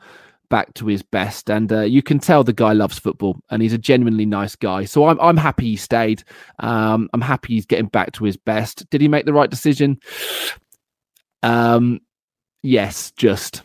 back 0.50 0.74
to 0.76 0.86
his 0.86 1.02
best, 1.02 1.50
and 1.50 1.72
uh, 1.74 1.82
you 1.82 2.02
can 2.02 2.20
tell 2.20 2.44
the 2.44 2.54
guy 2.54 2.72
loves 2.72 3.00
football, 3.00 3.38
and 3.50 3.62
he's 3.62 3.74
a 3.74 3.78
genuinely 3.78 4.26
nice 4.26 4.56
guy. 4.56 4.86
So 4.86 5.08
I'm 5.08 5.20
I'm 5.20 5.38
happy 5.38 5.66
he 5.66 5.76
stayed. 5.76 6.24
Um, 6.60 7.10
I'm 7.14 7.22
happy 7.22 7.56
he's 7.56 7.66
getting 7.66 7.88
back 7.88 8.14
to 8.14 8.24
his 8.24 8.38
best. 8.38 8.90
Did 8.90 9.02
he 9.02 9.08
make 9.08 9.26
the 9.26 9.34
right 9.34 9.50
decision? 9.50 10.00
Um, 11.44 12.00
yes, 12.64 13.12
just 13.12 13.64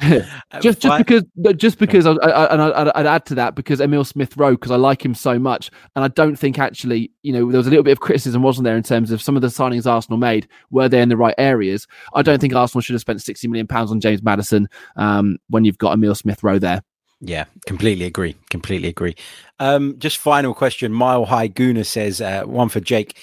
just 0.60 0.80
just 0.80 0.98
because 0.98 1.22
just 1.56 1.78
because 1.78 2.06
I, 2.06 2.12
I, 2.12 2.52
and 2.52 2.62
I, 2.62 2.82
would 2.84 3.06
add 3.06 3.26
to 3.26 3.34
that 3.36 3.54
because 3.54 3.80
Emil 3.80 4.04
Smith 4.04 4.36
Rowe 4.36 4.52
because 4.52 4.70
I 4.70 4.76
like 4.76 5.04
him 5.04 5.14
so 5.14 5.38
much 5.38 5.70
and 5.94 6.04
I 6.04 6.08
don't 6.08 6.36
think 6.36 6.58
actually 6.58 7.12
you 7.22 7.32
know 7.32 7.50
there 7.50 7.58
was 7.58 7.66
a 7.66 7.70
little 7.70 7.84
bit 7.84 7.92
of 7.92 8.00
criticism 8.00 8.42
wasn't 8.42 8.64
there 8.64 8.76
in 8.76 8.82
terms 8.82 9.10
of 9.10 9.22
some 9.22 9.36
of 9.36 9.42
the 9.42 9.48
signings 9.48 9.90
Arsenal 9.90 10.18
made 10.18 10.48
were 10.70 10.88
they 10.88 11.00
in 11.00 11.08
the 11.08 11.16
right 11.16 11.34
areas 11.38 11.86
I 12.14 12.22
don't 12.22 12.40
think 12.40 12.54
Arsenal 12.54 12.82
should 12.82 12.94
have 12.94 13.00
spent 13.00 13.22
60 13.22 13.46
million 13.48 13.66
pounds 13.66 13.90
on 13.90 14.00
James 14.00 14.22
Maddison 14.22 14.68
um, 14.96 15.38
when 15.48 15.64
you've 15.64 15.78
got 15.78 15.92
Emil 15.92 16.14
Smith 16.14 16.42
Rowe 16.42 16.58
there 16.58 16.82
yeah, 17.22 17.44
completely 17.66 18.06
agree. 18.06 18.34
Completely 18.48 18.88
agree. 18.88 19.14
Um, 19.58 19.96
just 19.98 20.16
final 20.16 20.54
question. 20.54 20.90
Mile 20.90 21.26
High 21.26 21.48
Guna 21.48 21.84
says, 21.84 22.20
uh, 22.20 22.44
one 22.44 22.70
for 22.70 22.80
Jake. 22.80 23.18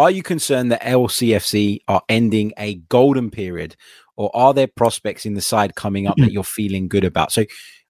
Are 0.00 0.10
you 0.10 0.22
concerned 0.22 0.72
that 0.72 0.80
LCFC 0.80 1.80
are 1.86 2.00
ending 2.08 2.54
a 2.56 2.76
golden 2.88 3.30
period 3.30 3.76
or 4.16 4.30
are 4.32 4.54
there 4.54 4.66
prospects 4.66 5.26
in 5.26 5.34
the 5.34 5.42
side 5.42 5.74
coming 5.74 6.06
up 6.06 6.16
that 6.16 6.22
mm-hmm. 6.22 6.32
you're 6.32 6.42
feeling 6.42 6.88
good 6.88 7.04
about? 7.04 7.32
So, 7.32 7.44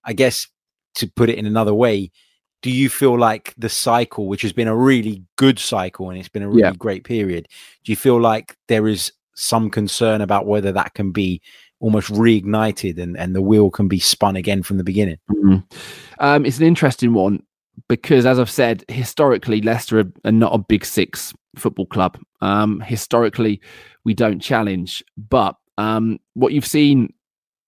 I 0.04 0.12
guess 0.12 0.48
to 0.96 1.06
put 1.06 1.30
it 1.30 1.38
in 1.38 1.46
another 1.46 1.72
way, 1.72 2.10
do 2.62 2.70
you 2.72 2.88
feel 2.88 3.16
like 3.16 3.54
the 3.56 3.68
cycle, 3.68 4.26
which 4.26 4.42
has 4.42 4.52
been 4.52 4.66
a 4.66 4.74
really 4.74 5.22
good 5.36 5.60
cycle 5.60 6.10
and 6.10 6.18
it's 6.18 6.28
been 6.28 6.42
a 6.42 6.48
really 6.48 6.62
yeah. 6.62 6.72
great 6.76 7.04
period, 7.04 7.46
do 7.84 7.92
you 7.92 7.96
feel 7.96 8.20
like 8.20 8.56
there 8.66 8.88
is 8.88 9.12
some 9.36 9.70
concern 9.70 10.20
about 10.20 10.46
whether 10.46 10.72
that 10.72 10.94
can 10.94 11.12
be 11.12 11.40
almost 11.78 12.10
reignited 12.10 12.98
and, 12.98 13.16
and 13.16 13.36
the 13.36 13.40
wheel 13.40 13.70
can 13.70 13.86
be 13.86 14.00
spun 14.00 14.34
again 14.34 14.64
from 14.64 14.78
the 14.78 14.84
beginning? 14.84 15.18
Mm-hmm. 15.30 15.58
Um, 16.18 16.44
it's 16.44 16.58
an 16.58 16.66
interesting 16.66 17.14
one 17.14 17.44
because, 17.88 18.26
as 18.26 18.38
I've 18.38 18.50
said, 18.50 18.85
historically, 18.88 19.61
Leicester 19.61 20.00
are, 20.00 20.12
are 20.24 20.33
not 20.33 20.54
a 20.54 20.59
big 20.59 20.85
six 20.85 21.33
football 21.56 21.87
club. 21.87 22.18
Um, 22.40 22.80
historically, 22.80 23.61
we 24.04 24.14
don't 24.14 24.40
challenge, 24.40 25.02
but 25.16 25.56
um, 25.78 26.18
what 26.35 26.52
you've 26.52 26.66
seen 26.66 27.12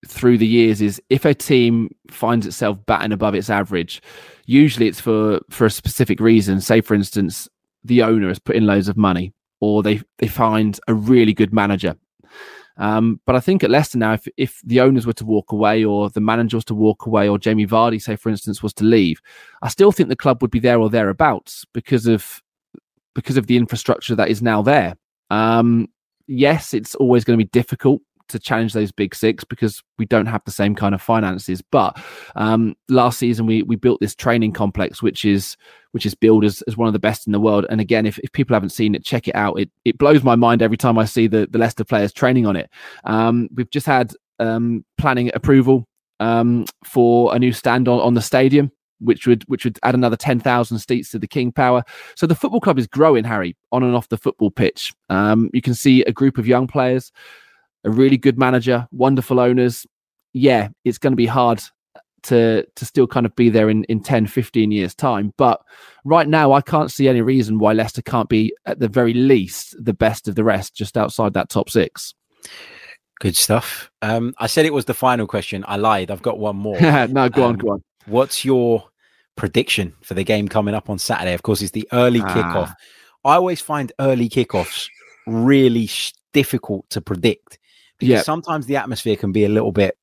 through 0.07 0.39
the 0.39 0.47
years 0.47 0.83
is 0.83 1.01
if 1.11 1.25
a 1.25 1.35
team 1.35 1.89
finds 2.11 2.47
itself 2.47 2.79
batting 2.87 3.13
above 3.13 3.35
its 3.35 3.51
average, 3.51 4.03
usually 4.47 4.89
it's 4.89 5.01
for 5.01 5.41
for 5.51 5.67
a 5.67 5.71
specific 5.71 6.21
reason. 6.21 6.61
Say, 6.61 6.81
for 6.81 6.95
instance, 6.95 7.49
the 7.85 8.03
owner 8.03 8.29
has 8.29 8.39
put 8.39 8.57
in 8.57 8.67
loads 8.67 8.89
of 8.89 8.97
money, 8.97 9.33
or 9.61 9.83
they 9.83 10.01
they 10.19 10.29
find 10.29 10.79
a 10.89 10.95
really 10.95 11.35
good 11.35 11.53
manager. 11.53 11.95
Um, 12.77 13.21
but 13.27 13.37
I 13.37 13.41
think 13.41 13.63
at 13.63 13.71
Leicester 13.71 13.99
now, 13.99 14.15
if 14.15 14.27
if 14.37 14.61
the 14.65 14.81
owners 14.81 15.07
were 15.07 15.13
to 15.15 15.25
walk 15.25 15.53
away, 15.53 15.85
or 15.85 16.11
the 16.11 16.21
manager 16.21 16.57
was 16.57 16.65
to 16.67 16.75
walk 16.75 17.07
away, 17.07 17.29
or 17.29 17.39
Jamie 17.39 17.67
Vardy, 17.67 18.01
say 18.01 18.17
for 18.17 18.31
instance, 18.31 18.63
was 18.63 18.73
to 18.75 18.85
leave, 18.85 19.21
I 19.63 19.69
still 19.69 19.93
think 19.93 20.09
the 20.09 20.17
club 20.17 20.43
would 20.43 20.51
be 20.51 20.61
there 20.61 20.81
or 20.81 20.89
thereabouts 20.89 21.65
because 21.73 22.07
of 22.07 22.43
because 23.15 23.37
of 23.37 23.47
the 23.47 23.57
infrastructure 23.57 24.15
that 24.15 24.31
is 24.31 24.43
now 24.43 24.63
there. 24.63 24.97
Um, 25.31 25.89
yes, 26.27 26.73
it's 26.75 26.95
always 26.95 27.25
going 27.25 27.39
to 27.39 27.45
be 27.45 27.51
difficult 27.51 28.01
to 28.33 28.39
challenge 28.39 28.73
those 28.73 28.93
big 28.93 29.15
six 29.15 29.45
because 29.45 29.83
we 29.99 30.07
don't 30.07 30.27
have 30.27 30.43
the 30.45 30.51
same 30.51 30.75
kind 30.75 30.95
of 30.95 31.03
finances. 31.03 31.63
But 31.63 31.99
um, 32.37 32.77
last 32.89 33.19
season 33.19 33.47
we 33.47 33.63
we 33.63 33.77
built 33.77 34.01
this 34.01 34.15
training 34.15 34.53
complex, 34.53 35.03
which 35.03 35.25
is 35.25 35.57
which 35.93 36.07
is 36.07 36.15
billed 36.15 36.45
as, 36.45 36.63
as 36.63 36.77
one 36.77 36.89
of 36.89 36.95
the 36.95 36.99
best 36.99 37.27
in 37.27 37.33
the 37.33 37.41
world. 37.41 37.67
And 37.69 37.81
again, 37.81 38.07
if, 38.07 38.19
if 38.21 38.33
people 38.33 38.55
haven't 38.55 38.71
seen 38.71 38.95
it, 38.95 39.05
check 39.05 39.29
it 39.29 39.35
out. 39.35 39.59
It 39.59 39.71
it 39.85 39.99
blows 39.99 40.23
my 40.23 40.35
mind 40.35 40.63
every 40.63 40.77
time 40.77 40.99
I 40.99 41.05
see 41.05 41.27
the 41.27 41.47
the 41.51 41.59
Leicester 41.59 41.85
players 41.85 42.13
training 42.13 42.47
on 42.47 42.57
it. 42.57 42.71
Um, 43.05 43.49
we've 43.55 43.71
just 43.71 43.87
had 43.87 44.13
um, 44.39 44.85
planning 44.99 45.31
approval 45.35 45.87
um, 46.21 46.65
for 46.85 47.35
a 47.35 47.39
new 47.39 47.53
stand 47.53 47.89
on, 47.89 48.01
on 48.01 48.15
the 48.15 48.23
stadium 48.23 48.73
which 49.03 49.27
would 49.27 49.43
which 49.45 49.65
would 49.65 49.79
add 49.83 49.95
another 49.95 50.17
10,000 50.17 50.79
seats 50.79 51.11
to 51.11 51.19
the 51.19 51.27
King 51.27 51.53
Power. 51.53 51.83
So 52.17 52.27
the 52.27 52.35
football 52.35 52.61
club 52.61 52.79
is 52.79 52.87
growing, 52.87 53.25
Harry, 53.25 53.57
on 53.71 53.83
and 53.83 53.95
off 53.95 54.09
the 54.09 54.17
football 54.17 54.51
pitch. 54.51 54.95
Um, 55.11 55.51
you 55.53 55.61
can 55.61 55.75
see 55.75 56.03
a 56.05 56.13
group 56.13 56.39
of 56.39 56.47
young 56.47 56.67
players, 56.67 57.13
a 57.85 57.91
really 57.91 58.17
good 58.17 58.39
manager, 58.39 58.87
wonderful 58.93 59.41
owners. 59.41 59.87
Yeah, 60.33 60.69
it's 60.85 60.99
going 60.99 61.13
to 61.13 61.17
be 61.17 61.27
hard 61.27 61.63
to 62.25 62.65
to 62.77 62.85
still 62.85 63.07
kind 63.07 63.27
of 63.27 63.35
be 63.35 63.49
there 63.49 63.69
in 63.69 63.83
in 63.85 64.01
10 64.01 64.29
15 64.29 64.71
years 64.71 64.95
time 64.95 65.35
but 65.37 65.61
right 66.05 66.29
now 66.29 66.53
i 66.53 66.61
can't 66.61 66.93
see 66.93 67.09
any 67.09 67.21
reason 67.21 67.59
why 67.59 67.73
leicester 67.73 68.01
can't 68.01 68.29
be 68.29 68.55
at 68.65 68.79
the 68.79 68.87
very 68.87 69.13
least 69.13 69.75
the 69.85 69.93
best 69.93 70.29
of 70.29 70.37
the 70.37 70.45
rest 70.45 70.73
just 70.73 70.97
outside 70.97 71.35
that 71.35 71.49
top 71.49 71.69
6 71.69 72.15
good 73.19 73.35
stuff 73.35 73.91
um 74.03 74.33
i 74.39 74.47
said 74.47 74.65
it 74.65 74.73
was 74.73 74.85
the 74.85 74.95
final 74.95 75.27
question 75.27 75.65
i 75.67 75.77
lied 75.77 76.13
i've 76.13 76.23
got 76.23 76.39
one 76.39 76.55
more 76.55 76.81
no 76.81 77.29
go 77.29 77.43
um, 77.43 77.49
on 77.49 77.55
go 77.57 77.71
on 77.71 77.83
what's 78.07 78.45
your 78.45 78.85
prediction 79.37 79.95
for 80.03 80.15
the 80.15 80.25
game 80.25 80.49
coming 80.49 80.75
up 80.75 80.91
on 80.91 80.99
Saturday. 80.99 81.35
Of 81.35 81.43
course, 81.43 81.63
it's 81.63 81.73
the 81.73 81.89
early 81.93 82.21
ah. 82.21 82.35
kickoff. 82.35 82.75
I 83.25 83.35
always 83.35 83.61
find 83.61 83.93
early 84.01 84.29
kickoffs 84.29 84.89
really 85.27 85.87
sh- 85.87 86.13
difficult 86.33 86.89
to 86.91 87.01
predict 87.01 87.59
yeah. 88.07 88.23
sometimes 88.23 88.67
the 88.67 88.77
atmosphere 88.77 89.17
can 89.17 89.33
be 89.33 89.45
a 89.45 89.49
little 89.49 89.73
bit, 89.73 89.97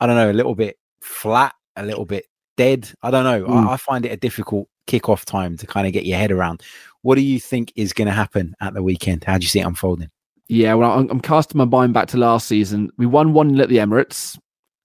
I 0.00 0.06
don't 0.06 0.16
know, 0.16 0.30
a 0.30 0.32
little 0.32 0.54
bit 0.54 0.78
flat, 1.00 1.54
a 1.76 1.84
little 1.84 2.04
bit 2.04 2.26
dead. 2.56 2.92
I 3.02 3.10
don't 3.10 3.24
know. 3.24 3.46
Mm. 3.46 3.66
I, 3.68 3.72
I, 3.72 3.76
find 3.76 4.04
it 4.04 4.12
a 4.12 4.16
difficult 4.16 4.68
kickoff 4.86 5.24
time 5.24 5.56
to 5.58 5.66
kind 5.66 5.86
of 5.86 5.92
get 5.92 6.04
your 6.04 6.18
head 6.18 6.32
around. 6.32 6.62
What 7.02 7.14
do 7.14 7.22
you 7.22 7.40
think 7.40 7.72
is 7.76 7.92
going 7.92 8.06
to 8.06 8.12
happen 8.12 8.54
at 8.60 8.74
the 8.74 8.82
weekend? 8.82 9.24
How 9.24 9.38
do 9.38 9.44
you 9.44 9.48
see 9.48 9.60
it 9.60 9.66
unfolding? 9.66 10.10
Yeah, 10.48 10.74
well, 10.74 10.90
I'm, 10.90 11.08
I'm 11.10 11.20
casting 11.20 11.58
my 11.58 11.64
mind 11.64 11.94
back 11.94 12.08
to 12.08 12.16
last 12.16 12.48
season. 12.48 12.90
We 12.98 13.06
won 13.06 13.32
one 13.32 13.58
at 13.60 13.68
the 13.68 13.76
Emirates. 13.76 14.38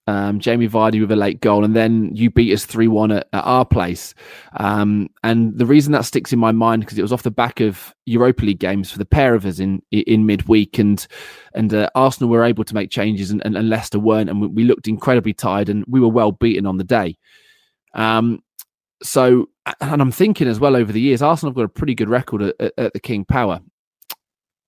Um, 0.08 0.38
Jamie 0.38 0.68
Vardy 0.68 1.00
with 1.00 1.10
a 1.10 1.16
late 1.16 1.40
goal, 1.40 1.64
and 1.64 1.74
then 1.74 2.14
you 2.14 2.30
beat 2.30 2.52
us 2.52 2.64
3 2.64 2.86
1 2.86 3.10
at, 3.10 3.28
at, 3.32 3.44
our 3.44 3.64
place. 3.64 4.14
Um, 4.56 5.10
and 5.24 5.58
the 5.58 5.66
reason 5.66 5.92
that 5.92 6.04
sticks 6.04 6.32
in 6.32 6.38
my 6.38 6.52
mind 6.52 6.82
because 6.82 6.96
it 6.96 7.02
was 7.02 7.12
off 7.12 7.24
the 7.24 7.30
back 7.32 7.58
of 7.60 7.92
Europa 8.04 8.44
League 8.44 8.60
games 8.60 8.90
for 8.90 8.98
the 8.98 9.04
pair 9.04 9.34
of 9.34 9.44
us 9.44 9.58
in 9.58 9.82
in 9.90 10.24
midweek, 10.24 10.78
and 10.78 11.04
and 11.54 11.74
uh, 11.74 11.90
Arsenal 11.96 12.30
were 12.30 12.44
able 12.44 12.62
to 12.64 12.74
make 12.74 12.90
changes, 12.90 13.32
and, 13.32 13.44
and, 13.44 13.56
and 13.56 13.68
Leicester 13.68 13.98
weren't, 13.98 14.30
and 14.30 14.40
we, 14.40 14.46
we, 14.46 14.64
looked 14.64 14.86
incredibly 14.86 15.32
tired, 15.32 15.68
and 15.68 15.84
we 15.88 15.98
were 15.98 16.08
well 16.08 16.30
beaten 16.30 16.66
on 16.66 16.76
the 16.76 16.84
day. 16.84 17.18
Um, 17.94 18.44
so, 19.02 19.48
and 19.80 20.00
I'm 20.00 20.12
thinking 20.12 20.46
as 20.46 20.60
well 20.60 20.76
over 20.76 20.92
the 20.92 21.00
years, 21.00 21.22
Arsenal 21.22 21.50
have 21.50 21.56
got 21.56 21.64
a 21.64 21.68
pretty 21.68 21.94
good 21.94 22.08
record 22.08 22.42
at, 22.42 22.54
at, 22.60 22.72
at 22.78 22.92
the 22.92 23.00
King 23.00 23.24
Power. 23.24 23.60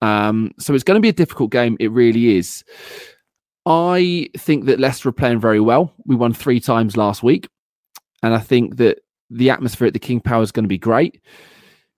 Um, 0.00 0.52
so 0.58 0.74
it's 0.74 0.84
going 0.84 0.96
to 0.96 1.02
be 1.02 1.08
a 1.08 1.12
difficult 1.12 1.50
game. 1.50 1.76
It 1.80 1.90
really 1.90 2.36
is. 2.36 2.64
I 3.68 4.30
think 4.38 4.64
that 4.64 4.80
Leicester 4.80 5.10
are 5.10 5.12
playing 5.12 5.40
very 5.40 5.60
well. 5.60 5.92
We 6.06 6.16
won 6.16 6.32
three 6.32 6.58
times 6.58 6.96
last 6.96 7.22
week. 7.22 7.48
And 8.22 8.32
I 8.34 8.38
think 8.38 8.78
that 8.78 9.00
the 9.28 9.50
atmosphere 9.50 9.86
at 9.86 9.92
the 9.92 9.98
King 9.98 10.20
Power 10.20 10.42
is 10.42 10.50
going 10.50 10.64
to 10.64 10.68
be 10.68 10.78
great. 10.78 11.20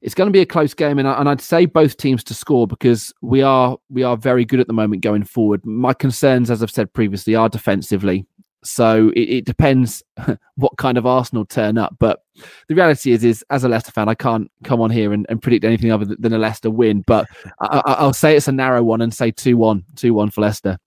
It's 0.03 0.15
going 0.15 0.27
to 0.27 0.33
be 0.33 0.41
a 0.41 0.47
close 0.47 0.75
game, 0.75 0.99
and, 0.99 1.07
I, 1.07 1.21
and 1.21 1.29
I'd 1.29 1.43
say 1.43 1.67
both 1.67 1.97
teams 1.97 2.25
to 2.25 2.35
score 2.35 2.67
because 2.67 3.13
we 3.21 3.43
are 3.43 3.77
we 3.91 4.03
are 4.03 4.17
very 4.17 4.47
good 4.47 4.59
at 4.59 4.67
the 4.67 4.73
moment 4.73 5.03
going 5.03 5.25
forward. 5.25 5.65
My 5.65 5.93
concerns, 5.93 6.51
as 6.51 6.63
I've 6.63 6.71
said 6.71 6.93
previously, 6.93 7.35
are 7.35 7.51
defensively. 7.51 8.27
So 8.65 9.11
it, 9.15 9.21
it, 9.21 9.45
depends 9.45 10.03
what 10.57 10.77
kind 10.77 10.99
of 10.99 11.07
Arsenal 11.07 11.45
turn 11.45 11.79
up. 11.79 11.97
But 11.99 12.23
the 12.69 12.75
reality 12.75 13.13
is, 13.13 13.25
is 13.25 13.45
as 13.51 13.63
a 13.63 13.69
Leicester 13.69 13.93
fan, 13.93 14.09
I 14.09 14.15
can't 14.15 14.51
come 14.65 14.81
on 14.81 14.91
here 14.91 15.13
and, 15.13 15.25
and 15.29 15.41
predict 15.41 15.65
anything 15.65 15.93
other 15.93 16.05
than 16.05 16.33
a 16.33 16.39
Leicester 16.39 16.71
win. 16.71 17.03
But 17.07 17.27
I, 17.61 18.03
will 18.03 18.13
say 18.13 18.37
it's 18.37 18.49
a 18.49 18.53
narrow 18.53 18.83
one 18.83 19.03
and 19.03 19.15
say 19.15 19.31
2 19.31 19.57
1, 19.57 19.85
2 19.97 20.13
1 20.15 20.31
for 20.31 20.41
Leicester. 20.41 20.79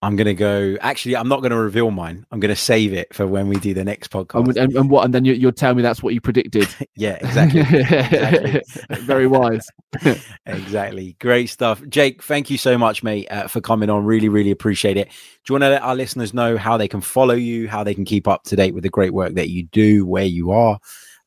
I'm 0.00 0.14
going 0.14 0.26
to 0.26 0.34
go. 0.34 0.76
Actually, 0.80 1.16
I'm 1.16 1.28
not 1.28 1.40
going 1.40 1.50
to 1.50 1.58
reveal 1.58 1.90
mine. 1.90 2.24
I'm 2.30 2.38
going 2.38 2.54
to 2.54 2.56
save 2.56 2.92
it 2.92 3.12
for 3.12 3.26
when 3.26 3.48
we 3.48 3.56
do 3.56 3.74
the 3.74 3.84
next 3.84 4.12
podcast. 4.12 4.56
And, 4.56 4.72
and, 4.76 4.90
what? 4.90 5.04
And 5.04 5.12
then 5.12 5.24
you, 5.24 5.46
will 5.46 5.52
tell 5.52 5.74
me 5.74 5.82
that's 5.82 6.02
what 6.02 6.14
you 6.14 6.20
predicted. 6.20 6.68
yeah, 6.94 7.18
exactly. 7.20 7.60
exactly. 7.60 8.62
Very 9.00 9.26
wise. 9.26 9.66
exactly. 10.46 11.16
Great 11.18 11.46
stuff, 11.46 11.82
Jake. 11.88 12.22
Thank 12.22 12.48
you 12.48 12.58
so 12.58 12.78
much, 12.78 13.02
mate, 13.02 13.26
uh, 13.30 13.48
for 13.48 13.60
coming 13.60 13.90
on. 13.90 14.04
Really, 14.04 14.28
really 14.28 14.52
appreciate 14.52 14.96
it. 14.96 15.08
Do 15.08 15.14
you 15.48 15.54
want 15.54 15.64
to 15.64 15.70
let 15.70 15.82
our 15.82 15.96
listeners 15.96 16.32
know 16.32 16.56
how 16.56 16.76
they 16.76 16.88
can 16.88 17.00
follow 17.00 17.34
you, 17.34 17.66
how 17.66 17.82
they 17.82 17.94
can 17.94 18.04
keep 18.04 18.28
up 18.28 18.44
to 18.44 18.56
date 18.56 18.74
with 18.74 18.84
the 18.84 18.90
great 18.90 19.12
work 19.12 19.34
that 19.34 19.48
you 19.48 19.64
do, 19.64 20.06
where 20.06 20.24
you 20.24 20.52
are, 20.52 20.78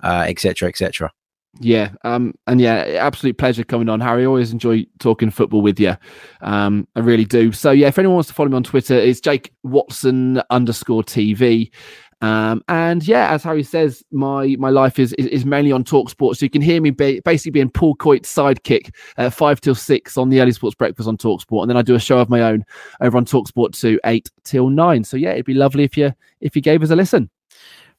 etc., 0.01 0.67
uh, 0.67 0.69
etc. 0.69 1.07
Et 1.07 1.20
yeah, 1.59 1.91
um, 2.03 2.33
and 2.47 2.61
yeah, 2.61 2.75
absolute 2.99 3.37
pleasure 3.37 3.63
coming 3.63 3.89
on, 3.89 3.99
Harry. 3.99 4.25
Always 4.25 4.51
enjoy 4.51 4.85
talking 4.99 5.29
football 5.29 5.61
with 5.61 5.79
you. 5.79 5.95
Um, 6.41 6.87
I 6.95 7.01
really 7.01 7.25
do. 7.25 7.51
So 7.51 7.71
yeah, 7.71 7.87
if 7.87 7.99
anyone 7.99 8.15
wants 8.15 8.29
to 8.29 8.33
follow 8.33 8.49
me 8.49 8.55
on 8.55 8.63
Twitter, 8.63 8.95
it's 8.95 9.19
Jake 9.19 9.53
Watson 9.63 10.41
underscore 10.49 11.03
TV. 11.03 11.71
Um, 12.21 12.63
and 12.67 13.05
yeah, 13.05 13.33
as 13.33 13.43
Harry 13.43 13.63
says, 13.63 14.03
my 14.11 14.55
my 14.59 14.69
life 14.69 14.97
is 14.99 15.11
is, 15.13 15.45
mainly 15.45 15.71
on 15.71 15.83
Talk 15.83 16.09
Sports. 16.09 16.39
So 16.39 16.45
you 16.45 16.49
can 16.51 16.61
hear 16.61 16.79
me 16.79 16.91
ba- 16.91 17.21
basically 17.25 17.51
being 17.51 17.69
Paul 17.69 17.95
Coyte's 17.95 18.33
sidekick 18.33 18.93
at 19.17 19.33
five 19.33 19.59
till 19.59 19.75
six 19.75 20.17
on 20.17 20.29
the 20.29 20.39
early 20.39 20.51
sports 20.51 20.75
breakfast 20.75 21.09
on 21.09 21.17
Talk 21.17 21.41
Sport, 21.41 21.63
and 21.63 21.69
then 21.69 21.77
I 21.77 21.81
do 21.81 21.95
a 21.95 21.99
show 21.99 22.19
of 22.19 22.29
my 22.29 22.41
own 22.41 22.63
over 23.01 23.17
on 23.17 23.25
Talk 23.25 23.47
Sport 23.47 23.73
2 23.73 23.99
eight 24.05 24.29
till 24.43 24.69
nine. 24.69 25.03
So 25.03 25.17
yeah, 25.17 25.31
it'd 25.31 25.45
be 25.45 25.55
lovely 25.55 25.83
if 25.83 25.97
you 25.97 26.13
if 26.39 26.55
you 26.55 26.61
gave 26.61 26.83
us 26.83 26.91
a 26.91 26.95
listen 26.95 27.29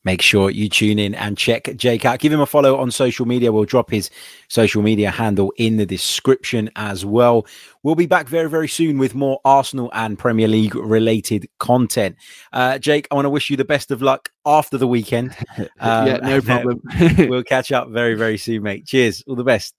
make 0.05 0.23
sure 0.23 0.51
you 0.51 0.69
tune 0.69 0.99
in 0.99 1.15
and 1.15 1.37
check 1.37 1.75
Jake 1.77 2.05
out. 2.05 2.19
Give 2.19 2.33
him 2.33 2.41
a 2.41 2.47
follow 2.47 2.77
on 2.77 2.91
social 2.91 3.27
media. 3.27 3.53
We'll 3.53 3.65
drop 3.65 3.91
his 3.91 4.11
social 4.49 4.83
media 4.83 5.11
handle 5.11 5.53
in 5.57 5.77
the 5.77 5.87
description 5.87 6.71
as 6.77 7.05
well. 7.05 7.47
We'll 7.83 7.95
be 7.95 8.07
back 8.07 8.29
very, 8.29 8.49
very 8.49 8.69
soon 8.69 8.99
with 8.99 9.15
more 9.15 9.41
Arsenal 9.45 9.91
and 9.93 10.19
Premier 10.19 10.49
League 10.49 10.75
related 10.75 11.49
content. 11.59 12.17
Uh, 12.53 12.79
Jake, 12.79 13.09
I 13.11 13.15
want 13.15 13.27
to 13.27 13.31
wish 13.31 13.51
you 13.51 13.57
the 13.57 13.65
best 13.65 13.91
of 13.91 14.03
luck 14.03 14.31
after 14.47 14.79
the 14.79 14.89
weekend. 14.89 15.37
Um, 15.81 16.07
yeah, 16.07 16.17
no 16.19 16.39
uh, 16.39 16.41
problem. 16.41 16.83
we'll 17.19 17.43
catch 17.43 17.73
up 17.73 17.89
very, 17.89 18.15
very 18.15 18.39
soon, 18.39 18.63
mate. 18.63 18.87
Cheers. 18.87 19.23
All 19.27 19.35
the 19.35 19.45
best. 19.45 19.75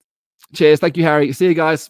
Cheers. 0.53 0.79
Thank 0.79 0.97
you, 0.97 1.03
Harry. 1.03 1.31
See 1.33 1.45
you 1.45 1.53
guys. 1.53 1.89